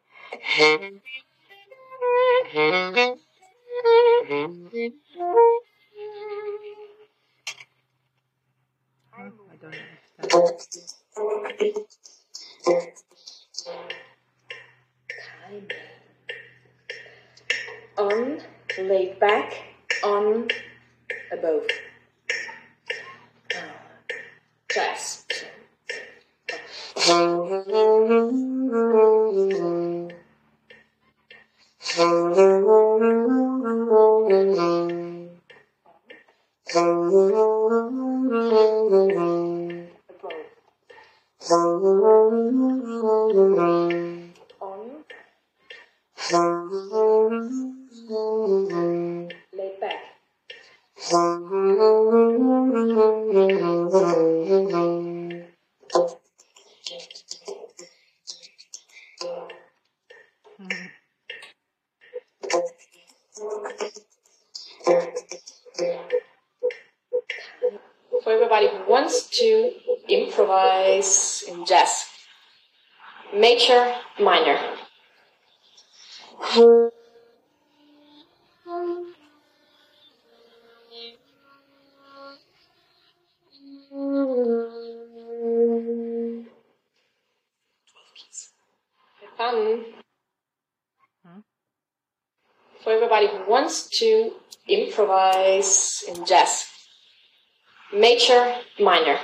I 9.13 9.30
don't 9.61 9.76
understand. 9.76 10.51
On, 17.97 18.41
laid 18.78 19.19
back, 19.22 19.53
on, 20.03 20.49
above. 21.32 21.63
Uh, 23.55 23.59
Jazz. 24.74 25.26
On, 27.10 27.41
major, 98.22 98.55
minor. 98.80 99.19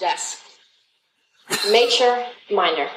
Jazz. 0.00 0.40
Major, 1.70 2.26
minor. 2.50 2.90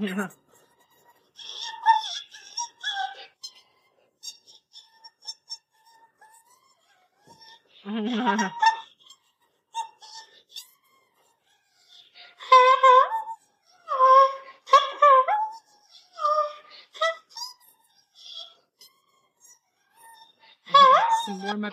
Yeah. 0.00 0.28
Some 21.26 21.42
warm 21.42 21.64
up 21.64 21.72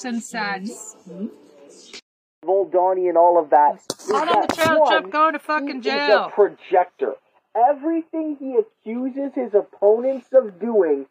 Sex 0.00 0.14
and 0.14 0.22
sads. 0.22 0.96
Voldani 2.42 3.10
and 3.10 3.18
all 3.18 3.38
of 3.38 3.50
that. 3.50 3.84
Out 4.14 4.28
on 4.28 4.46
the 4.48 4.54
trail, 4.54 4.86
Chip, 4.88 5.12
going 5.12 5.34
to 5.34 5.38
fucking 5.38 5.82
jail. 5.82 6.24
a 6.24 6.30
projector. 6.30 7.16
Everything 7.54 8.38
he 8.40 8.56
accuses 8.56 9.32
his 9.34 9.52
opponents 9.52 10.28
of 10.32 10.58
doing, 10.58 11.04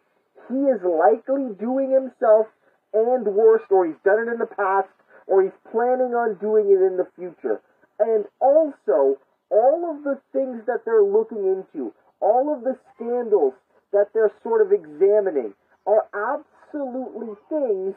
he 0.47 0.55
is 0.55 0.81
likely 0.81 1.53
doing 1.59 1.91
himself 1.91 2.47
and 2.91 3.27
worse, 3.27 3.61
or 3.69 3.85
he's 3.85 4.01
done 4.03 4.27
it 4.27 4.31
in 4.31 4.39
the 4.39 4.47
past, 4.47 4.89
or 5.27 5.43
he's 5.43 5.59
planning 5.71 6.17
on 6.17 6.39
doing 6.41 6.65
it 6.65 6.81
in 6.81 6.97
the 6.97 7.05
future. 7.15 7.61
And 7.99 8.25
also, 8.39 9.19
all 9.51 9.95
of 9.95 10.03
the 10.03 10.19
things 10.33 10.65
that 10.65 10.81
they're 10.85 11.03
looking 11.03 11.45
into, 11.45 11.93
all 12.21 12.51
of 12.51 12.63
the 12.63 12.75
scandals 12.95 13.53
that 13.93 14.07
they're 14.15 14.33
sort 14.41 14.65
of 14.65 14.71
examining, 14.71 15.53
are 15.85 16.09
absolutely 16.09 17.35
things 17.49 17.93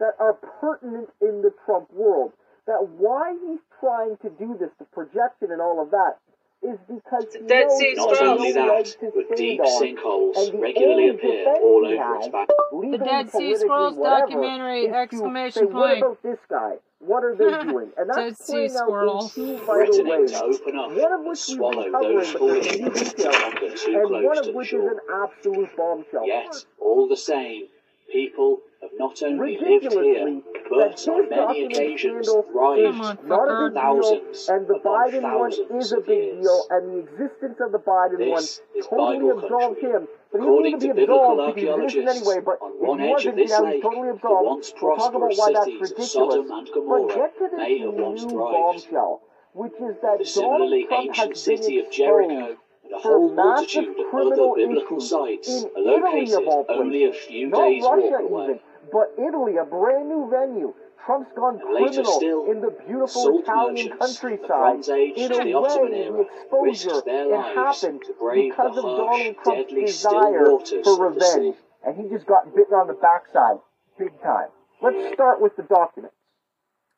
that 0.00 0.12
are 0.18 0.34
pertinent 0.34 1.08
in 1.20 1.42
the 1.42 1.52
Trump 1.64 1.90
world. 1.92 2.32
That 2.66 2.88
why 2.98 3.32
he's 3.46 3.60
trying 3.80 4.16
to 4.22 4.30
do 4.30 4.56
this, 4.58 4.70
the 4.78 4.84
projection 4.86 5.52
and 5.52 5.60
all 5.60 5.80
of 5.80 5.90
that, 5.92 6.16
is 6.62 6.78
because 6.88 7.26
he 7.32 7.46
Dead 7.46 7.66
knows 7.68 7.78
Sea 7.78 7.94
Not 7.94 8.22
only 8.22 8.52
that, 8.52 8.96
but 9.14 9.36
deep 9.36 9.60
sinkholes 9.60 10.50
the 10.50 10.58
regularly 10.58 11.08
appear 11.10 11.46
all 11.46 11.84
over 11.86 11.94
its 12.16 12.24
has, 12.24 12.32
back. 12.32 12.48
legally, 12.72 12.98
Dead 12.98 13.30
Sea 13.30 13.54
Scrolls 13.56 13.96
documentary, 13.96 14.88
exclamation 14.88 15.52
say, 15.52 15.64
what 15.66 15.72
point. 15.90 15.98
about 16.02 16.22
this 16.24 16.38
guy? 16.50 16.72
What 16.98 17.22
are 17.22 17.36
they 17.36 17.44
doing? 17.70 17.92
And 17.96 18.10
Dead 18.12 18.32
that's 18.32 18.46
Sea 18.46 18.52
playing 18.52 18.70
out 18.70 18.76
Squirrels. 18.78 19.36
in 19.36 19.58
Threatening 19.58 20.26
to 20.26 20.44
open 20.44 20.76
up 20.76 20.90
One 20.90 21.12
of 21.12 21.20
and 21.20 21.28
which 21.28 21.46
we've 21.46 21.56
swallow 21.56 21.84
those 21.92 21.92
covering, 21.92 22.32
but 22.32 22.32
there's 22.32 22.32
fallen 22.32 22.60
new 22.60 22.86
infants 22.86 23.12
details, 23.12 23.36
that 23.36 23.54
wander 23.60 23.76
too 23.76 23.94
and 23.94 24.08
close 24.08 24.24
one 24.24 24.34
to 24.34 24.40
of 24.40 24.46
the 24.46 24.52
which 24.52 24.66
is 24.66 24.70
shore. 24.72 24.90
an 24.90 24.98
absolute 25.22 25.76
bombshell. 25.76 26.26
Yet, 26.26 26.64
all 26.80 27.06
the 27.06 27.16
same, 27.16 27.68
people 28.10 28.58
have 28.90 28.98
not 28.98 29.22
only 29.22 29.58
lived 29.58 29.92
here, 29.92 30.40
but 30.70 31.08
on 31.08 31.28
many 31.30 31.64
occasions 31.66 32.28
thrived 32.28 33.24
not 33.26 33.48
a 33.48 33.52
fucker. 33.52 33.74
big 33.74 33.74
deal, 33.74 33.82
thousands 33.82 34.48
and 34.48 34.66
the 34.66 34.78
Biden 34.84 35.22
one 35.22 35.50
thousands 35.50 35.84
is 35.84 35.92
a 35.92 36.00
big 36.00 36.42
deal, 36.42 36.66
and 36.70 36.82
the 36.92 36.98
existence 37.00 37.58
of 37.60 37.72
the 37.72 37.78
Biden 37.78 38.18
This 38.18 38.60
one 38.90 39.08
totally 39.08 39.32
Bible 39.32 39.48
country. 39.48 39.90
him. 39.90 40.08
But 40.32 40.40
he 40.40 40.46
According 40.46 40.72
doesn't 40.72 40.88
to 40.88 40.94
be 40.94 41.00
biblical 41.00 41.36
because 41.36 41.54
he's 41.54 41.64
innocent 41.64 42.08
archaeologists, 42.08 42.28
anyway. 42.28 42.40
But 42.44 42.58
on 42.60 42.72
one 42.86 42.98
he 42.98 43.12
edge 43.12 43.26
of 43.26 43.36
this 43.36 43.50
now 43.50 43.64
lake, 43.64 43.82
totally 43.82 44.08
the 44.08 44.14
absolved. 44.14 44.46
once 44.46 44.72
We'll 44.82 44.96
talk 44.96 45.14
about 45.14 45.32
why 45.36 45.52
that's 45.52 45.64
cities 45.64 45.76
of 45.76 45.80
ridiculous. 45.82 46.12
Sodom 46.12 46.50
and 46.50 46.68
Gomorrah 46.74 47.14
get 47.14 47.38
to 47.38 47.44
this 47.50 47.56
may 47.56 47.78
have 47.78 47.94
once 47.94 48.22
new 48.22 48.28
thrived. 48.30 48.52
bombshell, 48.52 49.20
which 49.54 49.72
is 49.74 49.96
that 50.02 50.18
The 50.18 50.24
similarly 50.24 50.84
Trump 50.84 51.06
ancient 51.06 51.36
city 51.36 51.78
of 51.78 51.90
Jericho 51.90 52.56
and 52.84 52.92
a 52.92 52.98
whole 52.98 53.34
multitude 53.34 53.98
of 53.98 54.14
other 54.14 54.54
biblical 54.54 55.00
sites 55.00 55.64
are 55.64 55.80
located 55.82 56.46
only 56.68 57.04
a 57.04 57.12
few 57.12 57.50
days' 57.50 57.82
walk 57.82 58.20
away. 58.20 58.60
Even, 58.86 58.92
but 58.92 59.22
Italy, 59.22 59.56
a 59.56 59.64
brand 59.64 60.08
new 60.08 60.28
venue. 60.30 60.74
Trump's 61.04 61.30
gone 61.36 61.60
criminal 61.60 62.18
still, 62.18 62.50
in 62.50 62.60
the 62.60 62.74
beautiful 62.86 63.38
Italian 63.38 63.94
merchants 63.94 64.18
from 64.18 64.30
the 64.32 64.48
countryside. 64.48 64.96
Age 64.96 65.16
In 65.16 65.32
a 65.32 65.36
the 65.36 65.44
way, 65.44 65.54
Ottoman 65.54 65.90
the 65.92 66.20
exposure 66.20 66.90
risked 66.90 67.06
it 67.06 67.54
happened 67.54 68.02
to 68.06 68.12
brave 68.18 68.50
because 68.50 68.74
the 68.74 68.82
of 68.82 69.06
harsh, 69.06 69.18
Donald 69.18 69.36
Trump's 69.44 69.72
desire 69.72 70.44
for 70.82 71.06
of 71.06 71.14
the 71.14 71.20
sea. 71.20 71.38
revenge, 71.38 71.56
and 71.86 71.96
he 71.96 72.08
just 72.10 72.26
got 72.26 72.50
bitten 72.54 72.74
on 72.74 72.88
the 72.88 72.94
backside, 72.98 73.58
big 73.98 74.10
time. 74.22 74.48
Let's 74.82 75.14
start 75.14 75.40
with 75.40 75.54
the 75.56 75.62
documents. 75.62 76.16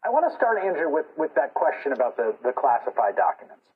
I 0.05 0.09
want 0.09 0.25
to 0.31 0.35
start, 0.37 0.65
Andrew, 0.65 0.89
with, 0.89 1.07
with 1.19 1.35
that 1.35 1.53
question 1.53 1.93
about 1.93 2.17
the, 2.17 2.35
the 2.43 2.53
classified 2.53 3.17
documents. 3.17 3.67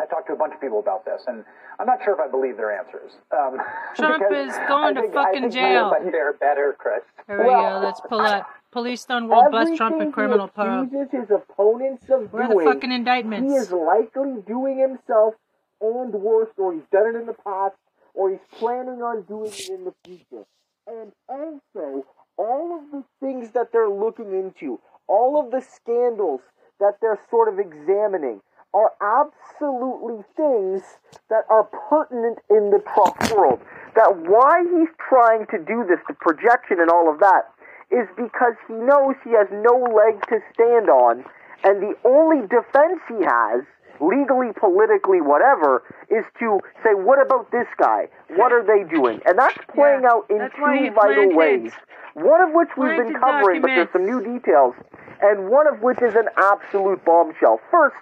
I 0.00 0.06
talked 0.06 0.26
to 0.26 0.32
a 0.32 0.36
bunch 0.36 0.54
of 0.54 0.60
people 0.60 0.80
about 0.80 1.04
this, 1.04 1.22
and 1.28 1.44
I'm 1.78 1.86
not 1.86 1.98
sure 2.02 2.14
if 2.14 2.20
I 2.20 2.28
believe 2.28 2.56
their 2.56 2.76
answers. 2.76 3.12
Um, 3.30 3.58
Trump 3.96 4.24
is 4.32 4.52
going 4.66 4.94
to 4.96 5.02
think- 5.02 5.16
I 5.16 5.24
fucking 5.32 5.50
jail. 5.50 5.90
But 5.90 6.10
they're 6.10 6.32
better, 6.32 6.74
Chris. 6.78 7.02
Here 7.28 7.38
we 7.38 7.44
Well, 7.48 7.80
go. 7.80 7.86
Let's 7.86 8.00
pull 8.00 8.20
up. 8.20 8.48
Police 8.72 9.02
Stonewall 9.02 9.52
bust 9.52 9.76
Trump 9.76 10.02
in 10.02 10.10
criminal 10.10 10.48
probe. 10.48 10.90
his 10.90 11.30
opponents 11.30 12.10
of 12.10 12.32
Where 12.32 12.42
are 12.42 12.48
the 12.48 12.54
doing, 12.54 12.66
fucking 12.66 12.90
he 12.90 13.54
is 13.54 13.70
likely 13.70 14.42
doing 14.48 14.78
himself 14.78 15.34
and 15.80 16.12
worse, 16.12 16.50
or 16.58 16.72
he's 16.72 16.82
done 16.90 17.14
it 17.14 17.18
in 17.20 17.26
the 17.26 17.34
past, 17.34 17.76
or 18.14 18.30
he's 18.30 18.40
planning 18.58 19.00
on 19.00 19.22
doing 19.22 19.52
it 19.52 19.68
in 19.70 19.84
the 19.84 19.94
future. 20.04 20.44
And 20.88 21.12
also, 21.28 22.04
all 22.36 22.80
of 22.82 22.90
the 22.90 23.04
things 23.20 23.52
that 23.52 23.70
they're 23.70 23.88
looking 23.88 24.32
into, 24.32 24.80
all 25.06 25.38
of 25.40 25.52
the 25.52 25.60
scandals 25.60 26.40
that 26.80 26.94
they're 27.00 27.20
sort 27.30 27.48
of 27.48 27.60
examining, 27.60 28.40
are 28.74 28.92
absolutely 29.00 30.24
things 30.36 30.82
that 31.30 31.46
are 31.48 31.64
pertinent 31.88 32.38
in 32.50 32.70
the 32.74 32.82
Trump 32.92 33.16
world. 33.32 33.60
That 33.94 34.26
why 34.26 34.66
he's 34.66 34.90
trying 34.98 35.46
to 35.54 35.58
do 35.62 35.86
this, 35.88 36.02
the 36.08 36.14
projection 36.14 36.80
and 36.80 36.90
all 36.90 37.08
of 37.08 37.20
that, 37.20 37.46
is 37.94 38.10
because 38.16 38.58
he 38.66 38.74
knows 38.74 39.14
he 39.22 39.30
has 39.38 39.46
no 39.52 39.78
leg 39.78 40.18
to 40.26 40.42
stand 40.52 40.90
on, 40.90 41.24
and 41.62 41.80
the 41.80 41.94
only 42.04 42.42
defense 42.50 42.98
he 43.06 43.22
has, 43.22 43.62
legally, 44.02 44.50
politically, 44.58 45.22
whatever, 45.22 45.84
is 46.10 46.24
to 46.40 46.58
say, 46.82 46.98
what 46.98 47.22
about 47.24 47.52
this 47.52 47.70
guy? 47.78 48.10
What 48.34 48.50
are 48.50 48.66
they 48.66 48.82
doing? 48.90 49.20
And 49.24 49.38
that's 49.38 49.56
playing 49.72 50.02
Yeah, 50.02 50.10
out 50.10 50.26
in 50.28 50.38
that's 50.38 50.58
why 50.58 50.76
he 50.82 50.88
two 50.88 50.94
vital 50.94 51.36
ways. 51.36 51.70
One 52.14 52.42
of 52.42 52.50
which 52.52 52.70
we've 52.76 52.98
been 52.98 53.14
covering, 53.14 53.62
but 53.62 53.68
there's 53.68 53.92
some 53.92 54.06
new 54.06 54.18
details, 54.18 54.74
and 55.22 55.48
one 55.48 55.66
of 55.66 55.80
which 55.80 56.02
is 56.02 56.14
an 56.14 56.26
absolute 56.36 57.04
bombshell. 57.04 57.60
First, 57.70 57.96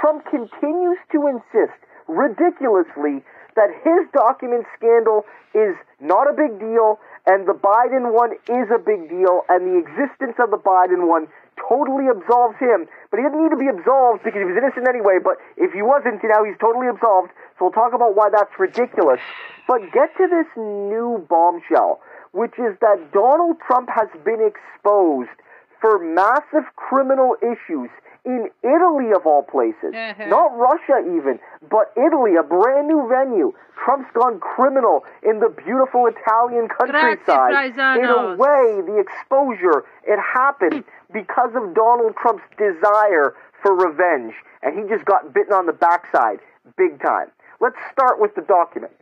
Trump 0.00 0.24
continues 0.26 0.98
to 1.12 1.26
insist, 1.26 1.78
ridiculously, 2.08 3.22
that 3.56 3.70
his 3.82 4.06
document 4.12 4.66
scandal 4.76 5.24
is 5.54 5.74
not 6.00 6.26
a 6.28 6.34
big 6.34 6.58
deal, 6.58 6.98
and 7.26 7.46
the 7.46 7.54
Biden 7.54 8.12
one 8.12 8.34
is 8.50 8.66
a 8.74 8.78
big 8.78 9.08
deal, 9.08 9.46
and 9.48 9.64
the 9.64 9.78
existence 9.78 10.34
of 10.42 10.50
the 10.50 10.58
Biden 10.58 11.06
one 11.06 11.28
totally 11.56 12.10
absolves 12.10 12.58
him. 12.58 12.86
But 13.10 13.18
he 13.18 13.22
didn't 13.22 13.40
need 13.40 13.54
to 13.54 13.60
be 13.60 13.70
absolved 13.70 14.26
because 14.26 14.42
he 14.42 14.48
was 14.50 14.58
innocent 14.58 14.88
anyway, 14.88 15.22
but 15.22 15.38
if 15.56 15.72
he 15.72 15.82
wasn't, 15.82 16.20
now 16.26 16.42
he's 16.42 16.58
totally 16.58 16.90
absolved. 16.90 17.30
So 17.56 17.70
we'll 17.70 17.76
talk 17.78 17.94
about 17.94 18.18
why 18.18 18.28
that's 18.28 18.52
ridiculous. 18.58 19.22
But 19.70 19.86
get 19.94 20.10
to 20.18 20.26
this 20.26 20.50
new 20.58 21.24
bombshell, 21.30 22.02
which 22.32 22.58
is 22.58 22.74
that 22.82 23.14
Donald 23.14 23.56
Trump 23.64 23.88
has 23.88 24.10
been 24.26 24.42
exposed 24.42 25.32
for 25.80 26.02
massive 26.02 26.66
criminal 26.76 27.36
issues 27.40 27.88
in 28.24 28.48
Italy, 28.62 29.12
of 29.14 29.26
all 29.26 29.42
places. 29.42 29.92
Uh-huh. 29.92 30.26
Not 30.26 30.56
Russia, 30.56 31.04
even, 31.04 31.38
but 31.68 31.92
Italy, 31.96 32.36
a 32.40 32.42
brand 32.42 32.88
new 32.88 33.06
venue. 33.08 33.52
Trump's 33.84 34.08
gone 34.14 34.40
criminal 34.40 35.04
in 35.22 35.40
the 35.40 35.48
beautiful 35.52 36.08
Italian 36.08 36.68
countryside. 36.68 37.52
In 38.00 38.08
a 38.08 38.36
way, 38.36 38.80
the 38.80 38.96
exposure, 38.96 39.84
it 40.04 40.18
happened 40.18 40.84
because 41.12 41.52
of 41.54 41.74
Donald 41.74 42.16
Trump's 42.16 42.44
desire 42.56 43.36
for 43.62 43.76
revenge. 43.76 44.32
And 44.62 44.72
he 44.78 44.88
just 44.88 45.04
got 45.04 45.34
bitten 45.34 45.52
on 45.52 45.66
the 45.66 45.76
backside, 45.76 46.40
big 46.76 47.00
time. 47.02 47.28
Let's 47.60 47.76
start 47.92 48.20
with 48.20 48.34
the 48.34 48.42
document. 48.42 48.92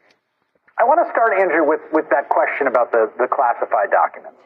I 0.80 0.84
want 0.84 0.98
to 1.06 1.10
start, 1.12 1.38
Andrew, 1.38 1.62
with, 1.62 1.80
with 1.92 2.10
that 2.10 2.28
question 2.28 2.66
about 2.66 2.90
the, 2.90 3.06
the 3.18 3.28
classified 3.30 3.90
documents. 3.92 4.38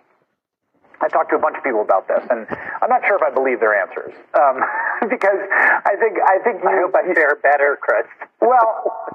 I 1.01 1.09
talked 1.09 1.31
to 1.31 1.37
a 1.37 1.43
bunch 1.43 1.57
of 1.57 1.65
people 1.65 1.83
about 1.83 2.09
this, 2.09 2.25
and 2.31 2.47
I'm 2.81 2.89
not 2.89 3.05
sure 3.05 3.17
if 3.17 3.23
I 3.23 3.29
believe 3.29 3.61
their 3.61 3.77
answers 3.77 4.17
um, 4.33 4.65
because 5.13 5.41
I 5.85 5.95
think 6.01 6.17
I 6.21 6.41
think 6.45 6.63
you. 6.65 6.69
I 6.69 6.81
hope 6.81 6.95
I 6.97 7.05
fare 7.13 7.37
better, 7.43 7.77
Chris. 7.81 8.09
Well, 8.41 8.65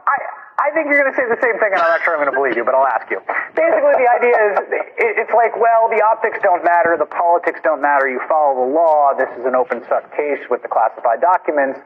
I 0.05 0.17
I 0.61 0.69
think 0.77 0.93
you're 0.93 1.01
going 1.01 1.09
to 1.09 1.17
say 1.17 1.25
the 1.25 1.41
same 1.41 1.57
thing, 1.57 1.73
and 1.73 1.82
I'm 1.82 1.89
not 1.89 2.05
sure 2.05 2.13
I'm 2.13 2.21
going 2.21 2.29
to 2.29 2.38
believe 2.38 2.53
you, 2.53 2.61
but 2.61 2.77
I'll 2.77 2.86
ask 2.86 3.09
you. 3.09 3.17
Basically, 3.57 3.97
the 3.97 4.09
idea 4.13 4.38
is 4.38 4.53
it's 5.17 5.34
like, 5.34 5.57
well, 5.57 5.89
the 5.89 6.05
optics 6.05 6.38
don't 6.45 6.61
matter, 6.61 6.93
the 7.01 7.09
politics 7.09 7.57
don't 7.65 7.82
matter. 7.82 8.05
You 8.05 8.21
follow 8.29 8.61
the 8.61 8.69
law. 8.69 9.17
This 9.17 9.32
is 9.41 9.45
an 9.49 9.57
open 9.57 9.82
suck 9.89 10.05
case 10.13 10.45
with 10.53 10.61
the 10.61 10.69
classified 10.69 11.17
documents. 11.17 11.82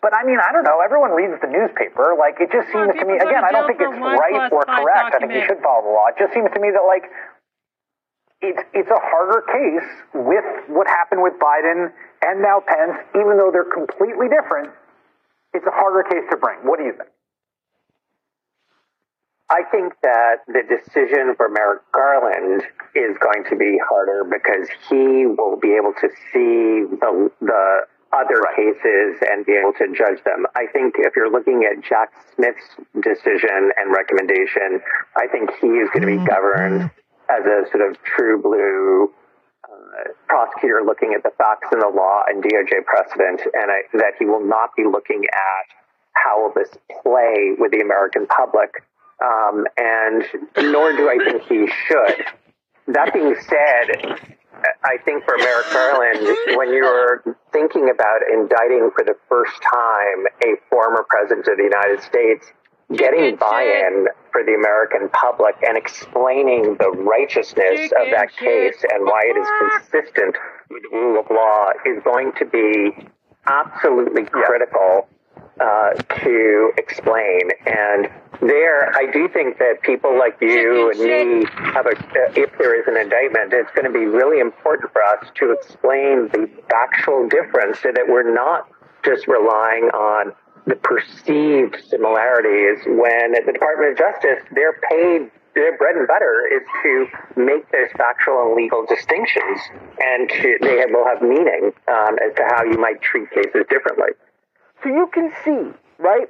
But 0.00 0.14
I 0.14 0.24
mean, 0.24 0.38
I 0.40 0.54
don't 0.56 0.64
know. 0.64 0.80
Everyone 0.80 1.10
reads 1.10 1.36
the 1.42 1.50
newspaper. 1.50 2.14
Like, 2.16 2.40
it 2.40 2.48
just 2.54 2.70
Come 2.70 2.86
on, 2.86 2.96
seems 2.96 3.02
to 3.02 3.04
me. 3.04 3.18
people 3.18 3.28
go 3.28 3.34
to 3.34 3.34
Again, 3.34 3.44
I 3.44 3.50
don't 3.52 3.66
think 3.66 3.82
it's 3.82 3.98
right 3.98 4.48
or 4.48 4.62
classified 4.64 4.86
correct. 4.88 5.10
I 5.12 5.18
think 5.20 5.32
you 5.34 5.44
should 5.44 5.60
follow 5.60 5.82
the 5.84 5.92
law. 5.92 6.06
It 6.08 6.16
just 6.16 6.32
seems 6.32 6.48
to 6.54 6.60
me 6.62 6.70
that 6.70 6.86
like 6.86 7.10
it's 8.40 8.62
it's 8.72 8.90
a 8.90 9.00
harder 9.00 9.42
case 9.50 9.90
with 10.14 10.44
what 10.68 10.86
happened 10.86 11.22
with 11.22 11.34
Biden 11.40 11.90
and 12.24 12.42
now 12.42 12.62
Pence, 12.66 12.98
even 13.14 13.36
though 13.36 13.50
they're 13.52 13.64
completely 13.64 14.28
different. 14.28 14.70
It's 15.54 15.66
a 15.66 15.74
harder 15.74 16.02
case 16.08 16.24
to 16.30 16.36
bring. 16.36 16.58
What 16.62 16.78
do 16.78 16.84
you 16.84 16.92
think? 16.92 17.10
I 19.50 19.62
think 19.72 19.94
that 20.02 20.44
the 20.46 20.62
decision 20.68 21.34
for 21.36 21.48
Merrick 21.48 21.80
Garland 21.90 22.62
is 22.94 23.16
going 23.18 23.44
to 23.48 23.56
be 23.56 23.80
harder 23.88 24.22
because 24.24 24.68
he 24.90 25.24
will 25.26 25.56
be 25.56 25.74
able 25.74 25.94
to 26.00 26.08
see 26.30 26.84
the 27.00 27.30
the 27.40 27.86
other 28.12 28.40
cases 28.56 29.20
and 29.28 29.44
be 29.44 29.52
able 29.52 29.72
to 29.72 29.86
judge 29.92 30.22
them. 30.24 30.46
I 30.54 30.66
think 30.72 30.94
if 30.98 31.14
you're 31.16 31.30
looking 31.30 31.64
at 31.64 31.82
Jack 31.82 32.12
Smith's 32.34 32.76
decision 33.02 33.72
and 33.76 33.92
recommendation, 33.92 34.80
I 35.16 35.26
think 35.26 35.50
he 35.60 35.66
is 35.66 35.90
going 35.90 36.02
to 36.02 36.06
be 36.06 36.16
mm-hmm. 36.16 36.24
governed 36.24 36.90
as 37.30 37.44
a 37.44 37.70
sort 37.70 37.90
of 37.90 38.02
true 38.02 38.40
blue 38.40 39.12
uh, 39.64 40.12
prosecutor 40.26 40.82
looking 40.84 41.14
at 41.14 41.22
the 41.22 41.30
facts 41.36 41.68
and 41.72 41.82
the 41.82 41.88
law 41.88 42.22
and 42.28 42.42
DOJ 42.42 42.84
precedent, 42.84 43.40
and 43.52 43.70
I, 43.70 43.82
that 43.94 44.14
he 44.18 44.24
will 44.24 44.44
not 44.44 44.70
be 44.76 44.84
looking 44.84 45.24
at 45.32 45.66
how 46.14 46.42
will 46.42 46.52
this 46.54 46.70
play 47.02 47.54
with 47.58 47.72
the 47.72 47.80
American 47.80 48.26
public, 48.26 48.82
um, 49.22 49.66
and 49.76 50.24
nor 50.72 50.92
do 50.96 51.08
I 51.08 51.18
think 51.18 51.42
he 51.42 51.66
should. 51.86 52.24
That 52.88 53.12
being 53.12 53.36
said, 53.36 54.18
I 54.82 54.96
think 55.04 55.24
for 55.24 55.36
Merrick 55.36 55.66
Garland, 55.72 56.56
when 56.56 56.72
you're 56.72 57.22
thinking 57.52 57.90
about 57.90 58.20
indicting 58.32 58.90
for 58.96 59.04
the 59.04 59.14
first 59.28 59.54
time 59.62 60.26
a 60.42 60.56
former 60.70 61.04
president 61.08 61.46
of 61.46 61.56
the 61.56 61.64
United 61.64 62.02
States, 62.02 62.46
getting 62.96 63.36
buy-in 63.36 64.06
for 64.32 64.42
the 64.44 64.54
American 64.54 65.08
public 65.10 65.54
and 65.66 65.76
explaining 65.76 66.76
the 66.78 66.90
righteousness 66.90 67.92
of 68.00 68.10
that 68.10 68.34
case 68.36 68.82
and 68.92 69.04
why 69.04 69.20
it 69.24 69.36
is 69.36 69.48
consistent 69.60 70.36
with 70.70 70.82
the 70.82 70.96
rule 70.96 71.20
of 71.20 71.26
law 71.30 71.70
is 71.84 72.02
going 72.02 72.32
to 72.38 72.46
be 72.46 73.08
absolutely 73.46 74.24
critical 74.24 75.06
uh, 75.60 75.92
to 76.22 76.72
explain. 76.78 77.40
And 77.66 78.08
there, 78.40 78.94
I 78.96 79.10
do 79.12 79.28
think 79.28 79.58
that 79.58 79.82
people 79.82 80.16
like 80.16 80.38
you 80.40 80.90
and 80.90 81.00
me 81.00 81.46
have 81.56 81.86
a, 81.86 81.90
uh, 81.90 82.32
if 82.36 82.56
there 82.58 82.80
is 82.80 82.86
an 82.86 82.96
indictment, 82.96 83.52
it's 83.52 83.70
going 83.72 83.84
to 83.84 83.92
be 83.92 84.06
really 84.06 84.40
important 84.40 84.92
for 84.92 85.02
us 85.02 85.26
to 85.36 85.52
explain 85.52 86.28
the 86.28 86.48
factual 86.70 87.28
difference 87.28 87.80
so 87.80 87.90
that 87.92 88.06
we're 88.08 88.32
not 88.32 88.68
just 89.04 89.26
relying 89.26 89.90
on 89.94 90.32
the 90.68 90.76
perceived 90.76 91.76
similarity 91.88 92.68
is 92.68 92.84
when 92.86 93.34
at 93.34 93.46
the 93.46 93.52
Department 93.52 93.92
of 93.92 93.98
Justice, 93.98 94.44
they're 94.54 94.78
paid, 94.90 95.30
their 95.54 95.76
bread 95.78 95.96
and 95.96 96.06
butter 96.06 96.44
is 96.46 96.62
to 96.82 97.06
make 97.40 97.64
those 97.72 97.88
factual 97.96 98.46
and 98.46 98.54
legal 98.54 98.84
distinctions, 98.84 99.58
and 99.98 100.28
to, 100.28 100.58
they 100.60 100.76
have, 100.78 100.90
will 100.92 101.06
have 101.06 101.22
meaning 101.22 101.72
um, 101.88 102.16
as 102.20 102.36
to 102.36 102.44
how 102.52 102.62
you 102.64 102.76
might 102.78 103.00
treat 103.00 103.30
cases 103.30 103.64
differently. 103.70 104.12
So 104.82 104.90
you 104.90 105.08
can 105.12 105.32
see, 105.42 105.72
right? 105.98 106.28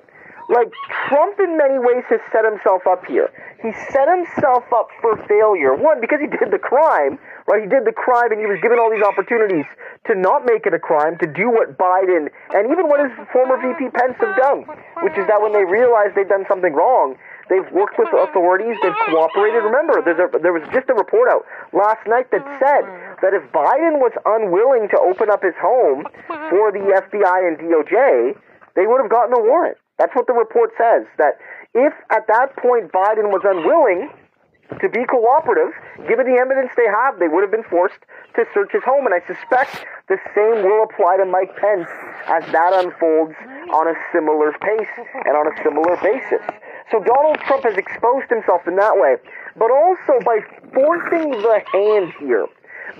Like 0.48 0.72
Trump 1.08 1.36
in 1.40 1.60
many 1.60 1.76
ways 1.76 2.08
has 2.08 2.20
set 2.32 2.44
himself 2.48 2.88
up 2.88 3.04
here. 3.04 3.28
He 3.60 3.68
set 3.92 4.08
himself 4.08 4.64
up 4.72 4.88
for 5.04 5.12
failure. 5.28 5.76
One, 5.76 6.00
because 6.00 6.24
he 6.24 6.26
did 6.26 6.48
the 6.48 6.58
crime, 6.58 7.20
right? 7.44 7.60
He 7.60 7.68
did 7.68 7.84
the 7.84 7.92
crime 7.92 8.32
and 8.32 8.40
he 8.40 8.48
was 8.48 8.56
given 8.64 8.80
all 8.80 8.88
these 8.88 9.04
opportunities 9.04 9.68
to 10.08 10.16
not 10.16 10.48
make 10.48 10.64
it 10.64 10.72
a 10.72 10.80
crime, 10.80 11.20
to 11.20 11.28
do 11.28 11.52
what 11.52 11.76
Biden 11.76 12.32
and 12.56 12.64
even 12.72 12.88
what 12.88 13.04
his 13.04 13.12
former 13.28 13.60
VP 13.60 13.92
Pence 13.92 14.16
have 14.24 14.36
done, 14.40 14.64
which 15.04 15.20
is 15.20 15.28
that 15.28 15.36
when 15.44 15.52
they 15.52 15.68
realize 15.68 16.16
they've 16.16 16.28
done 16.28 16.48
something 16.48 16.72
wrong, 16.72 17.20
they've 17.52 17.68
worked 17.68 18.00
with 18.00 18.08
the 18.08 18.20
authorities, 18.24 18.72
they've 18.80 19.00
cooperated. 19.12 19.60
Remember, 19.68 20.00
a, 20.00 20.38
there 20.40 20.56
was 20.56 20.64
just 20.72 20.88
a 20.88 20.96
report 20.96 21.28
out 21.28 21.44
last 21.76 22.00
night 22.08 22.32
that 22.32 22.40
said 22.56 22.88
that 23.20 23.36
if 23.36 23.44
Biden 23.52 24.00
was 24.00 24.16
unwilling 24.24 24.88
to 24.94 24.98
open 25.02 25.28
up 25.28 25.44
his 25.44 25.56
home 25.60 26.08
for 26.48 26.72
the 26.72 26.88
FBI 26.88 27.38
and 27.44 27.60
DOJ, 27.60 28.32
they 28.76 28.88
would 28.88 29.04
have 29.04 29.12
gotten 29.12 29.36
a 29.36 29.42
warrant. 29.44 29.76
That's 29.98 30.14
what 30.14 30.26
the 30.26 30.32
report 30.32 30.70
says. 30.78 31.06
That 31.18 31.38
if 31.74 31.92
at 32.10 32.26
that 32.28 32.56
point 32.56 32.92
Biden 32.92 33.34
was 33.34 33.42
unwilling 33.44 34.10
to 34.80 34.88
be 34.88 35.04
cooperative, 35.08 35.72
given 36.06 36.28
the 36.28 36.38
evidence 36.38 36.70
they 36.76 36.86
have, 36.86 37.18
they 37.18 37.26
would 37.26 37.42
have 37.42 37.50
been 37.50 37.66
forced 37.66 37.98
to 38.36 38.44
search 38.54 38.70
his 38.72 38.84
home. 38.84 39.06
And 39.06 39.14
I 39.14 39.20
suspect 39.26 39.84
the 40.08 40.20
same 40.34 40.62
will 40.62 40.84
apply 40.84 41.18
to 41.18 41.26
Mike 41.26 41.56
Pence 41.56 41.88
as 42.28 42.44
that 42.52 42.72
unfolds 42.76 43.34
on 43.74 43.88
a 43.88 43.96
similar 44.12 44.52
pace 44.60 44.94
and 45.24 45.34
on 45.34 45.50
a 45.50 45.54
similar 45.64 45.96
basis. 45.98 46.44
So 46.90 47.02
Donald 47.02 47.40
Trump 47.44 47.64
has 47.64 47.76
exposed 47.76 48.30
himself 48.30 48.66
in 48.68 48.76
that 48.76 48.96
way, 48.96 49.16
but 49.56 49.70
also 49.70 50.20
by 50.24 50.40
forcing 50.72 51.32
the 51.32 51.60
hand 51.72 52.12
here 52.20 52.46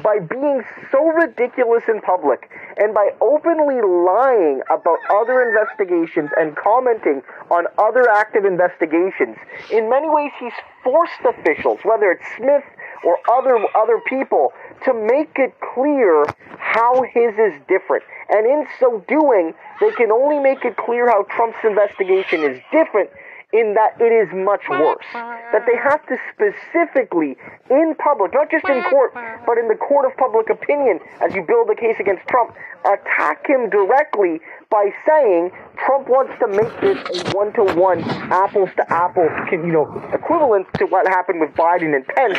by 0.02 0.18
being 0.18 0.62
so 0.90 1.04
ridiculous 1.10 1.84
in 1.88 2.00
public 2.00 2.50
and 2.76 2.94
by 2.94 3.10
openly 3.20 3.80
lying 3.82 4.62
about 4.70 4.98
other 5.10 5.42
investigations 5.42 6.30
and 6.36 6.56
commenting 6.56 7.22
on 7.50 7.66
other 7.78 8.08
active 8.10 8.44
investigations. 8.44 9.36
In 9.70 9.88
many 9.88 10.08
ways, 10.08 10.32
he's 10.38 10.52
forced 10.84 11.20
officials, 11.24 11.80
whether 11.84 12.10
it's 12.10 12.24
Smith 12.36 12.64
or 13.04 13.18
other 13.30 13.58
other 13.76 14.00
people, 14.06 14.52
to 14.84 14.92
make 14.94 15.32
it 15.36 15.54
clear 15.74 16.24
how 16.58 17.02
his 17.02 17.34
is 17.38 17.54
different. 17.68 18.04
And 18.28 18.46
in 18.46 18.66
so 18.80 19.04
doing, 19.08 19.54
they 19.80 19.90
can 19.92 20.10
only 20.10 20.38
make 20.38 20.64
it 20.64 20.76
clear 20.76 21.08
how 21.08 21.24
Trump's 21.30 21.58
investigation 21.64 22.42
is 22.42 22.60
different 22.72 23.10
in 23.52 23.74
that 23.74 23.96
it 24.00 24.12
is 24.12 24.28
much 24.34 24.60
worse. 24.68 25.04
That 25.14 25.64
they 25.64 25.76
have 25.80 26.04
to 26.08 26.16
specifically, 26.32 27.36
in 27.70 27.94
public, 27.96 28.32
not 28.34 28.50
just 28.50 28.68
in 28.68 28.82
court, 28.90 29.14
but 29.46 29.56
in 29.56 29.68
the 29.68 29.76
court 29.76 30.04
of 30.04 30.16
public 30.18 30.50
opinion, 30.50 31.00
as 31.24 31.34
you 31.34 31.42
build 31.42 31.70
a 31.70 31.74
case 31.74 31.96
against 31.98 32.26
Trump, 32.28 32.54
attack 32.84 33.48
him 33.48 33.70
directly 33.70 34.40
by 34.70 34.90
saying 35.08 35.50
Trump 35.86 36.08
wants 36.08 36.32
to 36.40 36.46
make 36.46 36.68
this 36.80 37.00
a 37.24 37.32
one-to-one, 37.32 38.04
apples-to-apples, 38.04 39.30
you 39.50 39.72
know, 39.72 39.88
equivalent 40.12 40.66
to 40.74 40.84
what 40.86 41.08
happened 41.08 41.40
with 41.40 41.50
Biden 41.56 41.96
and 41.96 42.06
Pence, 42.06 42.36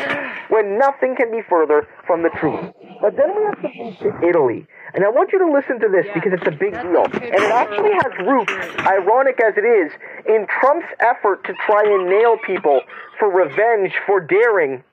when 0.50 0.78
nothing 0.78 1.16
can 1.16 1.32
be 1.32 1.42
further 1.50 1.88
from 2.06 2.22
the 2.22 2.30
truth. 2.40 2.70
But 3.02 3.18
then 3.18 3.34
we 3.36 3.44
have 3.50 3.62
to 3.62 3.70
move 3.82 3.98
to 4.00 4.28
Italy. 4.28 4.68
And 4.94 5.04
I 5.04 5.10
want 5.10 5.32
you 5.34 5.40
to 5.40 5.50
listen 5.50 5.80
to 5.82 5.90
this 5.90 6.06
because 6.14 6.34
it's 6.34 6.46
a 6.46 6.54
big 6.54 6.74
deal. 6.74 7.06
And 7.10 7.42
it 7.42 7.50
actually 7.50 7.94
has 7.98 8.14
roots, 8.22 8.54
ironic 8.86 9.42
as 9.42 9.58
it 9.58 9.66
is, 9.66 9.90
in 10.30 10.46
Trump's 10.62 10.90
effort 11.00 11.44
to 11.46 11.54
try 11.66 11.82
and 11.82 12.10
nail 12.10 12.38
people 12.46 12.82
for 13.18 13.30
revenge 13.34 13.94
for 14.06 14.22
daring 14.22 14.84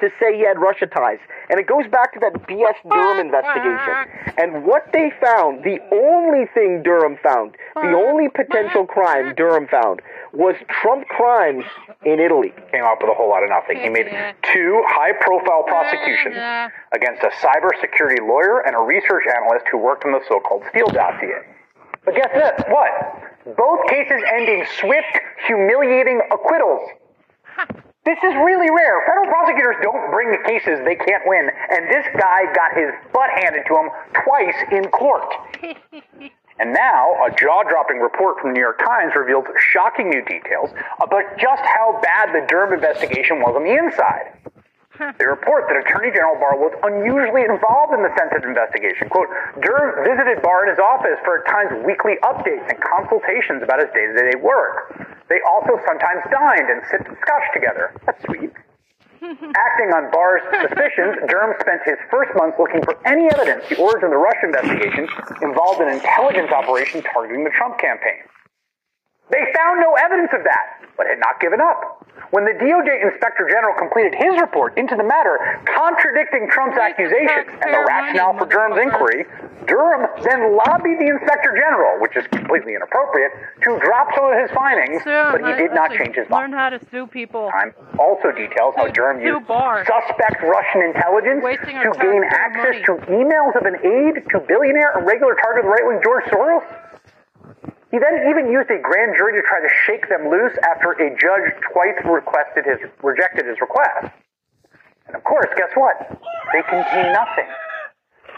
to 0.00 0.10
say 0.18 0.36
he 0.36 0.44
had 0.44 0.58
Russia 0.58 0.86
ties. 0.86 1.18
And 1.48 1.58
it 1.58 1.66
goes 1.66 1.86
back 1.90 2.12
to 2.14 2.20
that 2.20 2.34
BS 2.46 2.76
Durham 2.90 3.20
investigation. 3.26 4.34
And 4.38 4.64
what 4.64 4.88
they 4.92 5.12
found, 5.20 5.64
the 5.64 5.78
only 5.92 6.46
thing 6.54 6.82
Durham 6.82 7.18
found, 7.22 7.56
the 7.74 7.92
only 7.92 8.28
potential 8.28 8.86
crime 8.86 9.34
Durham 9.34 9.66
found, 9.68 10.00
was 10.32 10.54
Trump 10.68 11.06
crimes 11.08 11.64
in 12.04 12.20
Italy. 12.20 12.52
Came 12.70 12.84
up 12.84 12.98
with 13.00 13.10
a 13.10 13.14
whole 13.14 13.28
lot 13.28 13.42
of 13.42 13.50
nothing. 13.50 13.78
He 13.80 13.88
made 13.88 14.06
two 14.42 14.82
high 14.86 15.12
profile 15.20 15.64
prosecutions 15.64 16.36
against 16.92 17.22
a 17.22 17.30
cybersecurity 17.42 18.20
lawyer 18.26 18.60
and 18.66 18.76
a 18.76 18.80
research 18.80 19.24
analyst 19.26 19.66
who 19.70 19.78
worked 19.78 20.04
on 20.04 20.12
the 20.12 20.20
so 20.28 20.40
called 20.40 20.62
Steele 20.70 20.88
dossier. 20.88 21.44
But 22.04 22.14
guess 22.14 22.30
this 22.32 22.64
what? 22.68 22.90
Both 23.56 23.88
cases 23.88 24.22
end 24.34 24.48
in 24.48 24.66
swift, 24.78 25.18
humiliating 25.46 26.20
acquittals. 26.30 26.88
This 28.04 28.18
is 28.24 28.34
really 28.34 28.70
rare. 28.70 29.04
Federal 29.06 29.28
prosecutors 29.28 29.76
don't 29.82 30.10
bring 30.10 30.32
the 30.32 30.42
cases 30.48 30.80
they 30.84 30.96
can't 30.96 31.22
win, 31.26 31.50
and 31.70 31.84
this 31.88 32.06
guy 32.16 32.48
got 32.54 32.72
his 32.72 32.90
butt 33.12 33.28
handed 33.36 33.64
to 33.68 33.74
him 33.76 33.90
twice 34.24 34.56
in 34.72 34.88
court. 34.90 35.28
And 36.60 36.74
now, 36.74 37.16
a 37.24 37.30
jaw 37.30 37.62
dropping 37.62 38.00
report 38.00 38.38
from 38.38 38.50
the 38.50 38.54
New 38.54 38.60
York 38.60 38.78
Times 38.84 39.14
reveals 39.16 39.46
shocking 39.72 40.10
new 40.10 40.22
details 40.22 40.68
about 41.00 41.24
just 41.38 41.62
how 41.64 41.98
bad 42.02 42.34
the 42.34 42.46
Durham 42.48 42.74
investigation 42.74 43.40
was 43.40 43.56
on 43.56 43.64
the 43.64 43.72
inside. 43.72 44.36
They 45.00 45.24
report 45.24 45.64
that 45.72 45.80
Attorney 45.80 46.12
General 46.12 46.36
Barr 46.36 46.60
was 46.60 46.76
unusually 46.84 47.48
involved 47.48 47.96
in 47.96 48.04
the 48.04 48.12
Senate 48.20 48.44
investigation. 48.44 49.08
Quote, 49.08 49.32
Durham 49.64 50.04
visited 50.04 50.44
Barr 50.44 50.68
in 50.68 50.76
his 50.76 50.80
office 50.80 51.16
for 51.24 51.40
at 51.40 51.48
times 51.48 51.72
weekly 51.88 52.20
updates 52.20 52.68
and 52.68 52.76
consultations 52.84 53.64
about 53.64 53.80
his 53.80 53.88
day 53.96 54.04
to 54.04 54.12
day 54.12 54.36
work. 54.36 54.92
They 55.32 55.40
also 55.48 55.80
sometimes 55.88 56.20
dined 56.28 56.68
and 56.68 56.84
sipped 56.92 57.08
scotch 57.16 57.46
together. 57.56 57.96
That's 58.04 58.20
sweet. 58.28 58.52
Acting 59.24 59.90
on 59.96 60.12
Barr's 60.12 60.44
suspicions, 60.52 61.16
Durham 61.28 61.56
spent 61.60 61.80
his 61.88 61.96
first 62.12 62.32
months 62.36 62.60
looking 62.60 62.84
for 62.84 62.96
any 63.08 63.28
evidence 63.32 63.64
the 63.68 63.80
origin 63.80 64.08
of 64.08 64.16
the 64.16 64.20
Russia 64.20 64.52
investigation 64.52 65.08
involved 65.40 65.80
an 65.80 65.92
intelligence 65.92 66.52
operation 66.52 67.00
targeting 67.08 67.44
the 67.44 67.52
Trump 67.56 67.80
campaign. 67.80 68.20
They 69.30 69.44
found 69.54 69.80
no 69.80 69.94
evidence 69.96 70.32
of 70.34 70.42
that, 70.44 70.79
but 70.96 71.06
had 71.06 71.18
not 71.18 71.40
given 71.40 71.60
up. 71.60 72.06
When 72.30 72.44
the 72.44 72.54
DOJ 72.54 73.02
Inspector 73.10 73.42
General 73.50 73.74
completed 73.74 74.14
his 74.14 74.38
report 74.38 74.78
into 74.78 74.94
the 74.94 75.02
matter, 75.02 75.34
contradicting 75.66 76.46
Trump's 76.50 76.78
accusations 76.78 77.50
and 77.50 77.74
the 77.74 77.82
rationale 77.88 78.38
for 78.38 78.46
Durham's 78.46 78.78
inquiry, 78.78 79.26
Durham 79.66 80.06
then 80.22 80.54
lobbied 80.54 81.02
the 81.02 81.10
Inspector 81.10 81.50
General, 81.58 81.98
which 81.98 82.14
is 82.14 82.22
completely 82.30 82.78
inappropriate, 82.78 83.34
to 83.66 83.78
drop 83.82 84.14
some 84.14 84.30
of 84.30 84.38
his 84.38 84.50
findings, 84.54 85.02
but 85.02 85.42
he 85.42 85.52
did 85.58 85.74
not 85.74 85.90
change 85.90 86.14
his 86.14 86.28
mind. 86.30 86.54
Learn 86.54 86.58
how 86.58 86.70
to 86.70 86.78
sue 86.90 87.06
people. 87.06 87.50
Time 87.50 87.74
also 87.98 88.30
details 88.30 88.78
how 88.78 88.86
Durham 88.94 89.18
used 89.18 89.46
suspect 89.86 90.38
Russian 90.46 90.86
intelligence 90.86 91.42
to 91.42 91.90
gain 91.98 92.22
access 92.30 92.78
money. 92.78 92.86
to 92.86 92.92
emails 93.10 93.58
of 93.58 93.66
an 93.66 93.74
aide 93.82 94.22
to 94.30 94.38
billionaire 94.46 94.94
and 94.94 95.06
regular 95.06 95.34
target 95.34 95.66
of 95.66 95.66
the 95.66 95.74
right 95.74 95.86
wing 95.86 96.00
George 96.04 96.24
Soros. 96.30 96.62
He 97.90 97.98
then 97.98 98.30
even 98.30 98.46
used 98.50 98.70
a 98.70 98.78
grand 98.78 99.18
jury 99.18 99.34
to 99.34 99.42
try 99.42 99.58
to 99.58 99.70
shake 99.86 100.08
them 100.08 100.30
loose 100.30 100.54
after 100.62 100.94
a 100.94 101.10
judge 101.18 101.50
twice 101.72 101.98
requested 102.06 102.64
his 102.64 102.78
rejected 103.02 103.46
his 103.46 103.58
request. 103.60 104.14
And 105.06 105.16
of 105.16 105.24
course, 105.24 105.50
guess 105.56 105.74
what? 105.74 105.98
They 106.54 106.62
contain 106.62 107.12
nothing. 107.12 107.50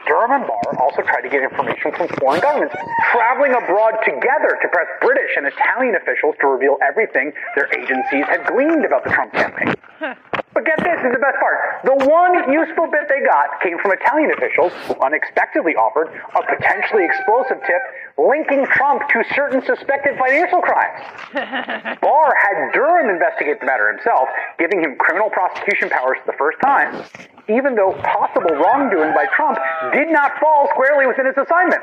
Durham 0.06 0.32
and 0.32 0.46
Barr 0.46 0.80
also 0.80 1.02
tried 1.02 1.20
to 1.22 1.28
get 1.28 1.42
information 1.42 1.92
from 1.92 2.08
foreign 2.18 2.40
governments, 2.40 2.74
traveling 3.12 3.52
abroad 3.52 4.00
together 4.04 4.58
to 4.60 4.68
press 4.68 4.88
British 5.00 5.36
and 5.36 5.46
Italian 5.46 5.94
officials 5.94 6.34
to 6.40 6.48
reveal 6.48 6.76
everything 6.82 7.32
their 7.54 7.68
agencies 7.76 8.24
had 8.26 8.46
gleaned 8.46 8.84
about 8.84 9.04
the 9.04 9.10
Trump 9.10 9.32
campaign. 9.32 9.74
But 10.52 10.68
get 10.68 10.84
this 10.84 11.00
is 11.00 11.12
the 11.16 11.22
best 11.22 11.40
part. 11.40 11.80
The 11.88 11.96
one 12.04 12.52
useful 12.52 12.84
bit 12.92 13.08
they 13.08 13.24
got 13.24 13.56
came 13.64 13.80
from 13.80 13.96
Italian 13.96 14.32
officials 14.36 14.72
who 14.84 15.00
unexpectedly 15.00 15.72
offered 15.80 16.12
a 16.12 16.42
potentially 16.44 17.08
explosive 17.08 17.56
tip 17.64 17.80
linking 18.20 18.68
Trump 18.68 19.00
to 19.16 19.24
certain 19.32 19.64
suspected 19.64 20.18
financial 20.20 20.60
crimes. 20.60 21.00
Barr 22.04 22.30
had 22.36 22.72
Durham 22.76 23.08
investigate 23.08 23.60
the 23.60 23.66
matter 23.66 23.88
himself, 23.88 24.28
giving 24.58 24.84
him 24.84 24.96
criminal 25.00 25.30
prosecution 25.30 25.88
powers 25.88 26.20
for 26.20 26.32
the 26.32 26.38
first 26.38 26.60
time, 26.60 27.00
even 27.48 27.74
though 27.74 27.96
possible 28.04 28.52
wrongdoing 28.52 29.16
by 29.16 29.24
Trump 29.32 29.56
did 29.96 30.12
not 30.12 30.36
fall 30.36 30.68
squarely 30.76 31.06
within 31.08 31.24
his 31.24 31.36
assignment. 31.40 31.80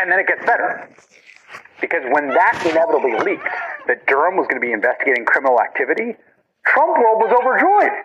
And 0.00 0.10
then 0.10 0.18
it 0.18 0.26
gets 0.26 0.44
better. 0.46 0.88
Because 1.80 2.04
when 2.12 2.28
that 2.28 2.56
inevitably 2.64 3.12
leaked 3.20 3.48
that 3.88 4.06
Durham 4.06 4.36
was 4.36 4.46
going 4.48 4.60
to 4.60 4.64
be 4.64 4.72
investigating 4.72 5.24
criminal 5.24 5.60
activity, 5.60 6.16
Trump 6.66 6.98
world 6.98 7.18
was 7.18 7.32
overjoyed. 7.32 7.96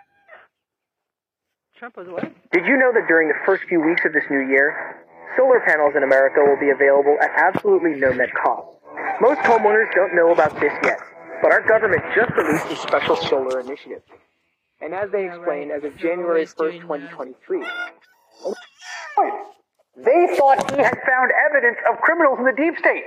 Trump 1.76 1.96
was 1.96 2.08
what? 2.08 2.24
Did 2.52 2.64
you 2.64 2.76
know 2.76 2.92
that 2.92 3.06
during 3.06 3.28
the 3.28 3.38
first 3.44 3.64
few 3.68 3.80
weeks 3.80 4.00
of 4.04 4.12
this 4.12 4.24
new 4.30 4.48
year, 4.48 5.04
solar 5.36 5.60
panels 5.60 5.92
in 5.96 6.02
America 6.02 6.40
will 6.40 6.58
be 6.58 6.70
available 6.70 7.16
at 7.20 7.30
absolutely 7.36 8.00
no 8.00 8.10
net 8.12 8.30
cost? 8.32 8.80
Most 9.20 9.40
homeowners 9.40 9.92
don't 9.94 10.14
know 10.16 10.32
about 10.32 10.58
this 10.60 10.72
yet, 10.82 10.98
but 11.42 11.52
our 11.52 11.60
government 11.66 12.02
just 12.14 12.32
released 12.32 12.66
a 12.72 12.76
special 12.76 13.16
solar 13.16 13.60
initiative. 13.60 14.02
And 14.80 14.94
as 14.94 15.10
they 15.10 15.26
explained, 15.26 15.70
as 15.70 15.84
of 15.84 15.96
January 15.96 16.44
1st, 16.44 16.80
2023, 16.80 17.64
They 19.96 20.36
thought 20.36 20.70
he 20.70 20.76
had 20.76 20.96
found 21.08 21.32
evidence 21.48 21.78
of 21.88 21.98
criminals 22.00 22.38
in 22.38 22.44
the 22.44 22.52
deep 22.56 22.76
state. 22.78 23.04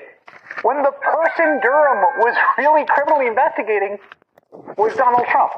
when 0.64 0.82
the 0.82 0.92
person 0.92 1.62
Durham 1.62 2.02
was 2.18 2.36
really 2.58 2.86
criminally 2.90 3.28
investigating 3.28 3.98
was 4.52 4.96
Donald 4.98 5.28
Trump. 5.30 5.54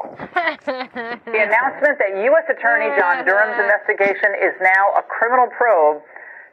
The 0.65 1.39
announcement 1.39 1.95
that 2.01 2.11
U.S. 2.11 2.47
Attorney 2.51 2.91
John 2.99 3.23
Durham's 3.23 3.59
investigation 3.59 4.35
is 4.41 4.53
now 4.59 4.99
a 4.99 5.03
criminal 5.07 5.47
probe 5.55 6.03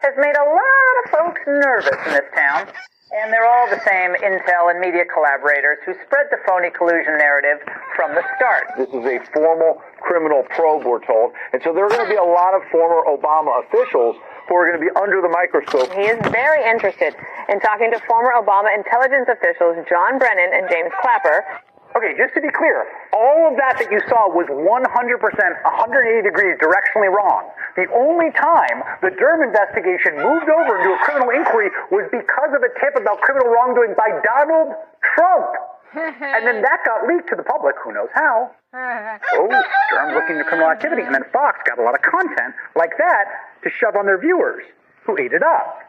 has 0.00 0.14
made 0.14 0.36
a 0.38 0.46
lot 0.46 0.94
of 1.02 1.04
folks 1.10 1.40
nervous 1.46 1.98
in 2.06 2.12
this 2.14 2.30
town. 2.34 2.70
And 3.08 3.32
they're 3.32 3.48
all 3.48 3.66
the 3.72 3.80
same 3.88 4.12
intel 4.20 4.68
and 4.68 4.78
media 4.78 5.08
collaborators 5.08 5.80
who 5.88 5.96
spread 6.04 6.28
the 6.28 6.36
phony 6.44 6.68
collusion 6.68 7.16
narrative 7.16 7.56
from 7.96 8.12
the 8.12 8.20
start. 8.36 8.68
This 8.76 8.92
is 8.92 9.00
a 9.00 9.16
formal 9.32 9.80
criminal 10.04 10.44
probe, 10.52 10.84
we're 10.84 11.00
told. 11.00 11.32
And 11.56 11.64
so 11.64 11.72
there 11.72 11.88
are 11.88 11.88
going 11.88 12.04
to 12.04 12.12
be 12.12 12.20
a 12.20 12.22
lot 12.22 12.52
of 12.52 12.60
former 12.68 13.00
Obama 13.08 13.64
officials 13.64 14.20
who 14.46 14.54
are 14.54 14.68
going 14.68 14.76
to 14.76 14.84
be 14.84 14.92
under 15.00 15.24
the 15.24 15.32
microscope. 15.32 15.88
He 15.96 16.04
is 16.04 16.20
very 16.28 16.68
interested 16.68 17.16
in 17.48 17.60
talking 17.60 17.90
to 17.96 17.98
former 18.04 18.36
Obama 18.36 18.76
intelligence 18.76 19.28
officials 19.32 19.80
John 19.88 20.20
Brennan 20.20 20.52
and 20.52 20.68
James 20.68 20.92
Clapper. 21.00 21.64
Okay, 21.96 22.12
just 22.20 22.36
to 22.36 22.40
be 22.44 22.52
clear, 22.52 22.84
all 23.16 23.48
of 23.48 23.56
that 23.56 23.80
that 23.80 23.88
you 23.88 23.98
saw 24.12 24.28
was 24.28 24.44
100%, 24.52 24.60
180 24.60 26.20
degrees 26.20 26.54
directionally 26.60 27.08
wrong. 27.08 27.48
The 27.80 27.88
only 27.96 28.28
time 28.36 28.84
the 29.00 29.08
Durham 29.16 29.40
investigation 29.40 30.20
moved 30.20 30.52
over 30.52 30.76
into 30.78 30.92
a 30.92 31.00
criminal 31.00 31.32
inquiry 31.32 31.72
was 31.88 32.04
because 32.12 32.52
of 32.52 32.60
a 32.60 32.70
tip 32.76 32.92
about 33.00 33.24
criminal 33.24 33.48
wrongdoing 33.48 33.96
by 33.96 34.12
Donald 34.20 34.76
Trump. 35.00 35.48
and 35.96 36.44
then 36.44 36.60
that 36.60 36.84
got 36.84 37.08
leaked 37.08 37.32
to 37.32 37.36
the 37.36 37.42
public. 37.42 37.74
Who 37.82 37.96
knows 37.96 38.12
how? 38.12 38.52
Oh, 39.40 39.48
Durham's 39.48 40.14
looking 40.14 40.36
into 40.36 40.44
criminal 40.44 40.68
activity. 40.68 41.02
And 41.02 41.14
then 41.14 41.24
Fox 41.32 41.58
got 41.64 41.78
a 41.78 41.82
lot 41.82 41.94
of 41.94 42.02
content 42.02 42.52
like 42.76 42.92
that 42.98 43.24
to 43.64 43.70
shove 43.70 43.96
on 43.96 44.04
their 44.04 44.20
viewers, 44.20 44.62
who 45.06 45.16
ate 45.16 45.32
it 45.32 45.42
up. 45.42 45.80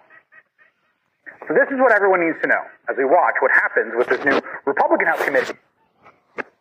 So 1.47 1.53
this 1.53 1.67
is 1.67 1.77
what 1.79 1.91
everyone 1.91 2.21
needs 2.21 2.39
to 2.41 2.47
know 2.47 2.63
as 2.89 2.95
we 2.97 3.03
watch 3.03 3.35
what 3.41 3.51
happens 3.51 3.93
with 3.97 4.07
this 4.07 4.23
new 4.23 4.39
Republican 4.65 5.07
House 5.07 5.23
committee. 5.23 5.53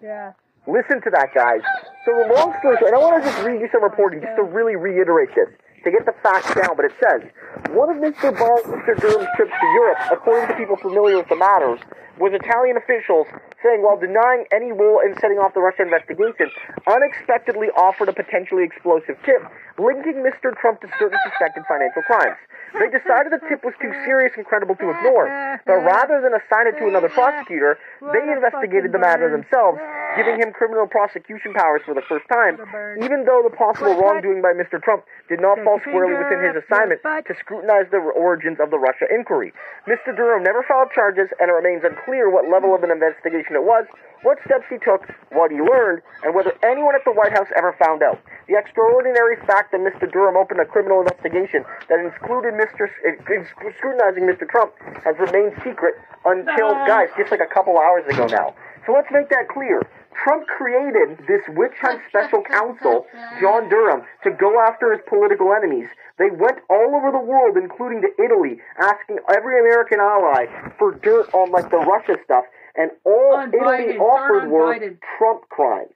Yeah. 0.03 0.33
Listen 0.67 1.01
to 1.03 1.11
that, 1.11 1.33
guys. 1.35 1.65
So 2.05 2.13
the 2.13 2.29
long 2.35 2.53
story 2.61 2.77
short, 2.79 2.93
and 2.93 2.97
I 2.97 3.01
want 3.01 3.23
to 3.23 3.31
just 3.31 3.43
read 3.43 3.61
you 3.61 3.69
some 3.73 3.83
reporting 3.83 4.21
just 4.21 4.37
to 4.37 4.45
really 4.45 4.77
reiterate 4.77 5.33
this, 5.35 5.49
to 5.85 5.91
get 5.91 6.05
the 6.05 6.13
facts 6.23 6.53
down, 6.55 6.77
but 6.77 6.85
it 6.85 6.93
says, 7.01 7.25
one 7.73 7.89
of 7.89 7.97
Mr. 7.97 8.31
Barr 8.37 8.61
Mr. 8.69 8.93
Durham's 9.01 9.29
trips 9.35 9.55
to 9.57 9.67
Europe, 9.75 9.99
according 10.13 10.49
to 10.49 10.55
people 10.55 10.77
familiar 10.77 11.17
with 11.17 11.29
the 11.29 11.37
matters, 11.41 11.81
was 12.21 12.35
Italian 12.35 12.77
officials 12.77 13.27
saying 13.63 13.83
while 13.83 13.99
denying 13.99 14.47
any 14.53 14.71
role 14.71 15.01
in 15.03 15.15
setting 15.19 15.39
off 15.39 15.55
the 15.55 15.63
Russia 15.63 15.83
investigation, 15.83 16.51
unexpectedly 16.87 17.69
offered 17.75 18.09
a 18.09 18.15
potentially 18.15 18.63
explosive 18.63 19.19
tip 19.25 19.43
linking 19.79 20.23
Mr. 20.27 20.51
Trump 20.59 20.83
to 20.83 20.89
certain 20.99 21.19
suspected 21.23 21.63
financial 21.71 22.03
crimes. 22.03 22.39
They 22.75 22.91
decided 22.91 23.33
the 23.33 23.41
tip 23.49 23.65
was 23.65 23.73
too 23.81 23.95
serious 24.05 24.35
and 24.37 24.45
credible 24.45 24.77
to 24.77 24.91
ignore, 24.91 25.31
but 25.65 25.79
rather 25.87 26.21
than 26.21 26.35
assign 26.35 26.69
it 26.69 26.77
to 26.83 26.85
another 26.91 27.09
prosecutor, 27.09 27.79
they 28.13 28.25
investigated 28.29 28.93
the 28.93 29.01
matter 29.01 29.31
themselves, 29.31 29.79
giving 30.19 30.37
him 30.37 30.53
criminal 30.53 30.85
prosecution 30.85 31.55
powers 31.55 31.81
for 31.87 31.95
the 31.95 32.05
first 32.05 32.29
time, 32.29 32.61
even 33.01 33.25
though 33.25 33.41
the 33.41 33.55
possible 33.55 33.97
wrongdoing 33.97 34.43
by 34.43 34.53
Mr. 34.53 34.83
Trump 34.83 35.07
did 35.31 35.41
not 35.41 35.57
fall 35.65 35.81
squarely 35.81 36.19
within 36.19 36.45
his 36.45 36.61
assignment 36.61 37.01
to 37.25 37.33
scrutinize 37.41 37.89
the 37.89 38.03
origins 38.13 38.59
of 38.61 38.69
the 38.69 38.79
Russia 38.79 39.09
inquiry. 39.09 39.55
Mr. 39.89 40.13
Durham 40.13 40.43
never 40.43 40.61
filed 40.67 40.93
charges, 40.93 41.33
and 41.41 41.49
it 41.49 41.57
remains 41.57 41.81
unclear 41.87 42.08
what 42.09 42.49
level 42.49 42.75
of 42.75 42.83
an 42.83 42.91
investigation 42.91 43.53
it 43.53 43.65
was, 43.65 43.85
what 44.23 44.39
steps 44.45 44.65
he 44.69 44.79
took, 44.81 45.05
what 45.31 45.51
he 45.53 45.61
learned, 45.61 46.03
and 46.25 46.35
whether 46.35 46.53
anyone 46.65 46.95
at 46.95 47.05
the 47.05 47.13
White 47.13 47.33
House 47.33 47.47
ever 47.55 47.77
found 47.79 48.03
out. 48.03 48.19
The 48.49 48.57
extraordinary 48.57 49.37
fact 49.47 49.73
that 49.73 49.81
Mr. 49.81 50.11
Durham 50.11 50.37
opened 50.37 50.61
a 50.61 50.65
criminal 50.65 51.01
investigation 51.01 51.65
that 51.89 52.01
included 52.01 52.55
Mr. 52.55 52.89
Uh, 52.89 53.45
scrutinizing 53.77 54.25
Mr. 54.25 54.49
Trump 54.49 54.73
has 55.05 55.15
remained 55.21 55.53
secret 55.63 55.95
until, 56.25 56.73
guys, 56.89 57.09
just 57.17 57.31
like 57.31 57.41
a 57.41 57.53
couple 57.53 57.79
hours 57.79 58.05
ago 58.09 58.27
now. 58.27 58.55
So 58.89 58.97
let's 58.97 59.13
make 59.13 59.29
that 59.29 59.53
clear. 59.53 59.85
Trump 60.17 60.49
created 60.49 61.21
this 61.29 61.45
witch 61.53 61.77
hunt 61.77 62.01
special 62.09 62.41
counsel, 62.41 63.05
John 63.39 63.69
Durham, 63.69 64.01
to 64.25 64.31
go 64.33 64.65
after 64.65 64.97
his 64.97 65.05
political 65.07 65.53
enemies. 65.53 65.93
They 66.17 66.33
went 66.33 66.65
all 66.73 66.97
over 66.97 67.13
the 67.13 67.21
world, 67.21 67.61
including 67.61 68.01
to 68.01 68.09
Italy, 68.17 68.57
asking 68.81 69.21
every 69.29 69.61
American 69.61 70.01
ally 70.01 70.49
for 70.81 70.97
dirt 71.05 71.29
on 71.37 71.53
like 71.53 71.69
the 71.71 71.85
Russia 71.85 72.17
stuff, 72.25 72.49
and 72.81 72.91
all 73.05 73.37
On 73.37 73.53
Italy 73.53 74.01
offered 74.01 74.49
were 74.49 74.73
Biden. 74.73 74.97
Trump 75.19 75.45
crimes. 75.53 75.93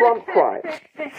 Trump 0.00 0.24
crimes. 0.32 0.72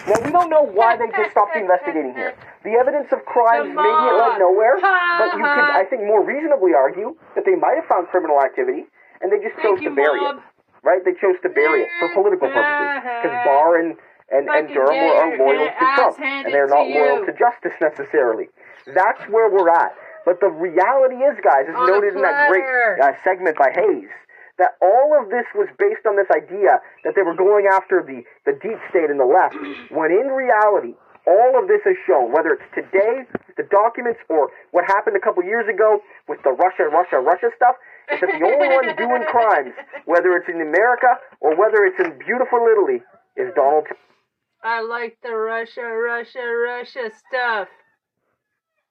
Now 0.09 0.17
we 0.25 0.31
don't 0.33 0.49
know 0.49 0.65
why 0.65 0.97
they 0.97 1.13
just 1.13 1.29
stopped 1.29 1.55
investigating 1.55 2.17
here. 2.17 2.33
The 2.65 2.73
evidence 2.73 3.13
of 3.13 3.23
crimes 3.29 3.69
maybe 3.69 4.01
it 4.09 4.17
led 4.17 4.41
nowhere, 4.41 4.81
but 5.21 5.37
you 5.37 5.45
could, 5.45 5.69
I 5.77 5.85
think, 5.87 6.09
more 6.09 6.25
reasonably 6.25 6.73
argue 6.73 7.15
that 7.37 7.45
they 7.45 7.53
might 7.53 7.77
have 7.77 7.85
found 7.85 8.09
criminal 8.09 8.41
activity 8.41 8.89
and 9.21 9.31
they 9.31 9.37
just 9.39 9.61
chose 9.61 9.79
to 9.85 9.93
bury 9.93 10.19
it. 10.19 10.35
Right? 10.83 10.99
They 11.03 11.15
chose 11.15 11.39
to 11.43 11.49
bury 11.49 11.87
it 11.87 11.89
for 11.99 12.11
political 12.13 12.51
purposes 12.51 13.07
because 13.23 13.35
Barr 13.47 13.79
and 13.79 13.95
and, 14.31 14.49
and 14.49 14.67
Durham 14.67 14.91
are 14.91 15.37
loyal 15.37 15.67
to 15.67 15.85
Trump, 15.95 16.19
and 16.19 16.53
they're 16.53 16.67
to 16.67 16.73
not 16.73 16.87
loyal 16.89 17.25
to 17.25 17.31
justice 17.37 17.75
necessarily. 17.79 18.49
That's 18.87 19.21
where 19.29 19.49
we're 19.51 19.69
at. 19.69 19.93
But 20.25 20.39
the 20.39 20.49
reality 20.49 21.19
is, 21.19 21.35
guys, 21.43 21.67
as 21.67 21.75
noted 21.87 22.15
in 22.15 22.21
that 22.23 22.49
great 22.49 22.63
uh, 23.03 23.11
segment 23.23 23.57
by 23.59 23.69
Hayes, 23.75 24.09
that 24.57 24.79
all 24.81 25.17
of 25.19 25.29
this 25.29 25.45
was 25.53 25.67
based 25.77 26.05
on 26.07 26.15
this 26.15 26.29
idea 26.31 26.79
that 27.03 27.13
they 27.15 27.21
were 27.21 27.35
going 27.35 27.67
after 27.67 28.01
the, 28.01 28.23
the 28.45 28.55
deep 28.63 28.79
state 28.89 29.09
and 29.09 29.19
the 29.19 29.27
left, 29.27 29.57
when 29.91 30.11
in 30.11 30.31
reality, 30.31 30.95
all 31.27 31.59
of 31.59 31.67
this 31.67 31.81
is 31.85 31.97
shown, 32.07 32.31
whether 32.31 32.55
it's 32.55 32.67
today, 32.75 33.23
the 33.57 33.63
documents, 33.71 34.19
or 34.29 34.51
what 34.71 34.85
happened 34.85 35.15
a 35.15 35.23
couple 35.23 35.43
years 35.43 35.67
ago 35.67 35.99
with 36.27 36.39
the 36.43 36.51
Russia, 36.51 36.87
Russia, 36.91 37.19
Russia 37.19 37.49
stuff, 37.55 37.75
is 38.11 38.19
that 38.19 38.29
the 38.39 38.45
only 38.45 38.67
one 38.67 38.95
doing 38.95 39.23
crimes, 39.29 39.73
whether 40.05 40.35
it's 40.35 40.49
in 40.49 40.61
America 40.61 41.19
or 41.39 41.55
whether 41.55 41.85
it's 41.85 41.99
in 41.99 42.17
beautiful 42.19 42.65
Italy, 42.71 43.01
is 43.35 43.53
Donald 43.55 43.85
Trump. 43.85 43.99
I 44.63 44.81
like 44.81 45.17
the 45.23 45.35
Russia, 45.35 45.81
Russia, 45.81 46.45
Russia 46.45 47.09
stuff. 47.27 47.67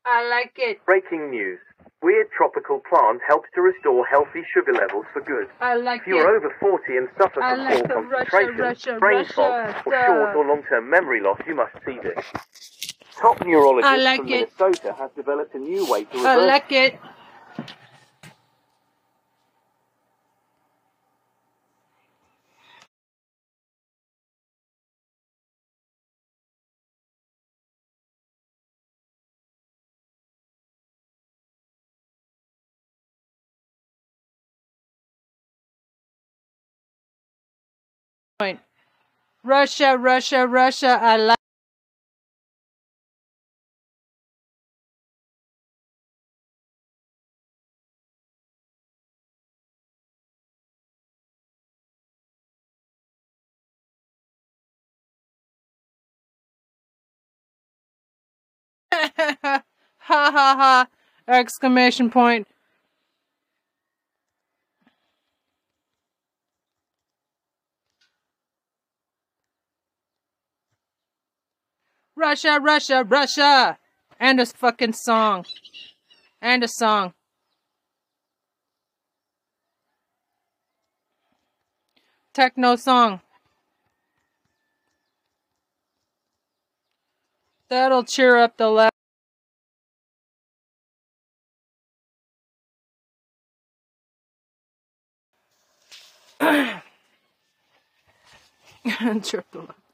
I 0.05 0.29
like 0.29 0.53
it. 0.57 0.85
Breaking 0.85 1.31
news. 1.31 1.59
Weird 2.03 2.27
tropical 2.37 2.81
plant 2.89 3.21
helps 3.27 3.49
to 3.55 3.61
restore 3.63 4.05
healthy 4.05 4.43
sugar 4.53 4.73
levels 4.73 5.07
for 5.13 5.23
good. 5.23 5.47
I 5.61 5.77
like 5.77 6.01
If 6.03 6.09
you're 6.09 6.35
it. 6.35 6.39
over 6.39 6.55
40 6.59 6.97
and 6.97 7.09
suffer 7.17 7.41
I 7.43 7.55
from 7.55 7.65
like 7.65 7.89
poor 7.89 8.03
Russia, 8.03 8.31
concentration, 8.31 8.59
Russia, 8.59 8.97
brain 8.99 9.19
Russia 9.19 9.33
fog, 9.35 9.87
or 9.87 10.07
short 10.07 10.37
or 10.37 10.47
long-term 10.47 10.91
memory 10.91 11.21
loss, 11.21 11.41
you 11.47 11.55
must 11.55 11.73
see 11.87 11.99
this. 12.03 12.25
Top 13.17 13.45
neurologist 13.45 14.03
like 14.03 14.21
from 14.21 14.29
it. 14.29 14.51
Minnesota 14.59 14.95
has 14.99 15.11
developed 15.15 15.55
a 15.55 15.59
new 15.59 15.89
way 15.89 16.05
to 16.05 16.17
reverse... 16.17 16.27
I 16.27 16.37
like 16.37 16.73
it. 16.73 16.99
Point. 38.43 38.59
Russia, 39.45 39.97
Russia, 39.97 40.49
Russia. 40.49 40.99
I 41.01 41.17
like. 41.17 41.37
ha 58.93 59.63
ha 59.99 60.27
ha! 60.29 60.89
Exclamation 61.29 62.11
point. 62.11 62.49
Russia, 72.23 72.59
Russia, 72.63 73.03
Russia! 73.03 73.79
And 74.21 74.41
a 74.41 74.47
fucking 74.47 74.93
song. 74.93 75.45
And 76.41 76.63
a 76.63 76.69
song. 76.69 77.15
Techno 82.33 82.77
song. 82.77 83.23
That'll 87.69 88.05
cheer 88.05 88.37
up 88.37 88.57
the 88.57 88.71
left. 88.71 88.93
cheer 99.25 99.41
up 99.41 99.51
the 99.51 99.59
left. 99.59 99.92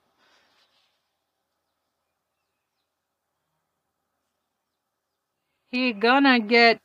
he 5.70 5.92
gonna 5.92 6.40
get 6.40 6.80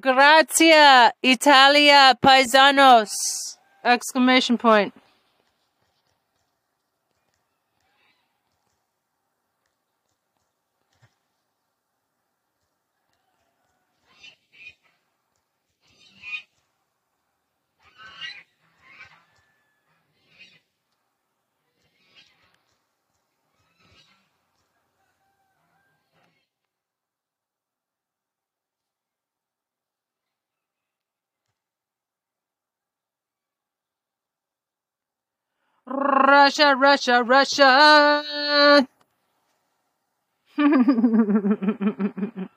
Grazie, 0.00 1.10
Italia, 1.24 2.16
paisanos! 2.22 3.10
Exclamation 3.82 4.56
point. 4.56 4.94
Russia, 35.98 36.74
Russia, 36.76 37.22
Russia! 37.22 38.86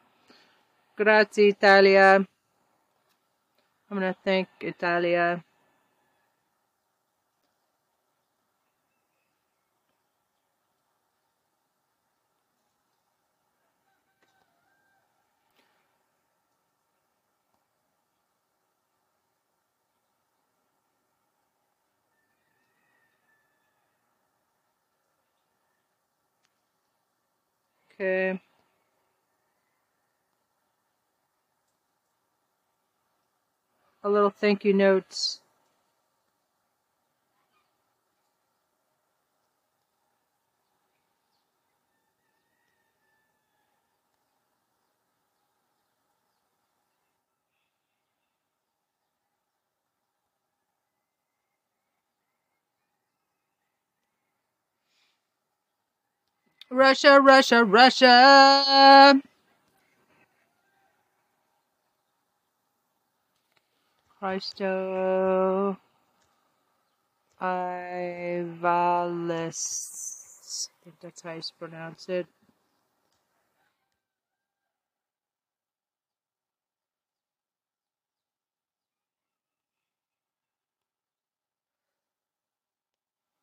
Grazie, 0.98 1.48
Italia. 1.50 2.16
I'm 3.90 3.98
gonna 3.98 4.16
thank 4.24 4.48
Italia. 4.62 5.44
Okay. 28.02 28.42
A 34.04 34.10
little 34.10 34.32
thank 34.32 34.66
you 34.66 34.74
notes. 34.74 35.41
Russia, 56.72 57.20
Russia, 57.20 57.66
Russia! 57.66 59.22
Christo 64.18 65.78
Ivalis. 67.42 68.70
I 70.72 70.84
think 70.86 70.96
that's 71.02 71.22
how 71.22 71.34
you 71.34 71.42
pronounce 71.60 72.08
it. 72.08 72.28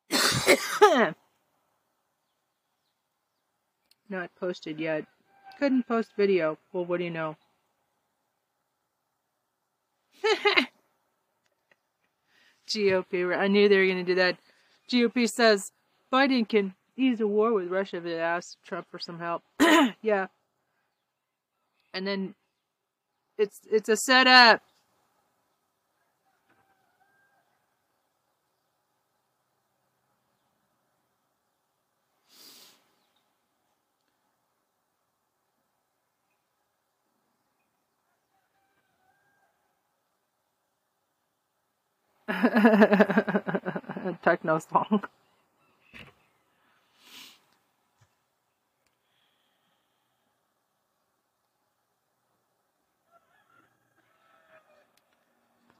Not 4.09 4.31
posted 4.39 4.79
yet. 4.79 5.05
Couldn't 5.59 5.87
post 5.87 6.11
video. 6.17 6.57
Well, 6.73 6.85
what 6.85 6.97
do 6.97 7.03
you 7.03 7.11
know? 7.11 7.37
GOP. 12.67 13.37
I 13.37 13.47
knew 13.47 13.69
they 13.69 13.77
were 13.77 13.85
going 13.85 13.97
to 13.97 14.03
do 14.03 14.15
that. 14.15 14.37
GOP 14.89 15.29
says 15.29 15.71
Biden 16.11 16.47
can 16.47 16.73
ease 16.95 17.21
a 17.21 17.27
war 17.27 17.53
with 17.53 17.69
Russia 17.69 17.97
if 17.97 18.03
they 18.03 18.19
asks 18.19 18.57
Trump 18.65 18.87
for 18.89 18.99
some 18.99 19.19
help. 19.19 19.43
yeah. 20.01 20.27
And 21.93 22.07
then 22.07 22.35
it's 23.37 23.61
it's 23.71 23.89
a 23.89 23.95
setup. 23.95 24.61
Techno 44.23 44.59
song. 44.59 45.03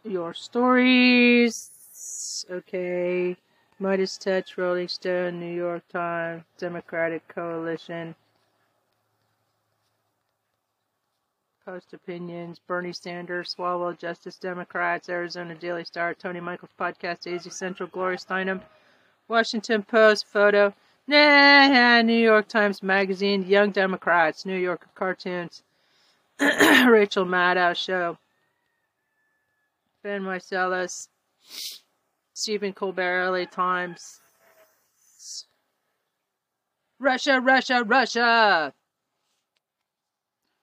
Your 0.03 0.34
stories. 0.34 2.45
Okay. 2.49 3.38
Midas 3.80 4.18
Touch, 4.18 4.57
Rolling 4.57 4.88
Stone, 4.90 5.40
New 5.40 5.56
York 5.56 5.84
Times, 5.90 6.44
Democratic 6.57 7.26
Coalition. 7.30 8.14
Post 11.70 11.94
Opinions, 11.94 12.58
Bernie 12.58 12.91
Sanders, 12.91 13.54
Swalwell 13.54 13.96
Justice 13.96 14.38
Democrats, 14.38 15.08
Arizona 15.08 15.54
Daily 15.54 15.84
Star, 15.84 16.16
Tony 16.16 16.40
Michaels 16.40 16.72
Podcast, 16.80 17.32
AZ 17.32 17.56
Central, 17.56 17.88
Gloria 17.90 18.18
Steinem, 18.18 18.60
Washington 19.28 19.84
Post, 19.84 20.26
Photo, 20.26 20.74
nah, 21.06 22.02
New 22.02 22.18
York 22.20 22.48
Times 22.48 22.82
Magazine, 22.82 23.46
Young 23.46 23.70
Democrats, 23.70 24.48
New 24.48 24.58
York 24.58 24.88
Cartoons, 24.96 25.62
Rachel 26.40 27.26
Maddow 27.26 27.76
Show, 27.76 28.18
Ben 30.02 30.24
Meiselas, 30.24 31.08
Stephen 32.34 32.74
Colbert, 32.74 33.30
LA 33.30 33.46
Times, 33.46 34.22
Russia, 37.00 37.40
Russia, 37.40 37.84
Russia! 37.84 38.74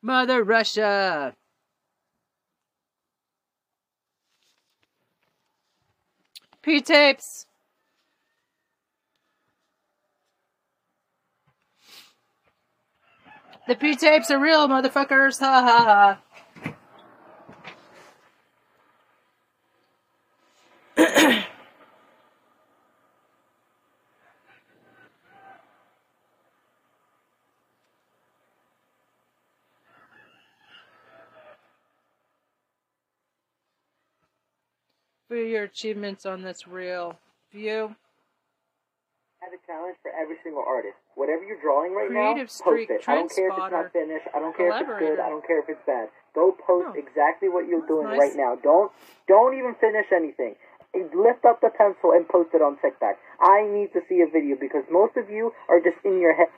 Mother 0.07 0.45
Russia! 0.45 1.35
P 6.63 6.81
tapes! 6.81 7.47
The 13.67 13.75
P 13.75 13.97
tapes 13.97 14.31
are 14.31 14.39
real, 14.39 14.69
motherfuckers! 14.69 15.41
Ha 15.41 15.63
ha 15.63 15.85
ha! 15.85 16.26
For 35.37 35.45
your 35.45 35.65
achievements 35.65 36.25
on 36.25 36.41
this 36.41 36.67
reel. 36.67 37.21
View. 37.53 37.93
I 39.37 39.45
have 39.45 39.53
a 39.53 39.61
challenge 39.69 40.01
for 40.01 40.09
every 40.17 40.41
single 40.43 40.65
artist. 40.65 40.97
Whatever 41.13 41.45
you're 41.45 41.61
drawing 41.61 41.93
right 41.93 42.09
Creative 42.09 42.49
now, 42.49 42.65
post 42.65 42.89
it. 42.89 43.05
I 43.05 43.21
don't 43.21 43.29
care 43.29 43.53
if 43.53 43.57
it's 43.61 43.69
not 43.71 43.93
finished. 43.93 44.27
I 44.33 44.41
don't 44.41 44.57
care 44.57 44.73
if 44.73 44.81
it's 44.81 44.99
good. 44.99 45.21
I 45.21 45.29
don't 45.29 45.47
care 45.47 45.61
if 45.61 45.69
it's 45.69 45.85
bad. 45.85 46.09
Go 46.35 46.57
post 46.57 46.89
Oh. 46.89 46.97
exactly 46.97 47.53
what 47.53 47.69
you're 47.69 47.85
doing 47.85 48.09
nice. 48.09 48.19
right 48.19 48.33
now. 48.35 48.57
Don't 48.65 48.91
don't 49.29 49.53
even 49.53 49.77
finish 49.77 50.09
anything. 50.11 50.57
Lift 51.13 51.45
up 51.45 51.61
the 51.61 51.69
pencil 51.69 52.17
and 52.17 52.25
post 52.27 52.57
it 52.57 52.63
on 52.65 52.81
TikTok. 52.81 53.21
I 53.37 53.69
need 53.69 53.93
to 53.93 54.01
see 54.09 54.25
a 54.25 54.29
video 54.33 54.57
because 54.57 54.89
most 54.89 55.21
of 55.21 55.29
you 55.29 55.53
are 55.69 55.85
just 55.85 56.01
in 56.01 56.17
your 56.19 56.33
head. 56.33 56.49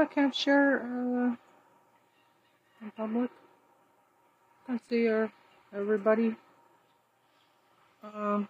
I 0.00 0.06
can't 0.06 0.34
share 0.34 0.80
uh, 0.82 1.34
in 2.82 2.90
public. 2.96 3.30
Can't 4.66 4.80
see 4.88 5.06
her, 5.06 5.32
everybody. 5.74 6.36
Um, 8.02 8.48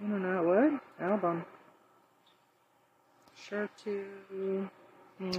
internet 0.00 0.44
what? 0.44 0.80
Album. 1.00 1.44
sure 3.36 3.68
to. 3.84 4.68
Hmm, 5.18 5.32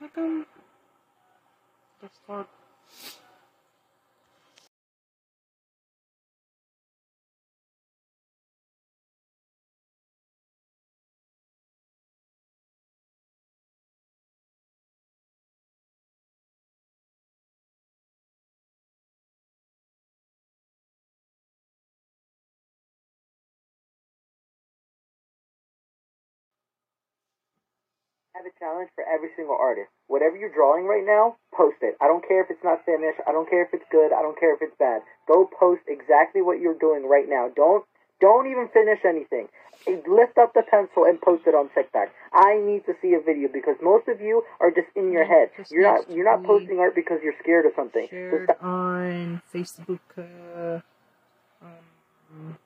how? 0.00 0.44
That's 2.00 2.18
hard. 2.26 2.46
Challenge 28.64 28.88
for 28.96 29.04
every 29.04 29.28
single 29.36 29.56
artist. 29.60 29.92
Whatever 30.08 30.36
you're 30.40 30.52
drawing 30.52 30.88
right 30.88 31.04
now, 31.04 31.36
post 31.52 31.76
it. 31.84 31.96
I 32.00 32.08
don't 32.08 32.24
care 32.26 32.40
if 32.40 32.48
it's 32.48 32.64
not 32.64 32.80
finished. 32.88 33.20
I 33.28 33.32
don't 33.32 33.48
care 33.48 33.62
if 33.62 33.76
it's 33.76 33.84
good. 33.92 34.12
I 34.12 34.24
don't 34.24 34.38
care 34.40 34.56
if 34.56 34.64
it's 34.64 34.76
bad. 34.80 35.04
Go 35.28 35.44
post 35.44 35.84
exactly 35.86 36.40
what 36.40 36.60
you're 36.60 36.78
doing 36.80 37.04
right 37.04 37.28
now. 37.28 37.52
Don't 37.54 37.84
don't 38.20 38.48
even 38.48 38.68
finish 38.72 39.04
anything. 39.04 39.48
Lift 40.08 40.38
up 40.40 40.54
the 40.54 40.62
pencil 40.64 41.04
and 41.04 41.20
post 41.20 41.44
it 41.46 41.54
on 41.54 41.68
TikTok. 41.76 42.08
I 42.32 42.56
need 42.56 42.86
to 42.86 42.94
see 43.02 43.12
a 43.12 43.20
video 43.20 43.48
because 43.52 43.76
most 43.82 44.08
of 44.08 44.20
you 44.20 44.42
are 44.60 44.70
just 44.70 44.88
in 44.96 45.12
your 45.12 45.26
head. 45.28 45.50
You're 45.70 45.82
not 45.84 46.08
you're 46.10 46.24
not 46.24 46.44
posting 46.44 46.78
art 46.78 46.94
because 46.94 47.20
you're 47.22 47.36
scared 47.42 47.66
of 47.66 47.72
something. 47.76 48.08
So 48.08 48.16
Shared 48.16 48.48
stop- 48.48 48.64
on 48.64 49.42
Facebook. 49.52 50.00
Uh, 50.16 50.80
um, 51.60 52.56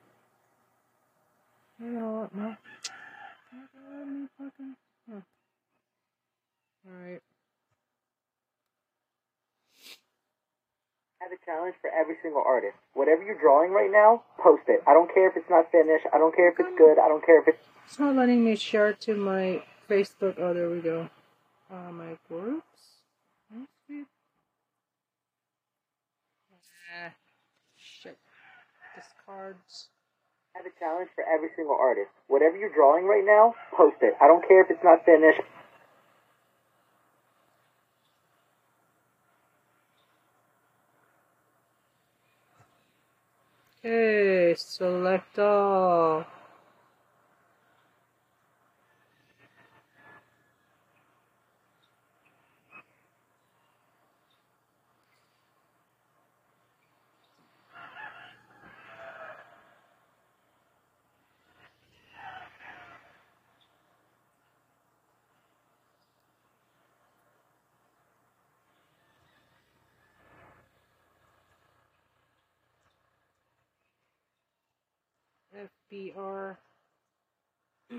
you 1.80 1.90
know 1.90 2.28
what? 2.30 2.34
No. 2.34 2.56
Alright. 6.88 7.20
I 11.20 11.24
have 11.24 11.32
a 11.32 11.44
challenge 11.44 11.74
for 11.80 11.90
every 11.90 12.16
single 12.22 12.42
artist. 12.46 12.76
Whatever 12.94 13.22
you're 13.24 13.40
drawing 13.40 13.72
right 13.72 13.90
now, 13.90 14.22
post 14.42 14.62
it. 14.68 14.82
I 14.86 14.94
don't 14.94 15.12
care 15.12 15.28
if 15.28 15.36
it's 15.36 15.50
not 15.50 15.70
finished. 15.70 16.06
I 16.14 16.18
don't 16.18 16.34
care 16.34 16.48
if 16.48 16.58
it's 16.58 16.78
good. 16.78 16.98
I 16.98 17.08
don't 17.08 17.24
care 17.24 17.40
if 17.42 17.48
it's 17.48 17.58
It's 17.86 17.98
not 17.98 18.14
letting 18.16 18.44
me 18.44 18.56
share 18.56 18.92
to 18.92 19.14
my 19.14 19.62
Facebook. 19.88 20.38
Oh, 20.38 20.54
there 20.54 20.70
we 20.70 20.80
go. 20.80 21.10
Uh, 21.70 21.92
my 21.92 22.16
groups. 22.28 22.64
Ah, 26.88 27.12
shit. 27.76 28.16
Discards. 28.96 29.88
I 30.54 30.58
have 30.58 30.66
a 30.66 30.78
challenge 30.78 31.10
for 31.14 31.24
every 31.24 31.50
single 31.54 31.76
artist. 31.78 32.10
Whatever 32.28 32.56
you're 32.56 32.72
drawing 32.72 33.04
right 33.04 33.24
now, 33.24 33.54
post 33.76 33.96
it. 34.00 34.14
I 34.20 34.26
don't 34.26 34.46
care 34.46 34.62
if 34.62 34.70
it's 34.70 34.82
not 34.82 35.04
finished. 35.04 35.42
Okay, 43.84 44.54
select 44.56 45.38
all. 45.38 46.24
FBR. 75.58 76.56
I 77.90 77.94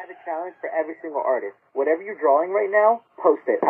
have 0.00 0.10
a 0.10 0.18
challenge 0.24 0.54
for 0.60 0.70
every 0.70 0.94
single 1.02 1.22
artist. 1.24 1.56
Whatever 1.72 2.02
you're 2.02 2.18
drawing 2.18 2.50
right 2.50 2.70
now, 2.70 3.02
post 3.22 3.42
it. 3.46 3.60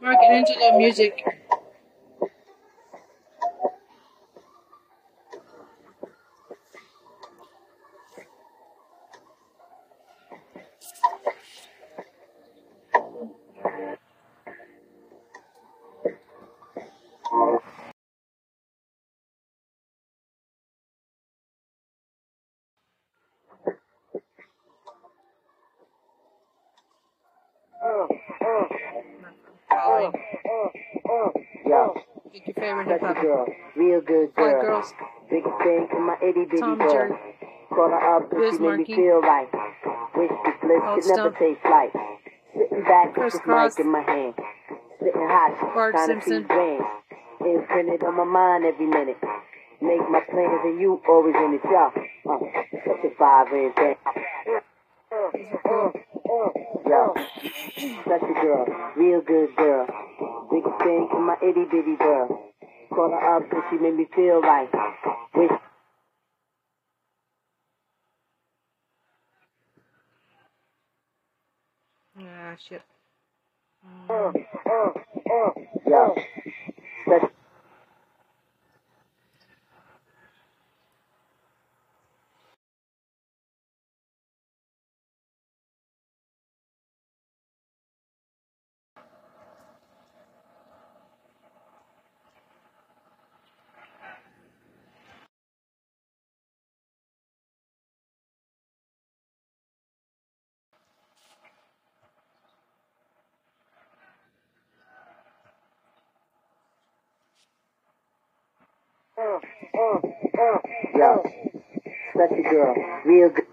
Mark 0.00 0.18
Angelo 0.22 0.78
Music. 0.78 1.24
Following. 29.68 30.12
Yo, 31.66 31.94
Pick 32.32 32.46
your 32.46 32.54
favorite 32.66 32.88
hip 32.88 33.00
that's 33.00 33.14
hop. 33.14 33.18
a 33.18 33.26
girl. 33.26 33.46
Real 33.76 34.00
good 34.00 34.34
girl. 34.34 34.60
girls. 34.60 34.92
Biggest 35.30 35.58
thing 35.62 35.88
in 35.94 36.02
my 36.02 36.16
itty 36.22 36.44
bitty 36.50 36.58
Tom 36.58 36.78
girl. 36.78 37.18
Call 37.70 37.90
her 37.90 38.16
up 38.16 38.30
Biz 38.30 38.54
she 38.54 38.58
made 38.58 38.78
me 38.78 38.84
feel 38.86 39.20
right. 39.22 39.50
Wish 40.16 40.30
this 40.44 40.56
bliss 40.62 40.82
could 40.82 41.06
never 41.06 41.30
Stump. 41.30 41.64
like. 41.70 41.92
Sitting 42.54 42.84
back 42.84 43.16
with 43.16 43.32
this 43.32 43.40
mic 43.46 43.78
in 43.78 43.90
my 43.92 44.02
hand. 44.02 44.34
Sitting 44.98 45.28
hot, 45.30 45.74
Bart 45.74 45.94
trying 45.94 46.08
Simpson. 46.08 46.32
to 46.32 46.38
see 46.40 46.46
grand. 46.46 46.82
Imprinted 47.40 48.02
on 48.02 48.16
my 48.16 48.24
mind 48.24 48.64
every 48.64 48.86
minute. 48.86 49.18
Make 49.80 50.02
my 50.10 50.20
plans 50.30 50.60
and 50.64 50.80
you 50.80 51.00
always 51.08 51.34
in 51.36 51.52
the 51.52 51.62
job. 51.68 51.92
Uh, 52.26 52.38
such 52.82 53.04
a 53.04 53.14
five 53.18 53.46
and 53.52 53.76
ten. 53.76 53.94
Yo, 56.86 57.14
such 58.08 58.22
a 58.22 58.34
girl, 58.40 58.66
real 58.96 59.20
good 59.20 59.54
girl. 59.56 59.86
Biggest 60.50 60.78
thing 60.80 61.08
in 61.12 61.22
my 61.22 61.36
itty 61.42 61.64
bitty 61.70 61.96
girl. 61.96 62.46
Call 62.96 63.10
her 63.10 63.36
up 63.36 63.52
and 63.52 63.62
she 63.68 63.76
made 63.76 63.94
me 63.94 64.06
feel 64.16 64.40
right. 64.40 64.70
Wish 65.34 65.50
Ah, 72.18 72.56
shit. 72.56 72.80
Yo, 74.08 74.32
such 77.06 77.30
Yo, 110.94 111.22
such 112.16 112.32
a 112.32 112.45
girl, 112.56 112.74
real 113.04 113.28
good. 113.28 113.44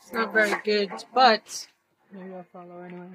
It's 0.00 0.12
not 0.12 0.32
very 0.32 0.54
good, 0.64 0.90
but 1.14 1.68
maybe 2.10 2.34
I'll 2.34 2.42
follow 2.52 2.80
anyway. 2.80 3.06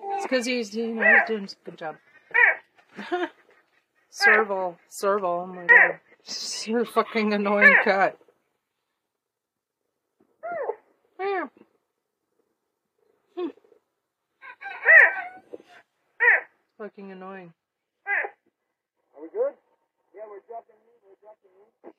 It's 0.00 0.04
because 0.28 0.46
he's, 0.46 0.74
you 0.74 0.94
know, 0.94 1.02
he's 1.02 1.26
doing 1.26 1.44
a 1.44 1.70
good 1.70 1.78
job. 1.78 1.96
Serval, 4.10 4.78
Serval, 4.88 5.42
oh 5.42 5.46
my 5.46 5.64
god. 5.64 6.00
You're 6.66 6.82
a 6.82 6.86
fucking 6.86 7.32
annoying 7.32 7.76
cat. 7.84 8.18
fucking 16.78 17.10
annoying. 17.10 17.52
Are 18.06 19.22
we 19.22 19.28
good? 19.28 19.52
Yeah, 20.14 20.22
we're 20.30 20.38
jumping 20.46 20.78
in. 20.78 20.94
We're 21.02 21.18
jumping 21.18 21.50
in. 21.58 21.92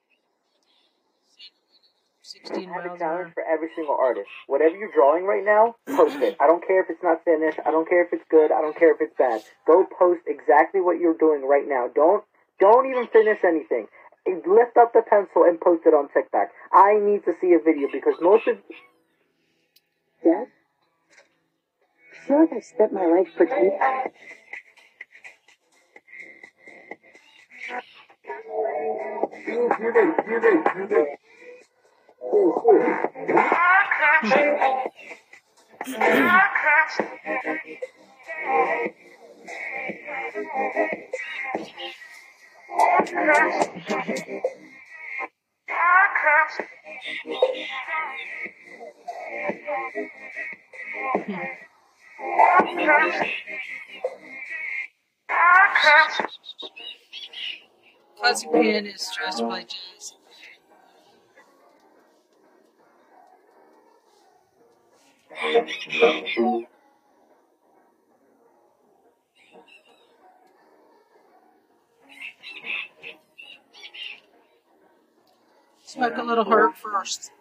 16 2.21 2.69
I 2.69 2.73
have 2.73 2.85
a 2.85 2.87
miles 2.87 2.93
an 2.93 2.99
challenge 2.99 3.25
hour. 3.27 3.31
for 3.33 3.43
every 3.43 3.67
single 3.79 3.95
artist. 3.95 4.27
Whatever 4.47 4.75
you're 4.75 4.91
drawing 4.91 5.23
right 5.23 5.43
now, 5.43 5.75
post 5.95 6.19
it. 6.19 6.35
I 6.39 6.47
don't 6.47 6.65
care 6.65 6.83
if 6.83 6.89
it's 6.89 7.03
not 7.03 7.23
finished. 7.23 7.59
I 7.65 7.71
don't 7.71 7.87
care 7.87 8.03
if 8.03 8.11
it's 8.11 8.27
good. 8.29 8.51
I 8.51 8.61
don't 8.61 8.77
care 8.77 8.91
if 8.91 8.99
it's 8.99 9.15
bad. 9.17 9.41
Go 9.65 9.87
post 9.97 10.21
exactly 10.27 10.81
what 10.81 10.99
you're 10.99 11.17
doing 11.17 11.47
right 11.47 11.67
now. 11.67 11.87
Don't 11.95 12.23
don't 12.59 12.89
even 12.91 13.07
finish 13.07 13.39
anything. 13.43 13.87
Lift 14.27 14.77
up 14.77 14.91
the 14.93 15.01
pencil 15.01 15.43
and 15.47 15.59
post 15.59 15.83
it 15.85 15.93
on 15.93 16.09
TikTok. 16.13 16.49
I 16.73 16.99
need 16.99 17.23
to 17.25 17.33
see 17.39 17.53
a 17.53 17.59
video 17.63 17.87
because 17.91 18.15
most 18.21 18.47
of 18.47 18.57
Dad? 20.23 20.47
I 22.11 22.27
feel 22.27 22.39
like 22.41 22.53
I've 22.53 22.63
spent 22.63 22.93
my 22.93 23.05
life 23.05 23.27
pretending. 23.35 23.79
Classic 58.19 58.51
pianist 58.51 59.13
to 59.37 59.47
play 59.47 59.61
jazz. 59.63 60.18
Smoke 75.85 76.17
a 76.17 76.23
little 76.23 76.43
herb 76.45 76.75
first. 76.75 77.31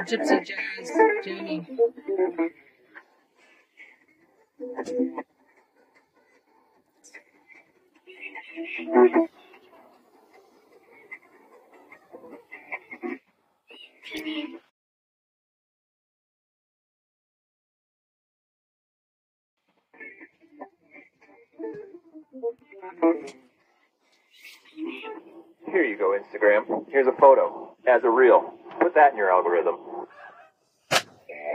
gypsy 0.08 0.40
jazz 0.44 0.92
jamming. 1.24 1.66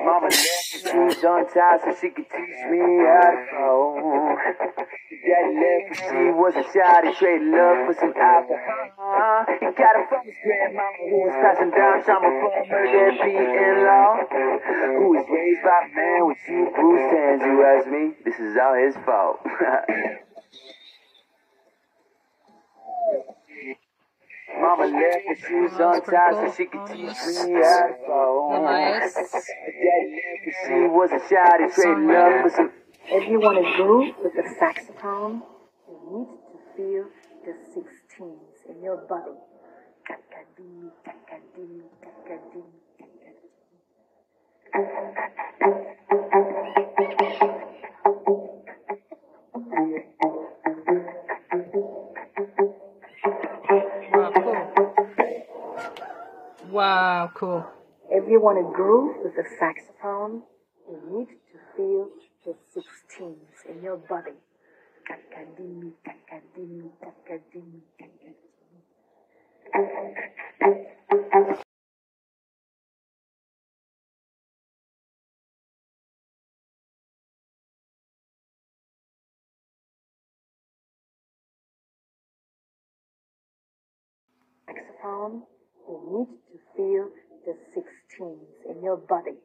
Mama 0.04 0.28
left 0.28 0.36
her 0.36 0.84
shoes 0.84 1.24
untied 1.24 1.80
so 1.80 1.96
she 1.96 2.10
could 2.10 2.28
teach 2.28 2.60
me 2.68 2.82
how 3.08 3.32
to 3.32 3.40
fold. 3.56 4.36
Daddy 5.24 5.56
left 5.64 5.96
her, 5.96 6.12
she 6.12 6.28
was 6.36 6.52
a 6.60 6.66
child, 6.76 7.08
he 7.08 7.16
traded 7.16 7.48
love 7.48 7.88
for 7.88 7.96
some 7.96 8.12
alcohol. 8.12 9.48
He 9.48 9.72
got 9.80 9.96
it 9.96 10.12
from 10.12 10.28
his 10.28 10.36
grandmama 10.44 11.08
who 11.08 11.24
was 11.24 11.32
passing 11.40 11.72
down 11.72 12.04
trauma 12.04 12.28
from 12.30 12.52
her 12.68 12.84
deadbeat 12.84 13.48
in-law. 13.48 14.28
Who 15.00 15.08
was 15.16 15.24
raised 15.32 15.64
by 15.64 15.80
a 15.82 15.88
man 15.96 16.28
with 16.28 16.38
two 16.46 16.68
bruised 16.76 17.10
hands, 17.16 17.42
you 17.48 17.64
ask 17.64 17.88
me? 17.88 18.12
This 18.26 18.36
is 18.40 18.58
all 18.60 18.76
his 18.76 18.96
fault. 19.08 19.40
Mama 24.64 24.86
left 24.86 25.28
her 25.28 25.36
shoes 25.36 25.72
untied 25.78 26.36
so 26.40 26.48
she 26.56 26.64
could 26.66 26.86
teach 26.88 26.96
me 26.96 27.04
how 27.04 27.12
to 27.12 27.16
fold. 28.08 28.56
Elias. 28.64 29.14
Daddy 29.20 30.16
left 30.16 30.46
her, 30.46 30.54
she 30.64 30.88
was 30.88 31.12
a 31.12 31.20
child, 31.28 31.60
he 31.60 31.68
traded 31.76 32.08
love 32.08 32.32
for 32.44 32.50
some 32.56 32.72
If 33.08 33.28
you 33.30 33.40
want 33.42 33.58
to 33.60 33.66
groove 33.76 34.16
with 34.24 34.34
the 34.34 34.44
saxophone, 34.58 35.44
you 35.90 35.98
need 36.16 36.30
to 36.48 36.56
feel 36.78 37.06
the 37.44 37.52
16s 37.76 38.64
in 38.70 38.76
your 38.82 38.96
body. 38.98 39.36
Kakadoo, 40.08 40.92
kakadoo, 41.04 41.84
kakadoo, 42.00 42.64
kakadoo. 44.72 46.83
Wow, 56.74 57.32
cool. 57.36 57.66
If 58.10 58.28
you 58.28 58.42
want 58.42 58.58
to 58.58 58.76
groove 58.76 59.18
with 59.24 59.36
the 59.36 59.44
saxophone, 59.60 60.42
you 60.90 61.00
need 61.12 61.28
to 61.28 61.60
feel 61.78 62.10
the 62.46 62.56
16s 62.76 63.70
in 63.70 63.84
your 63.84 63.98
body. 63.98 64.32
Saxophone, 84.68 85.44
you 85.88 86.00
need 86.12 86.30
to 86.52 86.58
feel 86.76 87.10
the 87.46 87.56
16s 87.76 88.70
in 88.70 88.84
your 88.84 88.98
body. 88.98 89.38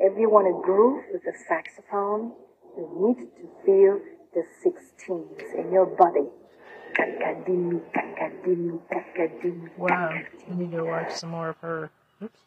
If 0.00 0.16
you 0.16 0.30
want 0.30 0.46
to 0.46 0.62
groove 0.64 1.04
with 1.12 1.22
the 1.24 1.32
saxophone, 1.48 2.32
you 2.76 2.86
need 2.96 3.28
to 3.36 3.48
feel 3.66 4.00
the 4.32 4.44
16s 4.64 5.54
in 5.58 5.72
your 5.72 5.86
body. 5.86 6.28
Wow. 9.76 10.10
I 10.10 10.54
need 10.54 10.72
to 10.72 10.82
watch 10.82 11.12
some 11.12 11.30
more 11.30 11.50
of 11.50 11.56
her. 11.58 11.90
Oops. 12.22 12.40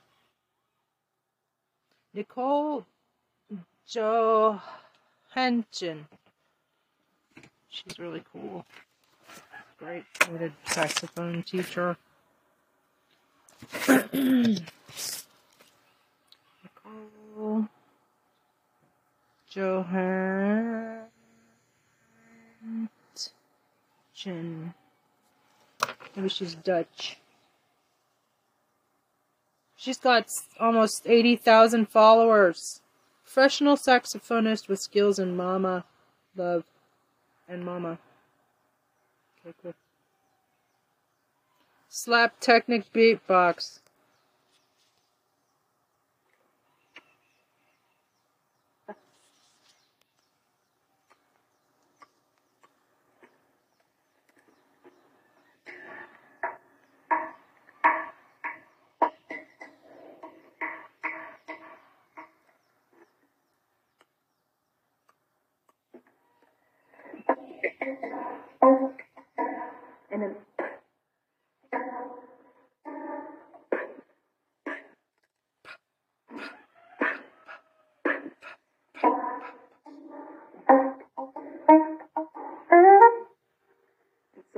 Nicole 2.13 2.85
Johansson. 3.87 4.59
She's 7.69 7.99
really 7.99 8.23
cool. 8.31 8.65
Great. 9.79 10.03
Noted 10.29 10.53
saxophone 10.65 11.43
teacher. 11.43 11.97
Oh, 17.37 17.67
Johan. 19.49 21.01
Maybe 26.15 26.29
she's 26.29 26.55
Dutch. 26.55 27.17
She's 29.75 29.97
got 29.97 30.27
almost 30.59 31.03
80,000 31.07 31.89
followers. 31.89 32.81
Professional 33.23 33.77
saxophonist 33.77 34.67
with 34.67 34.79
skills 34.79 35.17
in 35.17 35.35
Mama, 35.35 35.85
Love, 36.35 36.65
and 37.47 37.65
Mama. 37.65 37.97
Okay, 39.45 39.55
cool. 39.63 39.73
Slap 41.89 42.39
Technic 42.39 42.91
Beatbox. 42.93 43.80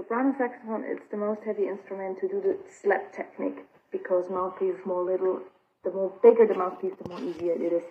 Soprano 0.04 0.36
saxophone 0.38 0.84
it's 0.86 1.02
the 1.12 1.18
most 1.18 1.40
heavy 1.46 1.68
instrument 1.68 2.20
to 2.20 2.28
do 2.28 2.42
the 2.42 2.58
slap 2.82 3.16
technique 3.16 3.64
because 3.92 4.30
mouthpiece 4.30 4.76
is 4.76 4.86
more 4.86 5.04
little 5.04 5.40
the 5.84 5.92
more 5.92 6.12
bigger 6.22 6.46
the 6.46 6.54
mouthpiece 6.54 6.92
the 7.02 7.10
more 7.10 7.20
easier 7.20 7.54
it 7.54 7.72
is. 7.72 7.84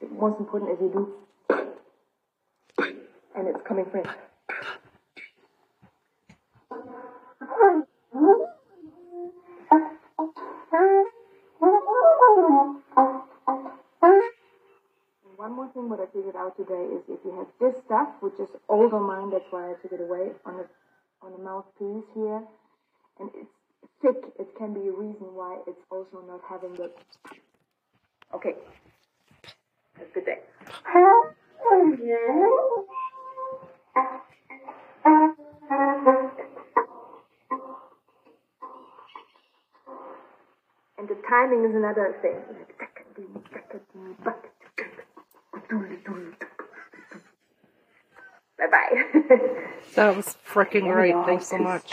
The 0.00 0.08
most 0.08 0.40
important 0.40 0.72
is 0.72 0.78
you 0.80 0.90
do 0.90 1.14
and 3.36 3.46
it's 3.46 3.62
coming 3.66 3.86
from 3.90 4.02
one 15.36 15.52
more 15.52 15.68
thing 15.74 15.88
what 15.88 16.00
I 16.00 16.06
figured 16.06 16.36
out 16.36 16.56
today 16.56 16.86
is 16.94 17.02
if 17.08 17.18
you 17.24 17.34
have 17.36 17.46
this 17.60 17.74
stuff, 17.84 18.08
which 18.20 18.38
is 18.38 18.48
old 18.68 18.92
on 18.94 19.02
mine, 19.02 19.30
that's 19.30 19.44
why 19.50 19.70
I 19.70 19.74
took 19.82 19.92
it 19.92 20.00
away 20.00 20.30
on 20.46 20.56
the 20.56 20.66
mouthpiece 21.44 22.08
here, 22.14 22.42
and 23.20 23.30
it's 23.34 23.50
thick. 24.00 24.16
It 24.38 24.48
can 24.58 24.74
be 24.74 24.88
a 24.88 24.92
reason 24.92 25.34
why 25.34 25.58
it's 25.66 25.82
also 25.90 26.22
not 26.26 26.40
having 26.48 26.74
the. 26.74 26.90
Okay. 28.34 28.54
Have 29.98 30.06
a 30.08 30.14
good 30.14 30.26
day. 30.26 30.38
And 40.98 41.08
the 41.08 41.16
timing 41.28 41.64
is 41.64 41.74
another 41.74 42.14
thing. 42.22 42.38
Bye 48.58 48.66
bye. 48.70 49.62
That 49.94 50.16
was 50.16 50.36
freaking 50.48 50.90
great. 50.92 51.14
Thanks 51.26 51.48
so 51.48 51.58
much. 51.58 51.92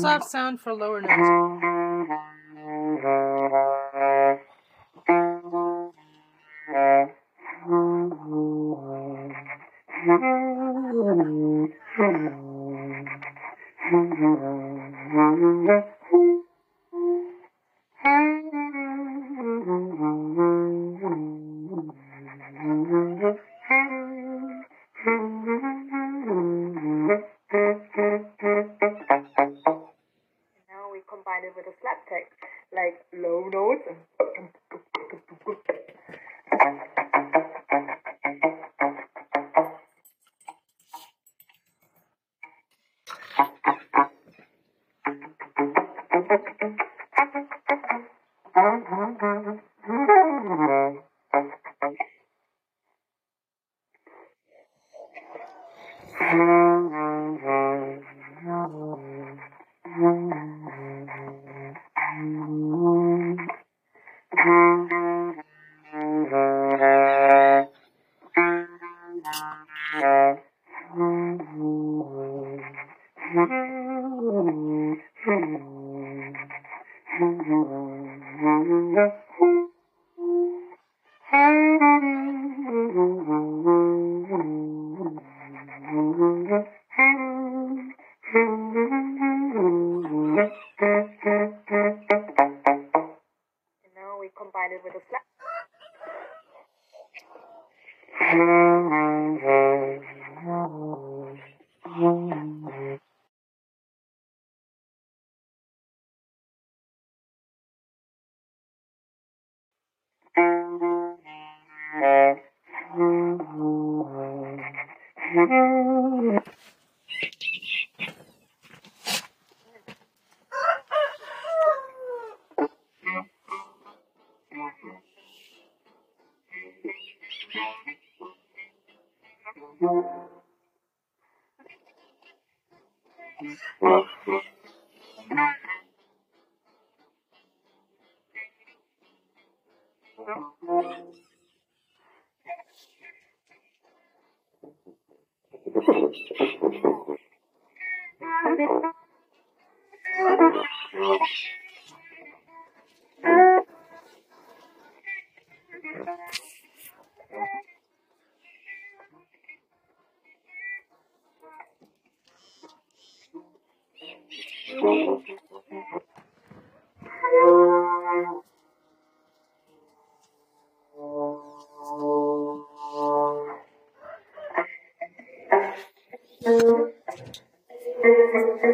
soft 0.00 0.24
sound 0.24 0.60
for 0.60 0.74
lower 0.74 1.00
notes. 1.02 1.57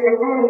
Gefühl 0.05 0.49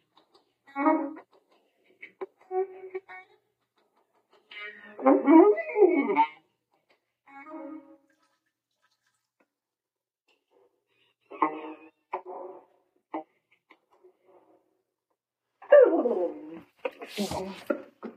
Okay. 17.41 17.51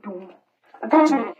Du. 0.03 0.29
Okay. 0.83 1.34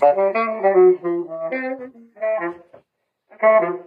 Dale, 0.00 0.32
dale, 0.32 0.98
dale. 3.40 3.84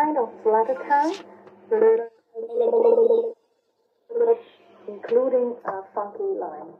Kind 0.00 0.16
of 0.16 0.30
flatter 0.42 0.76
time. 0.88 1.12
Including 4.88 5.56
a 5.66 5.82
funky 5.94 6.30
line. 6.40 6.72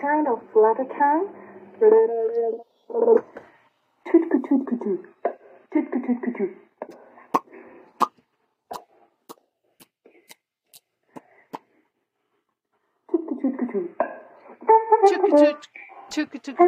kind 0.00 0.28
of 0.28 0.38
flatter 0.52 0.86
time. 0.98 1.26
Tutku 4.06 4.36
tutku 4.46 4.74
tut. 4.78 5.00
Tutku 5.24 5.33
tutku 5.74 5.98
tut. 6.38 6.52
Tutku 13.10 13.34
tutku 13.40 13.64
tut. 13.72 13.86
Chuk 16.10 16.30
chuk 16.42 16.58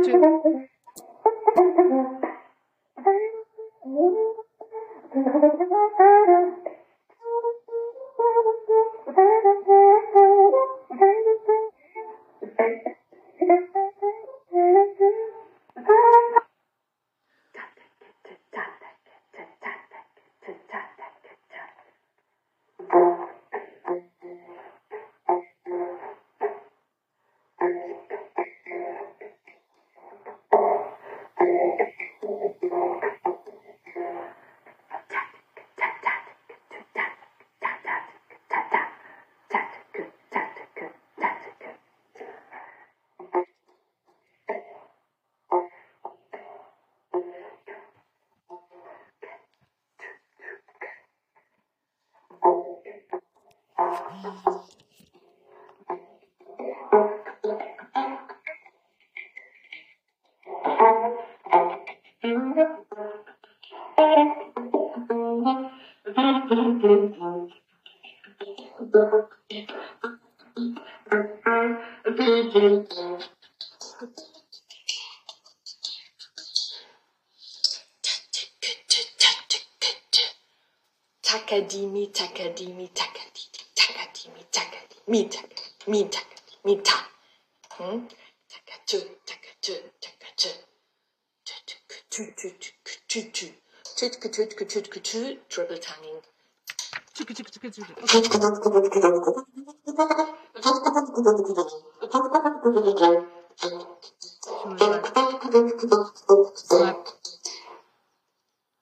Slap. 106.54 107.06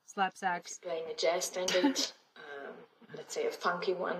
Slap 0.06 0.36
sax. 0.36 0.78
Playing 0.78 1.04
a 1.10 1.14
jazz 1.16 1.46
standard. 1.46 1.84
um, 2.36 2.74
let's 3.16 3.34
say 3.34 3.46
a 3.46 3.50
funky 3.50 3.94
one. 3.94 4.16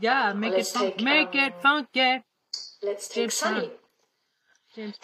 Yeah, 0.00 0.32
make 0.32 0.52
Let's 0.52 0.70
it 0.70 0.78
fun- 0.78 0.82
take, 0.92 1.00
make 1.02 1.34
it 1.34 1.52
um, 1.54 1.60
funky. 1.60 2.22
Let's 2.82 3.08
take 3.08 3.14
James 3.16 3.34
Sunny. 3.34 3.70
Brown. 3.70 3.70
James 4.76 4.98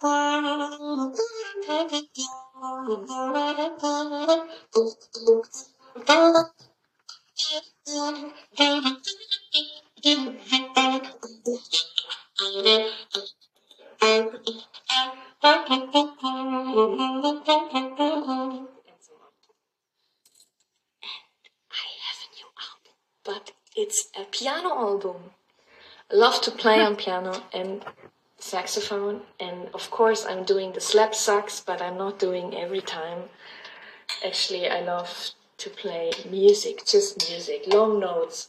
Brown. 0.00 0.73
play 26.64 26.80
on 26.80 26.96
piano 26.96 27.42
and 27.52 27.84
saxophone, 28.38 29.20
and 29.38 29.68
of 29.74 29.90
course, 29.90 30.24
I'm 30.24 30.44
doing 30.44 30.72
the 30.72 30.80
slap 30.80 31.14
sax, 31.14 31.60
but 31.60 31.82
I'm 31.82 31.98
not 31.98 32.18
doing 32.18 32.54
every 32.56 32.80
time. 32.80 33.24
Actually, 34.26 34.70
I 34.70 34.80
love 34.80 35.12
to 35.58 35.68
play 35.68 36.10
music, 36.30 36.86
just 36.86 37.28
music, 37.28 37.64
long 37.66 38.00
notes. 38.00 38.48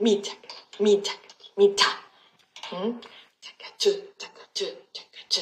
Mita, 0.00 0.30
Mita, 0.78 1.10
Mita. 1.56 1.86
Hmm? 2.70 3.00
Taka 3.42 3.68
tu, 3.78 3.90
taka 4.16 4.42
tu, 4.54 4.66
taka 4.94 5.22
tu. 5.28 5.40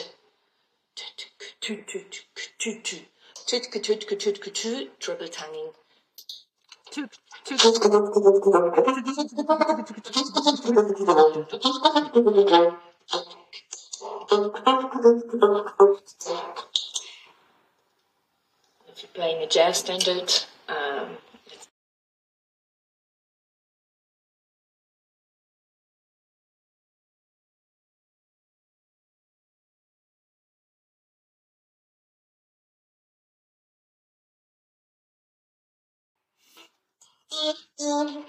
Triple 5.00 5.28
tonguing. 5.28 5.72
If 18.88 19.02
you're 19.02 19.10
playing 19.14 19.42
a 19.42 19.46
jazz 19.46 19.78
standard, 19.78 20.32
in 37.78 38.24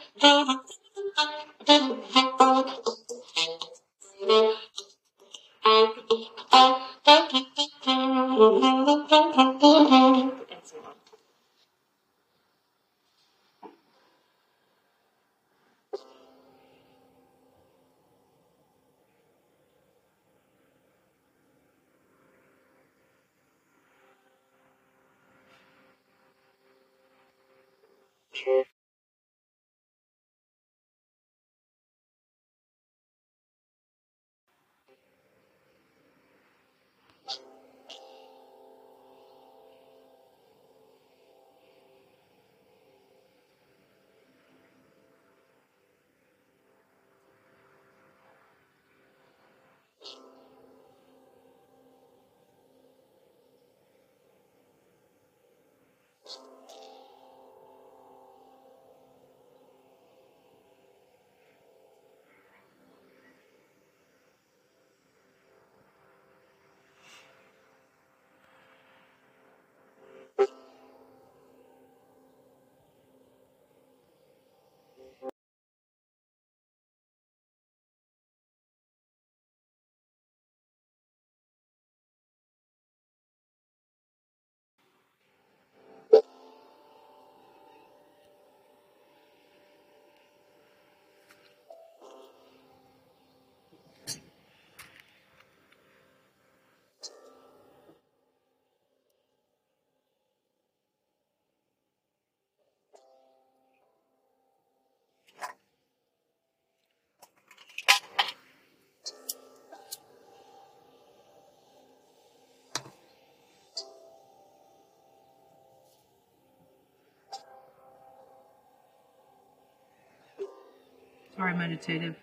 Sorry, 121.37 121.53
meditative. 121.53 122.15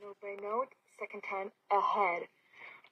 note 0.00 0.16
by 0.22 0.36
note, 0.40 0.68
second 1.00 1.22
time 1.28 1.50
ahead. 1.70 2.28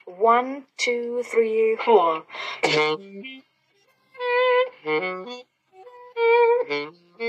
One, 0.04 0.64
two, 0.78 1.22
three, 1.24 1.76
four. 1.84 2.24
One, 7.20 7.28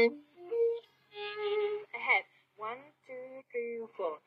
two, 3.05 3.13
three, 3.51 3.84
four. 3.97 4.19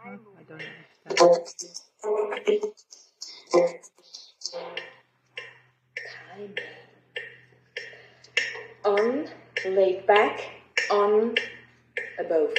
I 0.00 0.16
don't 0.48 0.64
On, 8.84 9.28
laid 9.64 10.06
back, 10.08 10.40
on, 10.90 11.36
above. 12.18 12.54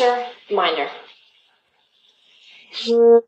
major, 0.00 0.26
minor. 0.50 0.88
Yeah. 2.84 3.20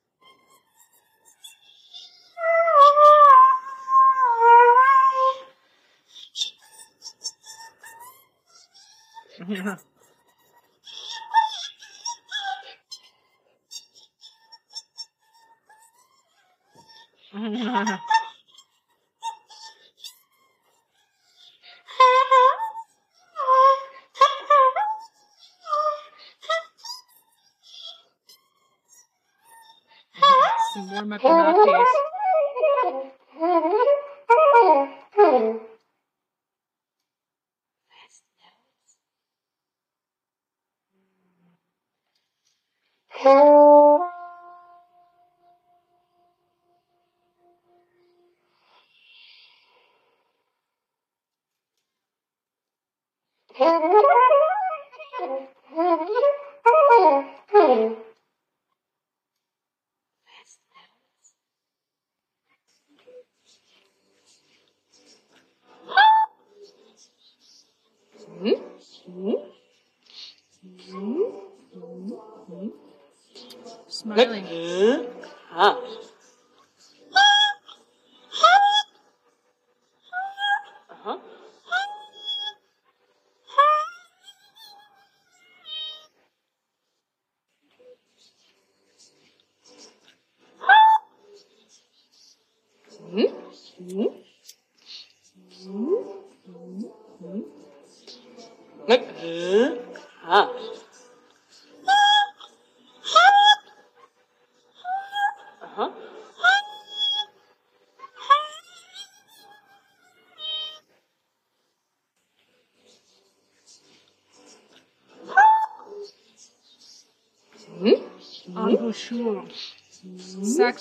arma 31.02 31.18
con. 31.18 31.32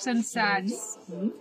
Robson 0.02 0.22
Sands. 0.24 0.98
Uhum. 1.08 1.32